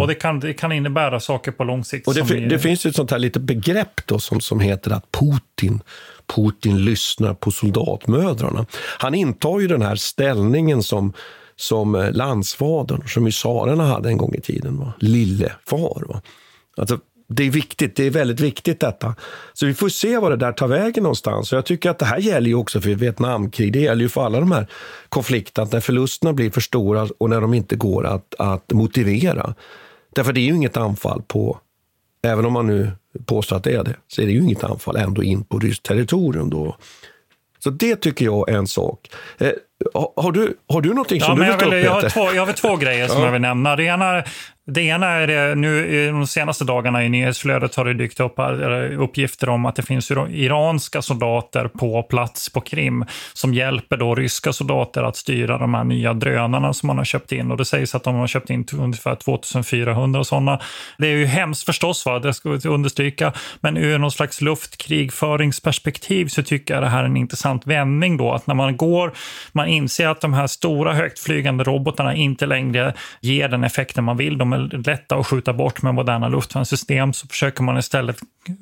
och 0.00 0.06
det 0.08 0.14
kan, 0.14 0.40
det 0.40 0.52
kan 0.52 0.72
innebära 0.72 1.20
saker 1.20 1.52
på 1.52 1.64
lång 1.64 1.84
sikt. 1.84 2.08
Och 2.08 2.14
det, 2.14 2.22
vi- 2.22 2.46
det 2.46 2.58
finns 2.58 2.86
ju 2.86 2.90
ett 2.90 2.96
sånt 2.96 3.10
här 3.10 3.18
litet 3.18 3.42
begrepp 3.42 4.06
då 4.06 4.18
som, 4.18 4.40
som 4.40 4.60
heter 4.60 4.90
att 4.90 5.06
Putin, 5.12 5.82
Putin 6.36 6.84
lyssnar 6.84 7.34
på 7.34 7.50
soldatmödrarna. 7.50 8.66
Han 8.98 9.14
intar 9.14 9.60
ju 9.60 9.68
den 9.68 9.82
här 9.82 9.96
ställningen 9.96 10.82
som, 10.82 11.12
som 11.56 11.94
eh, 11.94 12.12
landsfadern, 12.12 13.08
som 13.08 13.26
ju 13.26 13.32
tsarerna 13.32 13.84
hade 13.86 14.08
en 14.08 14.16
gång 14.16 14.34
i 14.34 14.40
tiden. 14.40 14.78
Va? 14.78 14.92
Lillefar. 14.98 16.08
Va? 16.08 16.22
Alltså, 16.76 16.98
det 17.32 17.46
är 17.46 17.50
viktigt, 17.50 17.96
det 17.96 18.06
är 18.06 18.10
väldigt 18.10 18.40
viktigt 18.40 18.80
detta. 18.80 19.14
Så 19.52 19.66
vi 19.66 19.74
får 19.74 19.88
se 19.88 20.18
vad 20.18 20.32
det 20.32 20.36
där 20.36 20.52
tar 20.52 20.68
vägen 20.68 21.02
någonstans. 21.02 21.52
Och 21.52 21.56
jag 21.56 21.64
tycker 21.64 21.90
att 21.90 21.98
det 21.98 22.04
här 22.04 22.18
gäller 22.18 22.48
ju 22.48 22.54
också 22.54 22.80
för 22.80 22.90
Vietnamkrig. 22.90 23.72
Det 23.72 23.80
gäller 23.80 24.02
ju 24.02 24.08
för 24.08 24.24
alla 24.24 24.40
de 24.40 24.52
här 24.52 24.66
konflikterna, 25.08 25.64
att 25.64 25.72
när 25.72 25.80
förlusterna 25.80 26.32
blir 26.32 26.50
för 26.50 26.60
stora 26.60 27.08
och 27.18 27.30
när 27.30 27.40
de 27.40 27.54
inte 27.54 27.76
går 27.76 28.06
att, 28.06 28.34
att 28.38 28.72
motivera. 28.72 29.54
Därför 30.14 30.32
det 30.32 30.40
är 30.40 30.44
ju 30.44 30.54
inget 30.54 30.76
anfall 30.76 31.22
på, 31.22 31.58
även 32.22 32.46
om 32.46 32.52
man 32.52 32.66
nu 32.66 32.92
påstår 33.26 33.56
att 33.56 33.64
det 33.64 33.72
är 33.72 33.84
det, 33.84 33.96
så 34.08 34.22
är 34.22 34.26
det 34.26 34.32
ju 34.32 34.40
inget 34.40 34.64
anfall 34.64 34.96
ändå 34.96 35.22
in 35.22 35.44
på 35.44 35.58
ryskt 35.58 35.82
territorium 35.82 36.50
då. 36.50 36.76
Så 37.58 37.70
det 37.70 37.96
tycker 37.96 38.24
jag 38.24 38.48
är 38.48 38.54
en 38.54 38.66
sak. 38.66 39.10
Eh, 39.38 39.52
har, 40.16 40.32
du, 40.32 40.54
har 40.68 40.80
du 40.80 40.88
någonting 40.88 41.18
Ja, 41.20 41.26
som 41.26 41.38
men 41.38 41.46
du 41.46 41.52
jag, 41.52 41.58
vill 41.58 41.70
ta 41.70 41.76
upp, 41.76 41.84
jag, 41.84 41.92
har 41.92 42.08
två, 42.10 42.34
jag 42.36 42.46
har 42.46 42.52
två 42.52 42.76
grejer 42.76 43.08
som 43.08 43.18
Ja. 43.18 43.24
jag 43.24 43.32
vill 43.32 43.40
nämna. 43.40 43.76
Det 43.76 43.84
ena, 43.84 44.22
det 44.66 44.80
ena 44.82 45.06
är 45.06 45.26
det, 45.26 45.54
nu 45.54 46.06
de 46.12 46.26
senaste 46.26 46.64
dagarna 46.64 47.04
i 47.04 47.08
nyhetsflödet 47.08 47.74
har 47.74 47.84
det 47.84 47.94
dykt 47.94 48.20
upp 48.20 48.34
uppgifter 48.98 49.48
om 49.48 49.66
att 49.66 49.76
det 49.76 49.82
finns 49.82 50.10
ira- 50.10 50.30
iranska 50.30 51.02
soldater 51.02 51.68
på 51.68 52.02
plats 52.02 52.52
på 52.52 52.60
Krim 52.60 53.04
som 53.32 53.54
hjälper 53.54 53.96
då 53.96 54.14
ryska 54.14 54.52
soldater 54.52 55.02
att 55.02 55.16
styra 55.16 55.58
de 55.58 55.74
här 55.74 55.84
nya 55.84 56.14
drönarna 56.14 56.72
som 56.72 56.86
man 56.86 56.98
har 56.98 57.04
köpt 57.04 57.32
in. 57.32 57.50
Och 57.50 57.56
det 57.56 57.64
sägs 57.64 57.94
att 57.94 58.04
de 58.04 58.14
har 58.14 58.26
köpt 58.26 58.50
in 58.50 58.66
ungefär 58.78 59.14
2400 59.14 60.24
sådana. 60.24 60.60
Det 60.98 61.06
är 61.06 61.16
ju 61.16 61.26
hemskt 61.26 61.64
förstås, 61.66 62.06
va? 62.06 62.18
det 62.18 62.34
ska 62.34 62.50
vi 62.50 62.68
understryka, 62.68 63.32
men 63.60 63.76
ur 63.76 63.98
någon 63.98 64.10
slags 64.12 64.40
luftkrigföringsperspektiv 64.40 66.26
så 66.26 66.42
tycker 66.42 66.74
jag 66.74 66.82
det 66.82 66.88
här 66.88 67.00
är 67.00 67.04
en 67.06 67.16
intressant 67.16 67.66
vändning 67.66 68.16
då, 68.16 68.32
att 68.32 68.46
när 68.46 68.54
man 68.54 68.76
går, 68.76 69.12
man 69.52 69.68
inser 69.70 70.08
att 70.08 70.20
de 70.20 70.34
här 70.34 70.46
stora 70.46 70.94
högtflygande 70.94 71.64
robotarna 71.64 72.14
inte 72.14 72.46
längre 72.46 72.94
ger 73.20 73.48
den 73.48 73.64
effekten 73.64 74.04
man 74.04 74.16
vill. 74.16 74.38
De 74.38 74.52
är 74.52 74.86
lätta 74.86 75.16
att 75.16 75.26
skjuta 75.26 75.52
bort 75.52 75.82
med 75.82 75.94
moderna 75.94 76.28
luftvärnssystem, 76.28 77.12
så 77.12 77.28
försöker 77.28 77.62
man 77.62 77.78
istället 77.78 78.16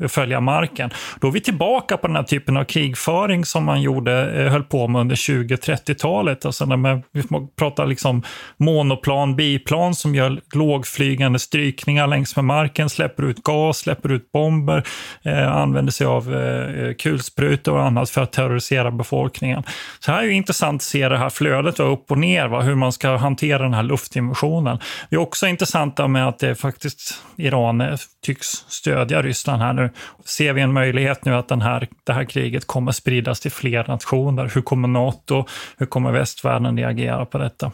följa 0.08 0.40
marken. 0.40 0.90
Då 1.20 1.28
är 1.28 1.32
vi 1.32 1.40
tillbaka 1.40 1.96
på 1.96 2.06
den 2.06 2.16
här 2.16 2.22
typen 2.22 2.56
av 2.56 2.64
krigföring 2.64 3.44
som 3.44 3.64
man 3.64 3.82
gjorde, 3.82 4.42
eh, 4.44 4.52
höll 4.52 4.62
på 4.62 4.88
med 4.88 5.00
under 5.00 5.16
20-30-talet. 5.16 6.44
Alltså 6.44 6.64
när 6.64 6.76
man, 6.76 7.02
vi 7.12 7.22
pratar 7.58 7.86
liksom 7.86 8.22
monoplan, 8.56 9.36
biplan 9.36 9.94
som 9.94 10.14
gör 10.14 10.40
lågflygande 10.54 11.38
strykningar 11.38 12.06
längs 12.06 12.36
med 12.36 12.44
marken, 12.44 12.90
släpper 12.90 13.22
ut 13.22 13.42
gas, 13.42 13.78
släpper 13.78 14.12
ut 14.12 14.32
bomber, 14.32 14.86
eh, 15.22 15.56
använder 15.56 15.92
sig 15.92 16.06
av 16.06 16.34
eh, 16.34 16.84
eh 16.84 16.94
kulsprutor 16.94 17.74
och 17.74 17.82
annat 17.82 18.10
för 18.10 18.22
att 18.22 18.32
terrorisera 18.32 18.90
befolkningen. 18.90 19.62
Så 20.00 20.12
här 20.12 20.18
är 20.18 20.26
ju 20.26 20.34
intressant 20.34 20.78
att 20.78 20.82
se 20.82 20.97
det 20.98 21.18
här 21.18 21.30
flödet 21.30 21.78
va, 21.78 21.84
upp 21.84 22.10
och 22.10 22.18
ner, 22.18 22.48
va, 22.48 22.60
hur 22.60 22.74
man 22.74 22.92
ska 22.92 23.16
hantera 23.16 23.62
den 23.62 23.74
här 23.74 23.82
luftdimensionen. 23.82 24.78
Det 25.10 25.16
är 25.16 25.20
också 25.20 25.46
intressant 25.46 25.98
med 26.08 26.28
att 26.28 26.38
det 26.38 26.54
faktiskt 26.54 27.14
Iran 27.36 27.80
eh, 27.80 27.96
tycks 28.24 28.46
stödja 28.68 29.22
Ryssland 29.22 29.62
här 29.62 29.72
nu. 29.72 29.90
Ser 30.24 30.52
vi 30.52 30.60
en 30.60 30.72
möjlighet 30.72 31.24
nu 31.24 31.34
att 31.34 31.48
den 31.48 31.62
här, 31.62 31.88
det 32.04 32.12
här 32.12 32.24
kriget 32.24 32.66
kommer 32.66 32.92
spridas 32.92 33.40
till 33.40 33.50
fler 33.52 33.84
nationer? 33.88 34.50
Hur 34.54 34.62
kommer 34.62 34.88
NATO, 34.88 35.44
hur 35.78 35.86
kommer 35.86 36.12
västvärlden 36.12 36.76
reagera 36.78 37.26
på 37.26 37.38
detta? 37.38 37.72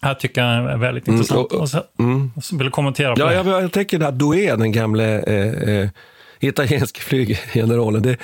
Det 0.00 0.06
här 0.06 0.14
tycker 0.14 0.44
jag 0.44 0.72
är 0.72 0.76
väldigt 0.76 1.08
Mm, 1.08 1.20
intressant. 1.20 1.52
och- 1.52 1.60
Och 1.60 1.68
så, 1.68 1.82
Mm. 1.98 2.32
och 2.36 2.42
vill 2.52 2.64
du 2.66 2.70
kommentera 2.70 3.14
på 3.14 3.20
Ja, 3.20 3.26
det? 3.26 3.34
jag, 3.34 3.46
jag 3.62 3.72
tänker 3.72 4.00
att 4.00 4.18
Doué, 4.18 4.56
den 4.56 4.72
gamle 4.72 5.18
eh, 5.20 5.74
eh, 5.74 5.88
italienske 6.40 7.00
flyggeneralen, 7.00 8.02
det, 8.02 8.16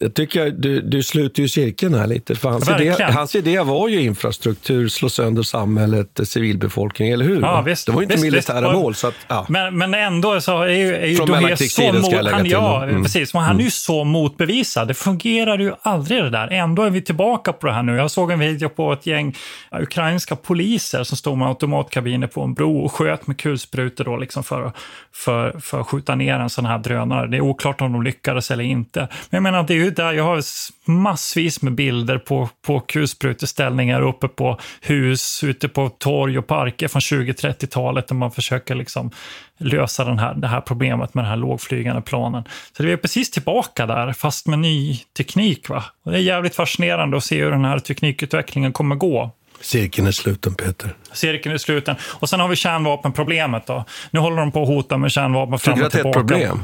jag 0.00 0.14
tycker 0.14 0.50
du, 0.50 0.80
du 0.80 1.02
sluter 1.02 1.42
ju 1.42 1.48
cirkeln 1.48 1.94
här 1.94 2.06
lite. 2.06 2.34
För 2.34 2.48
hans, 2.48 2.68
idé, 2.68 2.94
hans 3.00 3.34
idé 3.34 3.60
var 3.60 3.88
ju 3.88 4.00
infrastruktur, 4.02 4.88
slå 4.88 5.08
sönder 5.08 5.42
samhället, 5.42 6.20
civilbefolkning, 6.24 7.08
eller 7.08 7.24
hur? 7.24 7.40
Ja, 7.40 7.60
visst, 7.60 7.86
det 7.86 7.92
var 7.92 8.00
ju 8.00 8.04
inte 8.04 8.14
visst, 8.14 8.24
militära 8.24 8.60
visst. 8.60 8.72
mål. 8.72 8.94
Så 8.94 9.06
att, 9.06 9.14
ja. 9.28 9.46
Men, 9.48 9.78
men 9.78 9.94
ändå 9.94 10.40
så 10.40 10.62
är 10.62 10.68
ju, 10.68 10.96
är 10.96 11.06
ju 11.06 11.16
Från 11.16 11.30
mellankrigstiden 11.30 12.02
ska 12.02 12.12
jag 12.12 12.16
mot, 12.16 12.24
lägga 12.24 12.36
han, 12.36 12.44
till. 12.44 12.52
Ja, 12.52 12.84
Mm. 12.84 13.02
precis. 13.02 13.34
Men 13.34 13.42
han 13.42 13.60
är 13.60 13.64
ju 13.64 13.70
så 13.70 14.04
motbevisad. 14.04 14.88
Det 14.88 14.94
fungerar 14.94 15.58
ju 15.58 15.72
aldrig 15.82 16.22
det 16.24 16.30
där. 16.30 16.48
Ändå 16.52 16.82
är 16.82 16.90
vi 16.90 17.02
tillbaka 17.02 17.52
på 17.52 17.66
det 17.66 17.72
här 17.72 17.82
nu. 17.82 17.96
Jag 17.96 18.10
såg 18.10 18.30
en 18.30 18.38
video 18.38 18.68
på 18.68 18.92
ett 18.92 19.06
gäng 19.06 19.36
ukrainska 19.72 20.36
poliser 20.36 21.04
som 21.04 21.16
stod 21.16 21.38
med 21.38 21.48
automatkabiner 21.48 22.26
på 22.26 22.42
en 22.42 22.54
bro 22.54 22.78
och 22.84 22.92
sköt 22.92 23.26
med 23.26 23.38
kulsprutor 23.38 24.04
då 24.04 24.16
liksom 24.16 24.44
för, 24.44 24.72
för, 25.14 25.60
för 25.60 25.80
att 25.80 25.86
skjuta 25.86 26.14
ner 26.14 26.34
en 26.34 26.50
sån 26.50 26.66
här 26.66 26.78
drönare. 26.78 27.26
Det 27.26 27.36
är 27.36 27.40
oklart 27.40 27.80
om 27.80 27.92
de 27.92 28.02
lyckades 28.02 28.50
eller 28.50 28.64
inte. 28.64 29.00
Men 29.00 29.08
jag 29.30 29.42
menar, 29.42 29.62
det 29.62 29.74
är 29.74 29.83
ju 29.84 29.90
där 29.90 30.12
jag 30.12 30.24
har 30.24 30.42
massvis 30.90 31.62
med 31.62 31.74
bilder 31.74 32.18
på, 32.18 32.48
på 32.66 32.80
kulspruteställningar 32.80 34.00
uppe 34.00 34.28
på 34.28 34.58
hus, 34.80 35.44
ute 35.44 35.68
på 35.68 35.88
torg 35.88 36.38
och 36.38 36.46
parker 36.46 36.88
från 36.88 37.00
20-30-talet 37.00 38.08
där 38.08 38.14
man 38.14 38.30
försöker 38.30 38.74
liksom 38.74 39.10
lösa 39.58 40.04
den 40.04 40.18
här, 40.18 40.34
det 40.34 40.46
här 40.46 40.60
problemet 40.60 41.14
med 41.14 41.24
den 41.24 41.30
här 41.30 41.36
lågflygande 41.36 42.02
planen. 42.02 42.44
Så 42.76 42.82
det 42.82 42.92
är 42.92 42.96
precis 42.96 43.30
tillbaka 43.30 43.86
där, 43.86 44.12
fast 44.12 44.46
med 44.46 44.58
ny 44.58 44.96
teknik. 45.16 45.68
Va? 45.68 45.84
Och 46.02 46.10
det 46.12 46.18
är 46.18 46.22
jävligt 46.22 46.54
fascinerande 46.54 47.16
att 47.16 47.24
se 47.24 47.44
hur 47.44 47.50
den 47.50 47.64
här 47.64 47.78
teknikutvecklingen 47.78 48.72
kommer 48.72 48.96
gå. 48.96 49.30
Cirkeln 49.60 50.06
är 50.06 50.12
sluten, 50.12 50.54
Peter. 50.54 50.94
Cirkeln 51.12 51.54
i 51.54 51.58
sluten. 51.58 51.96
Och 52.02 52.28
sen 52.28 52.40
har 52.40 52.48
vi 52.48 52.56
kärnvapenproblemet. 52.56 53.66
Då. 53.66 53.84
Nu 54.10 54.20
håller 54.20 54.36
de 54.36 54.52
på 54.52 54.62
att 54.62 54.68
hota 54.68 54.96
med 54.96 55.12
kärnvapen 55.12 55.58
fram 55.58 55.74
Tycker 55.74 55.76
du 55.78 55.82
och 55.82 55.86
att 55.86 55.92
det 55.92 55.98
är 55.98 56.22
ett 56.22 56.26
tillbaka. 56.26 56.34
problem? 56.34 56.62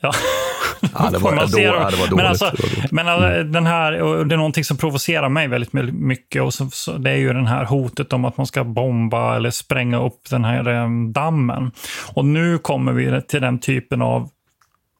Ja. 0.00 0.12
Ja, 0.94 1.10
det 1.10 1.18
var, 1.18 1.32
man 1.34 1.44
då, 1.44 1.48
se 1.48 1.66
då. 1.66 1.74
ja, 1.74 1.90
det 1.90 1.96
var 1.96 2.06
dåligt. 2.06 2.16
Men, 2.16 2.26
alltså, 2.26 2.44
Det 2.44 2.62
dåligt. 2.62 2.92
men 2.92 3.08
alltså, 3.08 3.42
den 3.42 3.66
här, 3.66 4.02
och 4.02 4.26
det 4.26 4.34
är 4.34 4.36
någonting 4.36 4.64
som 4.64 4.76
provocerar 4.76 5.28
mig 5.28 5.48
väldigt 5.48 5.72
mycket. 5.92 6.42
Och 6.42 6.54
så, 6.54 6.70
så, 6.70 6.92
det 6.92 7.10
är 7.10 7.16
ju 7.16 7.32
den 7.32 7.46
här 7.46 7.64
hotet 7.64 8.12
om 8.12 8.24
att 8.24 8.36
man 8.36 8.46
ska 8.46 8.64
bomba 8.64 9.36
eller 9.36 9.50
spränga 9.50 10.02
upp 10.02 10.30
den 10.30 10.44
här 10.44 10.68
eh, 10.68 10.88
dammen. 11.12 11.70
Och 12.12 12.24
nu 12.24 12.58
kommer 12.58 12.92
vi 12.92 13.22
till 13.22 13.40
den 13.40 13.58
typen 13.58 14.02
av 14.02 14.28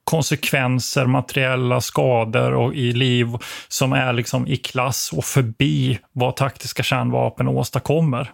konsekvenser, 0.05 1.07
materiella 1.07 1.81
skador 1.81 2.55
och 2.55 2.75
i 2.75 2.93
liv 2.93 3.29
som 3.69 3.93
är 3.93 4.13
liksom 4.13 4.47
i 4.47 4.57
klass 4.57 5.11
och 5.17 5.25
förbi 5.25 5.99
vad 6.13 6.37
taktiska 6.37 6.83
kärnvapen 6.83 7.49
åstadkommer. 7.49 8.33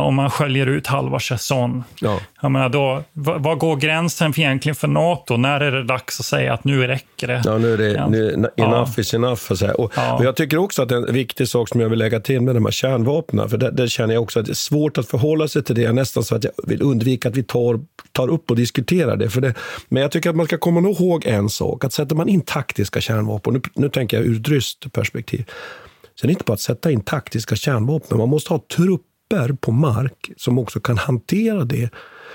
Om 0.00 0.14
man 0.14 0.30
sköljer 0.30 0.66
ut 0.66 0.86
halva 0.86 1.18
Cherson, 1.20 1.84
Ja. 2.00 2.20
jag 2.42 2.50
menar 2.50 2.68
då, 2.68 3.02
vad 3.12 3.58
går 3.58 3.76
gränsen 3.76 4.32
för 4.32 4.40
egentligen 4.40 4.74
för 4.76 4.88
NATO? 4.88 5.36
När 5.36 5.60
är 5.60 5.72
det 5.72 5.84
dags 5.84 6.20
att 6.20 6.26
säga 6.26 6.52
att 6.54 6.64
nu 6.64 6.86
räcker 6.86 7.26
det? 7.26 7.42
Ja, 7.44 7.58
nu 7.58 7.72
är 7.72 7.78
det 7.78 7.90
Ja. 7.92 8.08
nu, 8.08 8.46
enough 8.56 9.00
is 9.00 9.14
enough. 9.14 9.34
Så 9.40 9.56
säga. 9.56 9.74
Och, 9.74 9.92
Ja. 9.96 10.14
och 10.16 10.24
jag 10.24 10.36
tycker 10.36 10.56
också 10.58 10.82
att 10.82 10.90
en 10.92 11.12
viktig 11.12 11.48
sak 11.48 11.68
som 11.68 11.80
jag 11.80 11.88
vill 11.88 11.98
lägga 11.98 12.20
till 12.20 12.40
med 12.40 12.54
de 12.56 12.64
här 12.64 12.72
kärnvapnen, 12.72 13.48
för 13.48 13.56
det, 13.58 13.70
det 13.70 13.88
känner 13.88 14.14
jag 14.14 14.22
också 14.22 14.40
att 14.40 14.46
det 14.46 14.52
är 14.52 14.54
svårt 14.54 14.98
att 14.98 15.08
förhålla 15.08 15.48
sig 15.48 15.64
till 15.64 15.74
det. 15.74 15.92
Nästan 15.92 16.24
så 16.24 16.34
att 16.36 16.44
jag 16.44 16.52
vill 16.66 16.82
undvika 16.82 17.28
att 17.28 17.36
vi 17.36 17.42
tar, 17.42 17.80
tar 18.12 18.28
upp 18.28 18.50
och 18.50 18.56
diskuterar 18.56 19.16
det. 19.16 19.30
För 19.30 19.40
det. 19.40 19.54
Men 19.88 20.02
jag 20.02 20.10
tycker 20.10 20.30
att 20.30 20.36
man 20.36 20.46
ska 20.46 20.58
komma 20.58 20.88
ihåg 20.88 21.26
en 21.26 21.48
sak, 21.48 21.84
att 21.84 21.92
sätter 21.92 22.16
man 22.16 22.28
in 22.28 22.40
taktiska 22.40 23.00
kärnvapen, 23.00 23.54
nu, 23.54 23.60
nu 23.74 23.88
tänker 23.88 24.16
jag 24.16 24.26
ur 24.26 24.40
ett 24.40 24.48
ryskt 24.48 24.92
perspektiv, 24.92 25.44
så 26.14 26.24
är 26.24 26.26
det 26.26 26.32
inte 26.32 26.44
bara 26.44 26.52
att 26.54 26.60
sätta 26.60 26.90
in 26.90 27.00
taktiska 27.00 27.56
kärnvapen, 27.56 28.18
man 28.18 28.28
måste 28.28 28.52
ha 28.52 28.60
trupper 29.30 29.52
på 29.52 29.72
mark 29.72 30.30
som 30.36 30.58
också 30.58 30.80
kan 30.80 30.98
hantera 30.98 31.64
det 31.64 31.90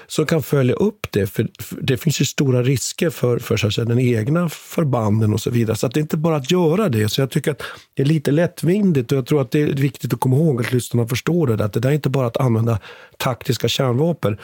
som 0.08 0.26
kan 0.26 0.44
följa 0.44 0.74
upp 0.76 1.08
det. 1.12 1.28
För, 1.28 1.48
för 1.60 1.82
det 1.82 1.98
finns 1.98 2.22
ju 2.22 2.26
stora 2.26 2.64
risker 2.64 3.10
för, 3.10 3.39
för 3.39 3.58
så 3.58 3.68
att 3.68 3.74
säga, 3.74 3.86
den 3.86 4.00
egna 4.00 4.50
förbanden 4.50 5.34
och 5.34 5.42
så 5.42 5.50
vidare. 5.50 5.78
Så 5.78 5.88
att 5.88 5.94
det 5.94 6.00
är 6.00 6.02
inte 6.02 6.18
bara 6.18 6.36
att 6.36 6.52
göra 6.52 6.89
det. 6.89 7.10
Så 7.10 7.22
jag 7.22 7.30
tycker 7.30 7.52
att 7.52 7.64
det 7.94 8.02
är 8.02 8.08
lite 8.08 8.32
lättvindigt 8.32 9.12
och 9.12 9.18
jag 9.18 9.26
tror 9.26 9.42
att 9.42 9.52
det 9.52 9.62
är 9.62 9.68
viktigt 9.68 10.14
att 10.14 10.20
komma 10.20 10.36
ihåg 10.36 10.62
att 10.62 10.72
lyssnarna 10.72 11.08
förstår 11.08 11.48
det. 11.48 11.66
Att 11.66 11.74
det 11.74 11.80
där 11.80 11.89
är 11.89 11.94
inte 11.94 12.10
bara 12.10 12.28
att 12.28 12.38
använda 12.38 12.80
taktiska 13.18 13.68
kärnvapen. 13.68 14.38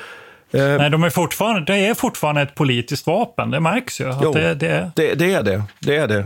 Eh, 0.52 0.62
Nej, 0.62 0.89
de 0.89 1.04
är 1.04 1.10
fortfarande, 1.10 1.74
det 1.74 1.88
är 1.88 1.93
fortfarande 1.93 2.41
ett 2.41 2.56
politiskt 2.56 3.08
vapen. 3.08 3.52
Det 3.52 3.60
märks 3.60 4.02
ju. 4.02 4.14
Jo. 4.22 4.34
det, 4.34 4.54
det, 4.54 4.91
det, 4.95 5.16
det 5.16 5.34
är 5.34 5.43
det. 5.43 5.64
Det 5.80 5.95
är 5.95 6.08
det. 6.08 6.26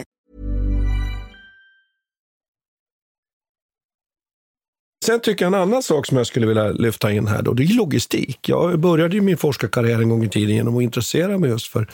Sen 5.05 5.19
tycker 5.19 5.45
jag 5.45 5.53
en 5.53 5.61
annan 5.61 5.83
sak 5.83 6.05
som 6.05 6.17
jag 6.17 6.27
skulle 6.27 6.47
vilja 6.47 6.71
lyfta 6.71 7.11
in 7.11 7.27
här 7.27 7.41
då, 7.41 7.53
det 7.53 7.63
är 7.63 7.73
logistik. 7.73 8.49
Jag 8.49 8.79
började 8.79 9.15
ju 9.15 9.21
min 9.21 9.37
forskarkarriär 9.37 10.01
en 10.01 10.09
gång 10.09 10.23
i 10.23 10.29
tiden 10.29 10.55
genom 10.55 10.77
att 10.77 10.83
intressera 10.83 11.37
mig 11.37 11.49
just 11.49 11.67
för 11.67 11.87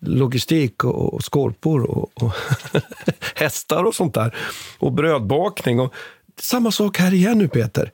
logistik 0.00 0.84
och, 0.84 1.14
och 1.14 1.24
skorpor 1.24 1.90
och, 1.90 2.22
och 2.22 2.32
hästar 3.34 3.84
och 3.84 3.94
sånt 3.94 4.14
där. 4.14 4.34
Och 4.78 4.92
brödbakning. 4.92 5.80
Och 5.80 5.94
samma 6.40 6.70
sak 6.70 6.98
här 6.98 7.14
igen 7.14 7.38
nu 7.38 7.48
Peter. 7.48 7.92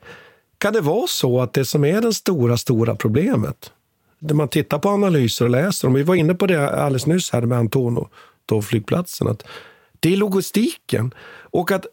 Kan 0.57 0.73
det 0.73 0.81
vara 0.81 1.07
så 1.07 1.41
att 1.41 1.53
det 1.53 1.65
som 1.65 1.83
är 1.85 2.01
det 2.01 2.13
stora, 2.13 2.57
stora 2.57 2.95
problemet, 2.95 3.71
när 4.19 4.33
man 4.33 4.47
tittar 4.47 4.79
på 4.79 4.89
analyser 4.89 5.45
och 5.45 5.51
läser, 5.51 5.87
dem. 5.87 5.93
vi 5.93 6.03
var 6.03 6.15
inne 6.15 6.33
på 6.33 6.47
det 6.47 6.69
alldeles 6.69 7.05
nyss 7.05 7.31
här 7.31 7.41
med 7.41 7.57
Antonov-flygplatsen, 7.57 9.27
att 9.27 9.43
det 9.99 10.13
är 10.13 10.17
logistiken. 10.17 11.13
Och 11.51 11.71
att 11.71 11.85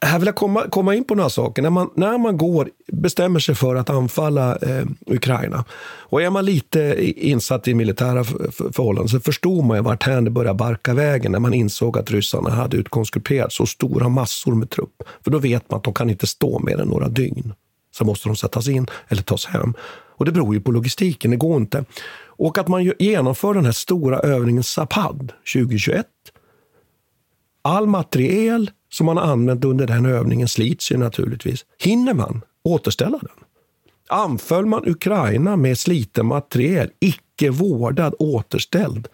här 0.00 0.18
vill 0.18 0.26
jag 0.26 0.34
komma, 0.34 0.68
komma 0.70 0.94
in 0.94 1.04
på 1.04 1.14
några 1.14 1.30
saker. 1.30 1.62
När 1.62 1.70
man, 1.70 1.90
när 1.94 2.18
man 2.18 2.36
går, 2.36 2.70
bestämmer 2.92 3.40
sig 3.40 3.54
för 3.54 3.76
att 3.76 3.90
anfalla 3.90 4.56
eh, 4.56 4.84
Ukraina 5.06 5.64
och 5.98 6.22
är 6.22 6.30
man 6.30 6.44
lite 6.44 6.96
insatt 7.16 7.68
i 7.68 7.74
militära 7.74 8.24
förhållanden 8.24 9.08
så 9.08 9.20
förstod 9.20 9.64
man 9.64 9.76
ju 9.76 9.82
vart 9.82 10.04
det 10.04 10.30
började 10.30 10.58
barka 10.58 10.94
vägen 10.94 11.32
när 11.32 11.38
man 11.38 11.54
insåg 11.54 11.98
att 11.98 12.10
ryssarna 12.10 12.50
hade 12.50 12.76
utkonskriperat 12.76 13.52
så 13.52 13.66
stora 13.66 14.08
massor 14.08 14.54
med 14.54 14.70
trupp. 14.70 15.02
För 15.24 15.30
då 15.30 15.38
vet 15.38 15.70
man 15.70 15.78
att 15.78 15.84
de 15.84 15.94
kan 15.94 16.10
inte 16.10 16.26
stå 16.26 16.58
mer 16.58 16.80
än 16.80 16.88
några 16.88 17.08
dygn. 17.08 17.54
Så 17.90 18.04
måste 18.04 18.28
de 18.28 18.36
sättas 18.36 18.68
in 18.68 18.86
eller 19.08 19.22
tas 19.22 19.46
hem. 19.46 19.74
Och 20.16 20.24
det 20.24 20.32
beror 20.32 20.54
ju 20.54 20.60
på 20.60 20.72
logistiken, 20.72 21.30
det 21.30 21.36
går 21.36 21.56
inte. 21.56 21.84
Och 22.36 22.58
att 22.58 22.68
man 22.68 22.92
genomför 22.98 23.54
den 23.54 23.64
här 23.64 23.72
stora 23.72 24.18
övningen 24.18 24.62
Zapad 24.62 25.32
2021. 25.54 26.06
All 27.62 27.86
materiel 27.86 28.70
som 28.94 29.06
man 29.06 29.16
har 29.16 29.24
använt 29.24 29.64
under 29.64 29.86
den 29.86 30.06
övningen 30.06 30.48
slits 30.48 30.92
ju 30.92 30.96
naturligtvis. 30.96 31.64
Hinner 31.78 32.14
man 32.14 32.42
återställa 32.62 33.18
den? 33.18 33.44
Anföll 34.08 34.66
man 34.66 34.88
Ukraina 34.88 35.56
med 35.56 35.78
sliten 35.78 36.26
materiel, 36.26 36.90
icke 37.00 37.50
vårdad, 37.50 38.14
återställd? 38.18 39.08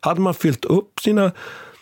Hade 0.00 0.20
man 0.20 0.34
fyllt 0.34 0.64
upp 0.64 1.00
sina 1.00 1.32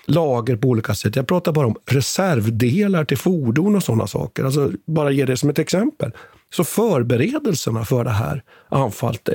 lager 0.06 0.56
på 0.56 0.68
olika 0.68 0.94
sätt? 0.94 1.16
Jag 1.16 1.26
pratar 1.26 1.52
bara 1.52 1.66
om 1.66 1.76
reservdelar 1.86 3.04
till 3.04 3.18
fordon 3.18 3.76
och 3.76 3.82
sådana 3.82 4.06
saker. 4.06 4.44
Alltså, 4.44 4.72
bara 4.86 5.10
ge 5.10 5.24
det 5.24 5.36
som 5.36 5.50
ett 5.50 5.58
exempel. 5.58 6.12
Så 6.52 6.64
förberedelserna 6.64 7.84
för 7.84 8.04
det 8.04 8.10
här 8.10 8.42
anfallet 8.68 9.28
eh, 9.28 9.34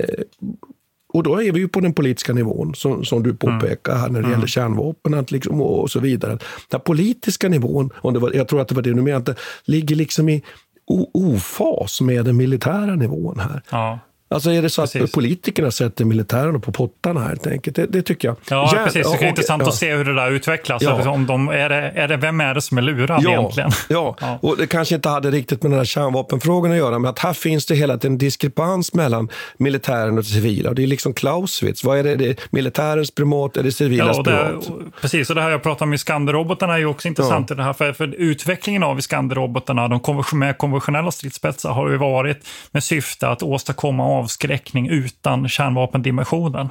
och 1.16 1.24
då 1.24 1.42
är 1.42 1.52
vi 1.52 1.60
ju 1.60 1.68
på 1.68 1.80
den 1.80 1.94
politiska 1.94 2.34
nivån, 2.34 2.76
som, 2.76 3.06
som 3.06 3.24
du 3.24 3.34
påpekar 3.34 3.96
här 3.96 4.10
när 4.10 4.20
det 4.20 4.26
mm. 4.26 4.32
gäller 4.32 4.48
kärnvapen 4.48 5.26
liksom, 5.30 5.62
och, 5.62 5.92
så 5.92 6.00
vidare. 6.00 6.38
Den 6.70 6.80
politiska 6.80 7.50
nivån, 7.50 7.90
och 7.96 8.14
det 8.14 8.20
var, 8.20 8.32
jag 8.34 8.48
tror 8.48 8.62
att 8.62 8.68
det 8.68 8.76
var 8.76 8.82
det 8.82 8.94
du 8.94 9.02
menade, 9.02 9.36
ligger 9.66 9.96
liksom 9.96 10.30
i 10.30 10.44
ofas 11.14 12.02
med 12.02 12.26
den 12.26 12.38
militära 12.38 12.96
nivån 12.96 13.40
här. 13.40 13.62
Ja. 13.72 14.00
Alltså 14.36 14.52
är 14.52 14.62
det 14.62 14.70
så 14.70 14.82
precis. 14.82 15.02
att 15.02 15.12
politikerna 15.12 15.72
sätter 15.72 16.06
militärerna 16.06 16.60
på 16.60 16.72
pottarna 16.72 17.20
här, 17.20 17.28
helt 17.28 17.48
enkelt? 17.48 17.76
Det, 17.76 17.86
det 17.86 18.02
tycker 18.02 18.28
jag. 18.28 18.38
Ja, 18.50 18.72
ja 18.74 18.84
precis. 18.84 19.12
Det 19.12 19.26
är 19.26 19.30
intressant 19.30 19.64
ja. 19.64 19.70
att 19.70 19.76
se 19.76 19.96
hur 19.96 20.06
det 20.06 20.16
där 20.16 20.32
utvecklas. 20.32 20.82
Ja. 20.82 21.10
Om 21.10 21.26
de, 21.26 21.50
är 21.50 21.70
det, 21.70 21.76
är 21.76 22.08
det, 22.08 22.18
vem 22.18 22.42
är 22.42 22.54
det 22.54 22.62
som 22.62 22.78
är 22.78 22.82
lurad 22.82 23.24
ja. 23.24 23.30
egentligen? 23.30 23.72
Ja. 23.90 24.16
ja, 24.22 24.40
och 24.42 24.58
det 24.58 24.68
kanske 24.68 24.96
inte 24.96 25.10
hade 25.10 25.32
riktigt 25.32 25.64
med 25.64 25.72
den 25.72 25.78
här 25.78 25.86
kärnvapenfrågan 25.86 26.72
att 26.72 26.78
göra, 26.78 27.00
men 27.00 27.10
att 27.10 27.20
här 27.20 27.34
finns 27.34 27.66
det 27.66 27.76
hela 27.76 27.98
tiden 27.98 28.14
en 28.14 28.18
diskrepans 28.18 28.94
mellan 28.94 29.30
militären 29.58 30.18
och 30.18 30.24
det 30.24 30.30
civila. 30.30 30.74
Det 30.74 30.84
är 30.84 30.88
liksom 30.88 31.14
Clausewitz. 31.14 31.84
Vad 31.84 31.98
är 31.98 32.04
det? 32.04 32.16
det 32.16 32.30
är 32.30 32.36
militärens 32.50 33.12
primat, 33.12 33.54
det 33.54 33.72
civilas 33.72 34.18
ja, 34.18 34.24
primat? 34.24 34.70
Precis, 35.02 35.30
och 35.30 35.36
det 35.36 35.42
här 35.42 35.50
jag 35.50 35.64
pratar 35.64 35.86
om 35.86 35.94
Iskander-robotarna 35.94 36.74
är 36.74 36.78
ju 36.78 36.86
också 36.86 37.08
intressant 37.08 37.52
i 37.52 37.56
det 37.56 37.64
här. 37.64 37.74
För, 37.74 37.94
för 37.94 38.08
utvecklingen 38.08 38.84
av 38.84 39.00
Iskander-robotarna, 39.00 39.88
de 39.88 40.00
konvention, 40.00 40.54
konventionella 40.58 41.12
stridsspetsar, 41.12 41.72
har 41.72 41.90
ju 41.90 41.98
varit 41.98 42.48
med 42.72 42.84
syfte 42.84 43.28
att 43.28 43.44
åstadkomma 43.44 44.04
avskräckning 44.26 44.90
utan 44.90 45.50
kärnvapendimensionen. 45.50 46.70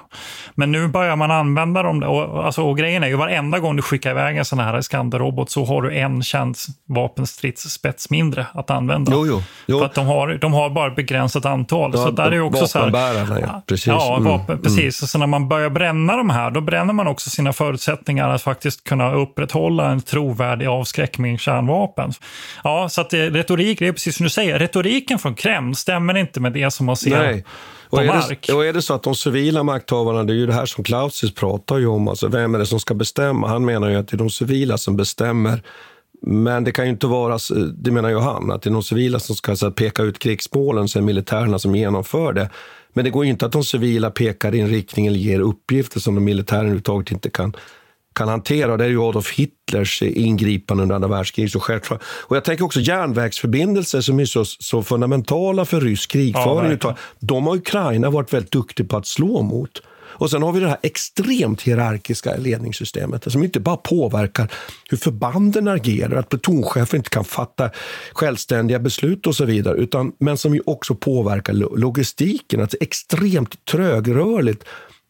Men 0.54 0.72
nu 0.72 0.88
börjar 0.88 1.16
man 1.16 1.30
använda 1.30 1.82
dem. 1.82 2.02
Och, 2.02 2.46
alltså, 2.46 2.62
och 2.62 2.78
grejen 2.78 3.02
är 3.02 3.08
ju 3.08 3.16
varenda 3.16 3.58
gång 3.58 3.76
du 3.76 3.82
skickar 3.82 4.10
iväg 4.10 4.36
en 4.36 4.44
sån 4.44 4.58
här 4.58 4.78
Iskander-robot 4.78 5.50
så 5.50 5.64
har 5.64 5.82
du 5.82 5.96
en 5.96 6.22
kärnvapenstridsspets 6.22 8.10
mindre 8.10 8.46
att 8.52 8.70
använda. 8.70 9.12
Jo, 9.12 9.26
jo, 9.26 9.42
jo. 9.66 9.78
För 9.78 9.86
att 9.86 9.94
de 9.94 10.06
har, 10.06 10.28
de 10.28 10.52
har 10.52 10.70
bara 10.70 10.86
ett 10.86 10.96
begränsat 10.96 11.46
antal. 11.46 11.90
Ja, 11.94 12.04
så 12.04 12.10
där 12.10 12.32
är 12.32 12.40
också 12.40 12.66
så 12.66 12.78
här, 12.78 13.40
ja. 13.40 13.62
Precis. 13.66 13.86
Ja, 13.86 14.16
mm, 14.16 14.32
vapen, 14.32 14.54
mm. 14.54 14.62
precis. 14.62 15.02
Mm. 15.02 15.08
Så 15.08 15.18
när 15.18 15.26
man 15.26 15.48
börjar 15.48 15.70
bränna 15.70 16.16
de 16.16 16.30
här, 16.30 16.50
då 16.50 16.60
bränner 16.60 16.92
man 16.92 17.06
också 17.06 17.30
sina 17.30 17.52
förutsättningar 17.52 18.28
att 18.28 18.42
faktiskt 18.42 18.84
kunna 18.84 19.12
upprätthålla 19.14 19.90
en 19.90 20.00
trovärdig 20.00 20.66
avskräckning 20.66 21.38
kärnvapen. 21.38 22.12
Ja, 22.64 22.88
så 22.88 23.00
att 23.00 23.10
det, 23.10 23.30
retorik, 23.30 23.78
det 23.78 23.86
är 23.86 23.92
precis 23.92 24.16
som 24.16 24.24
du 24.24 24.30
säger, 24.30 24.58
retoriken 24.58 25.18
från 25.18 25.34
Kreml 25.34 25.74
stämmer 25.74 26.16
inte 26.16 26.40
med 26.40 26.52
det 26.52 26.70
som 26.70 26.86
man 26.86 26.96
ser 26.96 27.33
Nej. 27.34 27.44
Och 27.90 28.16
är, 28.16 28.38
det, 28.46 28.52
och 28.52 28.66
är 28.66 28.72
det 28.72 28.82
så 28.82 28.94
att 28.94 29.02
de 29.02 29.14
civila 29.14 29.62
makthavarna, 29.62 30.24
det 30.24 30.32
är 30.32 30.36
ju 30.36 30.46
det 30.46 30.52
här 30.52 30.66
som 30.66 30.84
Clausewitz 30.84 31.34
pratar 31.34 31.78
ju 31.78 31.86
om, 31.86 32.08
alltså 32.08 32.28
vem 32.28 32.54
är 32.54 32.58
det 32.58 32.66
som 32.66 32.80
ska 32.80 32.94
bestämma? 32.94 33.48
Han 33.48 33.64
menar 33.64 33.88
ju 33.88 33.96
att 33.96 34.08
det 34.08 34.16
är 34.16 34.18
de 34.18 34.30
civila 34.30 34.78
som 34.78 34.96
bestämmer. 34.96 35.62
Men 36.26 36.64
det 36.64 36.72
kan 36.72 36.84
ju 36.84 36.90
inte 36.90 37.06
vara, 37.06 37.38
det 37.74 37.90
menar 37.90 38.08
ju 38.08 38.18
han, 38.18 38.50
att 38.50 38.62
det 38.62 38.70
är 38.70 38.72
de 38.72 38.82
civila 38.82 39.18
som 39.18 39.36
ska 39.36 39.56
så 39.56 39.70
peka 39.70 40.02
ut 40.02 40.18
krigsmålen, 40.18 40.88
sen 40.88 41.04
militärerna 41.04 41.58
som 41.58 41.76
genomför 41.76 42.32
det. 42.32 42.50
Men 42.92 43.04
det 43.04 43.10
går 43.10 43.24
ju 43.24 43.30
inte 43.30 43.46
att 43.46 43.52
de 43.52 43.64
civila 43.64 44.10
pekar 44.10 44.54
i 44.54 44.60
en 44.60 44.68
riktning 44.68 45.06
eller 45.06 45.18
ger 45.18 45.40
uppgifter 45.40 46.00
som 46.00 46.14
de 46.14 46.24
militära 46.24 46.58
överhuvudtaget 46.58 47.10
inte 47.10 47.30
kan 47.30 47.56
kan 48.14 48.28
hantera. 48.28 48.76
Det 48.76 48.84
är 48.84 48.88
ju 48.88 49.02
Adolf 49.02 49.32
Hitlers 49.32 50.02
ingripande 50.02 50.82
under 50.82 50.94
andra 50.94 51.08
världskriget. 51.08 51.52
Så 51.52 51.60
självklart. 51.60 52.02
Och 52.04 52.36
jag 52.36 52.44
tänker 52.44 52.64
också 52.64 52.80
järnvägsförbindelser 52.80 54.00
som 54.00 54.20
är 54.20 54.24
så, 54.24 54.44
så 54.44 54.82
fundamentala 54.82 55.64
för 55.64 55.80
rysk 55.80 56.10
krigföring. 56.10 56.78
Ja, 56.82 56.96
de 57.18 57.46
har 57.46 57.56
Ukraina 57.56 58.10
varit 58.10 58.32
väldigt 58.32 58.52
duktig 58.52 58.88
på 58.88 58.96
att 58.96 59.06
slå 59.06 59.42
mot. 59.42 59.80
Och 60.16 60.30
sen 60.30 60.42
har 60.42 60.52
vi 60.52 60.60
det 60.60 60.68
här 60.68 60.78
extremt 60.82 61.62
hierarkiska 61.62 62.36
ledningssystemet 62.36 63.32
som 63.32 63.44
inte 63.44 63.60
bara 63.60 63.76
påverkar 63.76 64.52
hur 64.90 64.96
förbanden 64.96 65.68
agerar, 65.68 66.16
att 66.16 66.28
plutonchefer 66.28 66.96
inte 66.96 67.10
kan 67.10 67.24
fatta 67.24 67.70
självständiga 68.12 68.78
beslut 68.78 69.26
och 69.26 69.36
så 69.36 69.44
vidare, 69.44 69.76
utan, 69.76 70.12
men 70.18 70.36
som 70.36 70.54
ju 70.54 70.60
också 70.66 70.94
påverkar 70.94 71.52
logistiken. 71.52 72.60
Alltså 72.60 72.76
extremt 72.80 73.64
trögrörligt. 73.64 74.64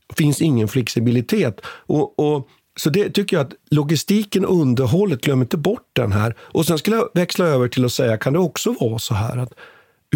Det 0.08 0.14
finns 0.14 0.42
ingen 0.42 0.68
flexibilitet. 0.68 1.60
Och, 1.66 2.18
och 2.18 2.48
Så 2.76 2.90
det 2.90 3.10
tycker 3.10 3.36
jag 3.36 3.46
att 3.46 3.52
logistiken 3.70 4.44
och 4.44 4.60
underhållet, 4.60 5.20
glöm 5.20 5.42
inte 5.42 5.56
bort 5.56 5.88
den 5.92 6.12
här. 6.12 6.34
Och 6.40 6.66
sen 6.66 6.78
skulle 6.78 6.96
jag 6.96 7.08
växla 7.14 7.44
över 7.46 7.68
till 7.68 7.84
att 7.84 7.92
säga, 7.92 8.16
kan 8.16 8.32
det 8.32 8.38
också 8.38 8.74
vara 8.80 8.98
så 8.98 9.14
här 9.14 9.38
att 9.38 9.52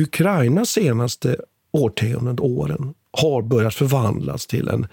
Ukraina 0.01 0.65
senaste 0.65 1.37
årtiondet, 1.73 2.41
åren, 2.41 2.95
har 3.13 3.43
börjat 3.43 3.75
förvandlas 3.75 4.47
till 4.47 4.69
en, 4.69 4.87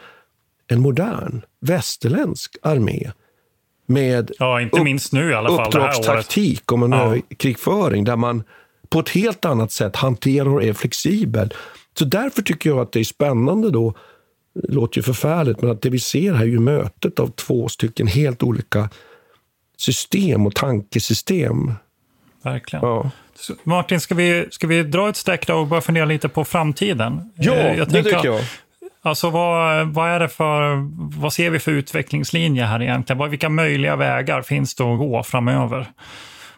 en 0.67 0.81
modern 0.81 1.41
västerländsk 1.59 2.55
armé 2.61 3.11
med 3.85 4.31
ja, 4.39 4.61
inte 4.61 4.83
minst 4.83 5.13
nu 5.13 5.29
i 5.29 5.33
alla 5.33 5.49
fall, 5.49 5.67
uppdragstaktik 5.67 6.71
och 6.71 6.79
manöverkrigföring 6.79 8.05
ja. 8.05 8.11
där 8.11 8.17
man 8.17 8.43
på 8.89 8.99
ett 8.99 9.09
helt 9.09 9.45
annat 9.45 9.71
sätt 9.71 9.95
hanterar 9.95 10.49
och 10.49 10.63
är 10.63 10.73
flexibel. 10.73 11.53
Så 11.99 12.05
därför 12.05 12.41
tycker 12.41 12.69
jag 12.69 12.79
att 12.79 12.91
det 12.91 12.99
är 12.99 13.03
spännande 13.03 13.71
då, 13.71 13.93
det 14.55 14.73
låter 14.73 14.97
ju 14.97 15.03
förfärligt, 15.03 15.61
men 15.61 15.71
att 15.71 15.81
det 15.81 15.89
vi 15.89 15.99
ser 15.99 16.33
här 16.33 16.43
är 16.43 16.49
ju 16.49 16.59
mötet 16.59 17.19
av 17.19 17.27
två 17.27 17.67
stycken 17.67 18.07
helt 18.07 18.43
olika 18.43 18.89
system 19.77 20.47
och 20.47 20.55
tankesystem. 20.55 21.73
Verkligen. 22.43 22.85
Ja. 22.85 23.11
Martin, 23.63 23.99
ska 23.99 24.15
vi, 24.15 24.47
ska 24.51 24.67
vi 24.67 24.83
dra 24.83 25.09
ett 25.09 25.15
streck 25.15 25.49
och 25.49 25.67
börja 25.67 25.81
fundera 25.81 26.05
lite 26.05 26.29
på 26.29 26.45
framtiden? 26.45 27.33
Ja, 27.35 27.53
eh, 27.53 27.77
jag 27.77 27.89
det 27.89 28.03
tycker 28.03 28.25
jag. 28.25 28.41
Alltså 29.01 29.29
vad, 29.29 29.87
vad, 29.87 30.09
är 30.09 30.19
det 30.19 30.29
för, 30.29 30.89
vad 31.19 31.33
ser 31.33 31.49
vi 31.49 31.59
för 31.59 31.71
utvecklingslinje 31.71 32.65
här 32.65 32.81
egentligen? 32.81 33.29
Vilka 33.29 33.49
möjliga 33.49 33.95
vägar 33.95 34.41
finns 34.41 34.75
det 34.75 34.83
att 34.83 34.99
gå 34.99 35.23
framöver? 35.23 35.87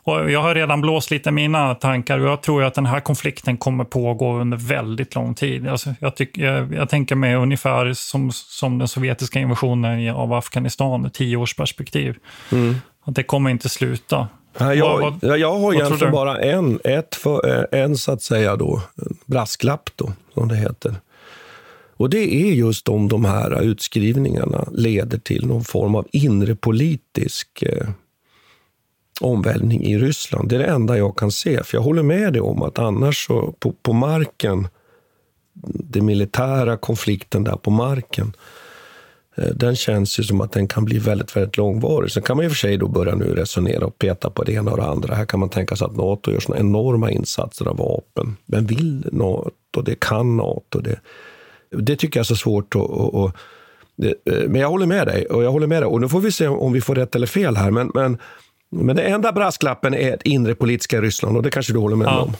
Och 0.08 0.32
jag 0.32 0.41
har 0.41 0.55
redan 0.55 0.82
blåst 0.82 1.12
lite 1.12 1.32
mina 1.32 1.76
tankar 1.76 2.20
och 2.20 2.30
jag 2.30 2.41
tror 2.41 2.64
att 2.64 2.74
den 2.74 2.86
här 2.86 2.99
konflikten 2.99 3.58
kommer 3.58 3.84
pågå 3.84 4.34
under 4.34 4.58
väldigt 4.58 5.16
lång 5.16 5.34
tid. 5.34 5.68
Alltså 5.68 5.93
jag, 5.99 6.16
tyck, 6.16 6.38
jag, 6.38 6.74
jag 6.74 6.89
tänker 6.89 7.16
mig 7.16 7.36
ungefär 7.36 7.93
som, 7.93 8.32
som 8.32 8.78
den 8.78 8.88
sovjetiska 8.88 9.39
invasionen 9.39 10.10
av 10.10 10.34
Afghanistan, 10.34 11.05
ett 11.05 11.14
tioårsperspektiv. 11.14 12.16
Mm. 12.51 12.76
Att 13.05 13.16
det 13.16 13.24
kommer 13.24 13.49
inte 13.49 13.70
sluta. 13.70 14.28
Ja, 14.58 14.74
jag, 14.74 14.99
vad, 14.99 15.22
vad, 15.22 15.38
jag 15.38 15.60
har 15.60 15.74
egentligen 15.74 16.14
bara 16.14 16.39
en, 16.39 16.80
ett 16.84 17.16
för, 17.16 17.70
eh, 17.74 17.82
en 17.82 17.97
så 17.97 18.12
att 18.12 18.22
säga 18.22 18.55
då, 18.55 18.82
brasklapp 19.26 19.89
då, 19.95 20.12
som 20.34 20.47
det 20.47 20.55
heter. 20.55 20.95
Och 21.97 22.10
det 22.10 22.36
är 22.36 22.53
just 22.53 22.89
om 22.89 23.08
de 23.08 23.26
här 23.26 23.62
utskrivningarna 23.62 24.68
leder 24.72 25.18
till 25.18 25.45
någon 25.45 25.64
form 25.64 25.95
av 25.95 26.08
inre 26.12 26.55
politisk 26.55 27.64
eh, 27.64 27.88
omvälvning 29.22 29.84
i 29.84 29.97
Ryssland. 29.97 30.49
Det 30.49 30.55
är 30.55 30.59
det 30.59 30.65
enda 30.65 30.97
jag 30.97 31.18
kan 31.18 31.32
se. 31.32 31.63
För 31.63 31.78
jag 31.78 31.84
håller 31.84 32.03
med 32.03 32.34
dig 32.34 32.41
om 32.41 32.63
att 32.63 32.80
annars 32.80 33.28
så 33.28 33.55
på, 33.59 33.72
på 33.72 33.93
marken, 33.93 34.68
den 35.63 36.05
militära 36.05 36.78
konflikten 36.78 37.43
där 37.43 37.55
på 37.55 37.72
marken, 37.72 38.34
eh, 39.38 39.49
den 39.55 39.76
känns 39.76 40.20
ju 40.20 40.24
som 40.24 40.41
att 40.41 40.51
den 40.51 40.68
kan 40.68 40.86
bli 40.86 40.99
väldigt, 40.99 41.36
väldigt 41.36 41.57
långvarig. 41.57 42.11
Sen 42.11 42.24
kan 42.24 42.38
man 42.38 42.45
i 42.45 42.47
och 42.47 42.51
för 42.51 42.57
sig 42.57 42.78
då 42.78 42.88
börja 42.88 43.15
nu 43.15 43.36
resonera 43.36 43.86
och 43.86 43.97
peta 43.97 44.30
på 44.30 44.43
det 44.43 44.53
ena 44.53 44.72
och 44.72 44.78
det 44.78 44.88
andra. 44.88 45.15
Här 45.15 45.26
kan 45.26 45.39
man 45.39 45.49
tänka 45.49 45.76
sig 45.76 45.86
att 45.86 45.95
Nato 45.95 46.32
gör 46.32 46.39
såna 46.39 46.59
enorma 46.59 47.11
insatser 47.11 47.65
av 47.65 47.78
vapen. 47.78 48.38
Men 48.45 48.65
vill 48.65 49.09
Nato 49.11 49.82
det? 49.86 49.99
Kan 49.99 50.38
Nato 50.38 50.80
det? 50.80 50.99
Det 51.72 51.95
tycker 51.95 52.20
jag 52.20 52.24
är 52.24 52.28
så 52.28 52.36
svårt 52.36 52.76
att, 52.76 52.82
att, 52.82 53.15
att 53.15 53.36
eh, 54.03 54.49
men 54.49 54.61
jag 54.61 54.70
håller 54.70 54.86
med 54.86 55.07
dig. 55.07 55.26
Och 55.26 55.43
jag 55.43 55.51
håller 55.51 55.68
med 55.68 55.82
dig. 55.82 55.88
Och 55.88 56.01
nu 56.01 56.09
får 56.09 56.20
vi 56.20 56.32
se 56.32 56.47
om 56.47 56.74
vi 56.74 56.82
får 56.82 56.95
rätt 56.95 57.15
eller 57.15 57.28
fel 57.28 57.55
här. 57.55 57.72
Men, 57.72 57.91
men 57.93 58.18
men 58.70 58.95
den 58.95 59.13
enda 59.13 59.32
brasklappen 59.32 59.93
är 59.93 60.13
ett 60.13 60.22
inre 60.22 60.55
politiska 60.55 61.01
Ryssland 61.01 61.38
och 61.38 61.43
det 61.43 61.51
kanske 61.51 61.74
du 61.74 61.80
håller 61.80 61.95
med 61.95 62.07
ja. 62.07 62.22
om? 62.22 62.34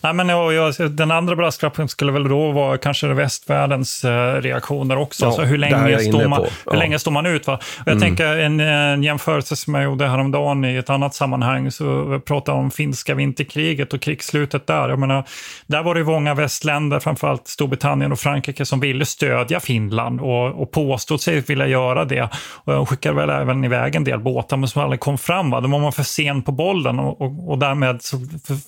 Nej, 0.00 0.12
men 0.12 0.28
jag, 0.28 0.52
jag, 0.52 0.90
den 0.90 1.10
andra 1.10 1.36
brasklappen 1.36 1.88
skulle 1.88 2.12
väl 2.12 2.28
då 2.28 2.52
vara 2.52 2.78
kanske 2.78 3.06
västvärldens 3.06 4.04
eh, 4.04 4.34
reaktioner 4.34 4.98
också. 4.98 5.24
Ja, 5.24 5.28
alltså 5.28 5.42
hur, 5.42 5.58
länge 5.58 5.98
står 5.98 6.28
man, 6.28 6.42
ja. 6.42 6.72
hur 6.72 6.78
länge 6.78 6.98
står 6.98 7.10
man 7.10 7.26
ut? 7.26 7.46
Va? 7.46 7.54
Och 7.54 7.86
jag 7.86 7.92
mm. 7.92 8.00
tänker 8.00 8.38
en, 8.38 8.60
en 8.60 9.02
jämförelse 9.02 9.56
som 9.56 9.74
jag 9.74 9.84
gjorde 9.84 10.06
häromdagen 10.06 10.64
i 10.64 10.76
ett 10.76 10.90
annat 10.90 11.14
sammanhang. 11.14 11.70
Så 11.70 12.20
pratade 12.26 12.58
om 12.58 12.70
finska 12.70 13.14
vinterkriget 13.14 13.92
och 13.92 14.00
krigsslutet 14.00 14.66
där. 14.66 14.88
Jag 14.88 14.98
menar, 14.98 15.24
där 15.66 15.82
var 15.82 15.94
det 15.94 16.04
många 16.04 16.34
västländer, 16.34 17.00
framförallt 17.00 17.48
Storbritannien 17.48 18.12
och 18.12 18.18
Frankrike, 18.18 18.64
som 18.64 18.80
ville 18.80 19.04
stödja 19.04 19.60
Finland 19.60 20.20
och, 20.20 20.62
och 20.62 20.70
påstod 20.70 21.20
sig 21.20 21.40
vilja 21.40 21.66
göra 21.66 22.04
det. 22.04 22.28
Och 22.64 22.72
de 22.72 22.86
skickade 22.86 23.16
väl 23.16 23.30
även 23.30 23.64
iväg 23.64 23.94
en 23.94 24.04
del 24.04 24.18
båtar, 24.18 24.56
men 24.56 24.68
som 24.68 24.82
aldrig 24.82 25.00
kom 25.00 25.18
fram. 25.18 25.50
Va? 25.50 25.60
Var 25.72 25.80
man 25.80 25.92
för 25.92 26.02
sen 26.02 26.42
på 26.42 26.52
bollen 26.52 26.98
och, 26.98 27.20
och, 27.20 27.50
och 27.50 27.58
därmed 27.58 28.02
så 28.02 28.16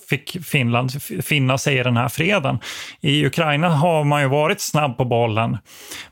fick 0.09 0.45
Finland 0.45 0.91
finna 1.23 1.57
sig 1.57 1.79
i 1.79 1.83
den 1.83 1.97
här 1.97 2.09
freden. 2.09 2.59
I 3.01 3.25
Ukraina 3.25 3.69
har 3.69 4.03
man 4.03 4.21
ju 4.21 4.27
varit 4.27 4.61
snabb 4.61 4.97
på 4.97 5.05
bollen, 5.05 5.57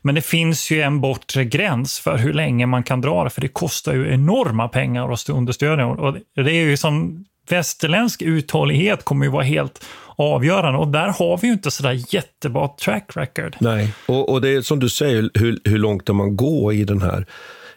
men 0.02 0.14
det 0.14 0.22
finns 0.22 0.70
ju 0.70 0.80
en 0.80 1.00
bortre 1.00 1.44
gräns 1.44 1.98
för 1.98 2.16
hur 2.16 2.32
länge 2.32 2.66
man 2.66 2.82
kan 2.82 3.00
dra 3.00 3.24
det, 3.24 3.30
för 3.30 3.40
det 3.40 3.48
kostar 3.48 3.94
ju 3.94 4.12
enorma 4.12 4.68
pengar 4.68 5.12
att 5.12 5.28
understödja. 5.28 5.86
Och 5.86 6.16
det 6.34 6.50
är 6.50 6.64
ju 6.64 6.76
som 6.76 7.24
västerländsk 7.50 8.22
uthållighet 8.22 9.04
kommer 9.04 9.24
ju 9.24 9.30
vara 9.30 9.44
helt 9.44 9.86
avgörande 10.16 10.78
och 10.78 10.88
där 10.88 11.08
har 11.08 11.38
vi 11.38 11.46
ju 11.46 11.52
inte 11.52 11.70
sådär 11.70 12.04
jättebra 12.14 12.68
track 12.68 13.10
record. 13.14 13.56
Nej, 13.60 13.94
och, 14.06 14.28
och 14.28 14.40
det 14.40 14.48
är 14.48 14.62
som 14.62 14.78
du 14.78 14.88
säger, 14.88 15.30
hur, 15.34 15.58
hur 15.64 15.78
långt 15.78 16.04
kan 16.04 16.16
man 16.16 16.36
gå 16.36 16.72
i 16.72 16.84
den 16.84 17.02
här 17.02 17.26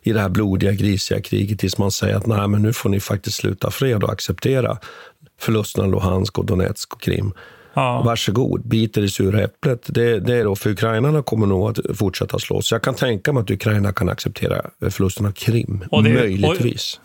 i 0.01 0.13
det 0.13 0.19
här 0.19 0.29
blodiga, 0.29 0.71
grisiga 0.71 1.21
kriget 1.21 1.59
tills 1.59 1.77
man 1.77 1.91
säger 1.91 2.15
att 2.15 2.25
nej, 2.25 2.47
men 2.47 2.61
nu 2.61 2.73
får 2.73 2.89
ni 2.89 2.99
faktiskt 2.99 3.37
sluta 3.37 3.71
fred 3.71 4.03
och 4.03 4.11
acceptera 4.11 4.77
förlusterna 5.39 5.87
Luhansk 5.87 6.37
och 6.37 6.45
Donetsk 6.45 6.93
och 6.93 7.01
Krim. 7.01 7.33
Ja. 7.73 8.01
Varsågod, 8.05 8.67
bit 8.67 8.97
i 8.97 9.09
sura 9.09 9.41
äpplet. 9.41 9.81
Det, 9.85 10.19
det 10.19 10.35
är 10.35 10.43
då, 10.43 10.55
för 10.55 10.69
ukrainarna 10.69 11.21
kommer 11.21 11.47
nog 11.47 11.69
att 11.69 11.97
fortsätta 11.97 12.39
slåss. 12.39 12.71
Jag 12.71 12.81
kan 12.81 12.95
tänka 12.95 13.33
mig 13.33 13.41
att 13.41 13.51
Ukraina 13.51 13.93
kan 13.93 14.09
acceptera 14.09 14.61
förlusten 14.89 15.25
av 15.25 15.31
Krim, 15.31 15.83
det, 15.91 16.01
möjligtvis. 16.01 16.99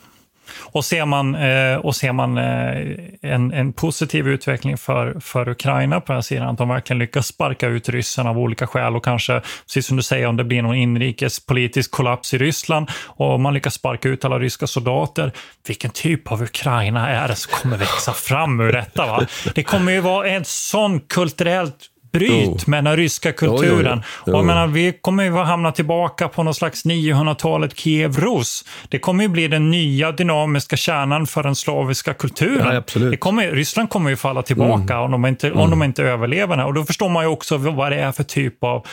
Och, 0.60 0.84
ser 0.84 1.06
man, 1.06 1.34
eh, 1.34 1.76
och 1.76 1.96
ser 1.96 2.12
man 2.12 2.38
eh, 2.38 2.96
en, 3.22 3.52
en 3.52 3.72
positiv 3.72 4.28
utveckling 4.28 4.78
för, 4.78 5.20
för 5.20 5.48
Ukraina 5.48 6.00
på 6.00 6.06
den 6.06 6.16
här 6.16 6.22
sidan, 6.22 6.48
att 6.48 6.58
de 6.58 6.68
verkligen 6.68 6.98
lyckas 6.98 7.26
sparka 7.26 7.66
ut 7.66 7.88
ryssarna 7.88 8.30
av 8.30 8.38
olika 8.38 8.66
skäl 8.66 8.96
och 8.96 9.04
kanske, 9.04 9.40
precis 9.66 9.86
som 9.86 9.96
du 9.96 10.02
säger, 10.02 10.26
om 10.26 10.36
det 10.36 10.44
blir 10.44 10.62
någon 10.62 10.76
inrikespolitisk 10.76 11.90
kollaps 11.90 12.34
i 12.34 12.38
Ryssland 12.38 12.90
och 13.06 13.40
man 13.40 13.54
lyckas 13.54 13.74
sparka 13.74 14.08
ut 14.08 14.24
alla 14.24 14.38
ryska 14.38 14.66
soldater, 14.66 15.32
vilken 15.66 15.90
typ 15.90 16.32
av 16.32 16.42
Ukraina 16.42 17.08
är 17.08 17.28
det 17.28 17.36
som 17.36 17.52
kommer 17.52 17.76
växa 17.76 18.12
fram 18.12 18.60
ur 18.60 18.72
detta? 18.72 19.06
Va? 19.06 19.26
Det 19.54 19.62
kommer 19.62 19.92
ju 19.92 20.00
vara 20.00 20.28
en 20.28 20.44
sån 20.44 21.00
kulturellt 21.00 21.91
bryt 22.12 22.66
med 22.66 22.84
den 22.84 22.96
ryska 22.96 23.32
kulturen. 23.32 24.02
Och 24.08 24.32
jag 24.32 24.44
menar, 24.44 24.66
vi 24.66 24.92
kommer 25.00 25.24
ju 25.24 25.32
hamna 25.32 25.72
tillbaka 25.72 26.28
på 26.28 26.42
någon 26.42 26.54
slags 26.54 26.84
900-talet 26.84 27.76
Kiev-Rus. 27.76 28.64
Det 28.88 28.98
kommer 28.98 29.24
ju 29.24 29.28
bli 29.28 29.48
den 29.48 29.70
nya 29.70 30.12
dynamiska 30.12 30.76
kärnan 30.76 31.26
för 31.26 31.42
den 31.42 31.54
slaviska 31.54 32.14
kulturen. 32.14 32.82
Ja, 32.94 33.00
det 33.10 33.16
kommer, 33.16 33.50
Ryssland 33.50 33.90
kommer 33.90 34.10
ju 34.10 34.16
falla 34.16 34.42
tillbaka 34.42 34.94
mm. 34.94 35.04
om, 35.04 35.10
de 35.10 35.26
inte, 35.26 35.46
mm. 35.46 35.58
om 35.58 35.70
de 35.70 35.82
inte 35.82 36.02
överlever. 36.02 36.56
Det. 36.56 36.64
Och 36.64 36.74
då 36.74 36.84
förstår 36.84 37.08
man 37.08 37.24
ju 37.24 37.28
också 37.28 37.56
vad 37.56 37.92
det 37.92 37.98
är 37.98 38.12
för 38.12 38.24
typ 38.24 38.64
av 38.64 38.86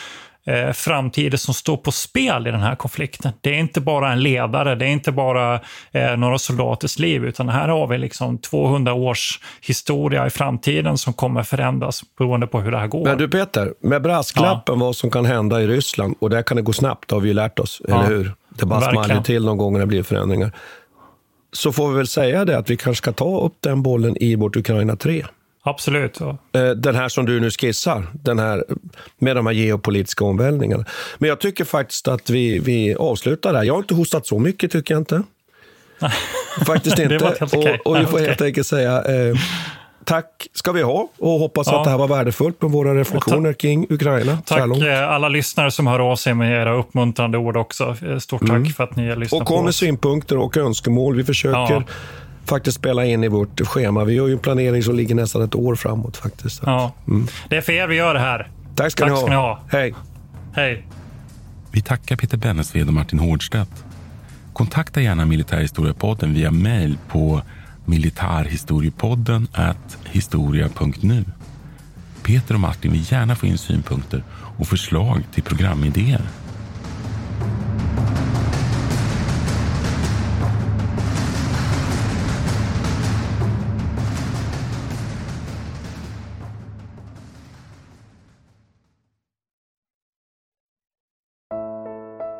eh, 0.46 0.72
framtider 0.72 1.38
som 1.38 1.54
står 1.54 1.76
på 1.76 1.92
spel 1.92 2.46
i 2.46 2.50
den 2.50 2.60
här 2.60 2.74
konflikten. 2.74 3.32
Det 3.40 3.50
är 3.50 3.58
inte 3.58 3.80
bara 3.80 4.12
en 4.12 4.22
ledare, 4.22 4.74
det 4.74 4.84
är 4.84 4.90
inte 4.90 5.12
bara 5.12 5.60
eh, 5.92 6.16
några 6.16 6.38
soldaters 6.38 6.98
liv, 6.98 7.24
utan 7.24 7.48
här 7.48 7.68
har 7.68 7.86
vi 7.86 7.98
liksom 7.98 8.38
200 8.38 8.94
års 8.94 9.40
historia 9.60 10.26
i 10.26 10.30
framtiden 10.30 10.98
som 10.98 11.12
kommer 11.12 11.42
förändras 11.42 12.02
beroende 12.18 12.46
på 12.46 12.60
hur 12.60 12.70
det 12.70 12.78
här 12.78 12.86
går. 12.86 13.04
Men 13.04 13.18
du 13.18 13.28
Peter, 13.28 13.74
med 13.80 14.02
brasklappen 14.02 14.78
ja. 14.78 14.84
vad 14.84 14.96
som 14.96 15.10
kan 15.10 15.24
hända 15.24 15.62
i 15.62 15.66
Ryssland, 15.66 16.14
och 16.20 16.30
där 16.30 16.42
kan 16.42 16.56
det 16.56 16.62
gå 16.62 16.72
snabbt, 16.72 17.10
har 17.10 17.20
vi 17.20 17.28
ju 17.28 17.34
lärt 17.34 17.58
oss, 17.58 17.82
ja. 17.88 17.94
eller 17.94 18.16
hur? 18.16 18.34
Det 18.48 18.66
bara 18.66 18.90
smaller 18.90 19.22
till 19.22 19.44
någon 19.44 19.58
gång 19.58 19.72
när 19.72 19.80
det 19.80 19.86
blir 19.86 20.02
förändringar. 20.02 20.52
Så 21.52 21.72
får 21.72 21.90
vi 21.90 21.96
väl 21.96 22.06
säga 22.06 22.44
det 22.44 22.58
att 22.58 22.70
vi 22.70 22.76
kanske 22.76 23.02
ska 23.02 23.12
ta 23.12 23.40
upp 23.40 23.54
den 23.60 23.82
bollen 23.82 24.16
i 24.22 24.34
vårt 24.34 24.56
Ukraina 24.56 24.96
3. 24.96 25.24
Absolut. 25.62 26.20
Ja. 26.20 26.38
Eh, 26.60 26.70
den 26.70 26.94
här 26.94 27.08
som 27.08 27.26
du 27.26 27.40
nu 27.40 27.50
skissar, 27.50 28.06
den 28.12 28.38
här, 28.38 28.64
med 29.18 29.36
de 29.36 29.46
här 29.46 29.52
geopolitiska 29.52 30.24
omvälvningarna. 30.24 30.84
Men 31.18 31.28
jag 31.28 31.40
tycker 31.40 31.64
faktiskt 31.64 32.08
att 32.08 32.30
vi, 32.30 32.58
vi 32.58 32.94
avslutar 32.94 33.52
där. 33.52 33.62
Jag 33.62 33.74
har 33.74 33.78
inte 33.78 33.94
hostat 33.94 34.26
så 34.26 34.38
mycket, 34.38 34.72
tycker 34.72 34.94
jag 34.94 35.00
inte. 35.00 35.22
Faktiskt 36.66 36.98
inte. 36.98 37.16
okay. 37.40 37.78
och, 37.84 37.86
och, 37.86 38.00
vi 38.00 38.06
får 38.06 38.14
okay. 38.14 38.26
helt 38.26 38.40
enkelt 38.40 38.66
säga 38.66 39.02
eh, 39.02 39.34
tack 40.04 40.46
ska 40.54 40.72
vi 40.72 40.82
ha 40.82 41.08
och 41.18 41.30
hoppas 41.30 41.66
ja. 41.66 41.78
att 41.78 41.84
det 41.84 41.90
här 41.90 41.98
var 41.98 42.08
värdefullt 42.08 42.62
med 42.62 42.70
våra 42.70 42.94
reflektioner 42.94 43.52
kring 43.52 43.86
Ukraina. 43.90 44.38
Tack 44.46 44.82
eh, 44.82 45.10
alla 45.10 45.28
lyssnare 45.28 45.70
som 45.70 45.86
hör 45.86 45.98
av 46.12 46.16
sig 46.16 46.34
med 46.34 46.62
era 46.62 46.74
uppmuntrande 46.78 47.38
ord 47.38 47.56
också. 47.56 47.96
Stort 48.20 48.40
tack 48.40 48.50
mm. 48.50 48.66
för 48.66 48.84
att 48.84 48.96
ni 48.96 49.08
har 49.08 49.16
lyssnat 49.16 49.40
Och 49.40 49.48
kom 49.48 49.64
med 49.64 49.74
synpunkter 49.74 50.36
och 50.36 50.56
önskemål. 50.56 51.16
Vi 51.16 51.24
försöker 51.24 51.72
ja 51.72 51.82
faktiskt 52.50 52.76
spela 52.76 53.04
in 53.04 53.24
i 53.24 53.28
vårt 53.28 53.60
schema. 53.66 54.04
Vi 54.04 54.18
har 54.18 54.26
ju 54.26 54.32
en 54.32 54.38
planering 54.38 54.82
som 54.82 54.94
ligger 54.94 55.14
nästan 55.14 55.42
ett 55.42 55.54
år 55.54 55.74
framåt 55.74 56.16
faktiskt. 56.16 56.62
Ja. 56.66 56.92
Mm. 57.08 57.26
Det 57.48 57.56
är 57.56 57.60
för 57.60 57.72
er 57.72 57.86
vi 57.86 57.96
gör 57.96 58.14
det 58.14 58.20
här. 58.20 58.50
Tack 58.74 58.92
ska, 58.92 59.04
Tack 59.04 59.12
ni, 59.12 59.20
ha. 59.20 59.28
ni 59.28 59.34
ha. 59.34 59.60
Hej. 59.72 59.94
Hej. 60.54 60.86
Vi 61.70 61.80
tackar 61.80 62.16
Peter 62.16 62.36
Bennesved 62.36 62.86
och 62.86 62.94
Martin 62.94 63.18
Hårdstedt. 63.18 63.84
Kontakta 64.52 65.00
gärna 65.00 65.24
Militärhistoriepodden 65.26 66.34
via 66.34 66.50
mejl 66.50 66.98
på 67.08 67.42
militarhistoriepodden 67.84 69.48
historia.nu. 70.04 71.24
Peter 72.22 72.54
och 72.54 72.60
Martin 72.60 72.92
vill 72.92 73.12
gärna 73.12 73.36
få 73.36 73.46
in 73.46 73.58
synpunkter 73.58 74.24
och 74.58 74.66
förslag 74.66 75.22
till 75.34 75.42
programidéer. 75.42 76.22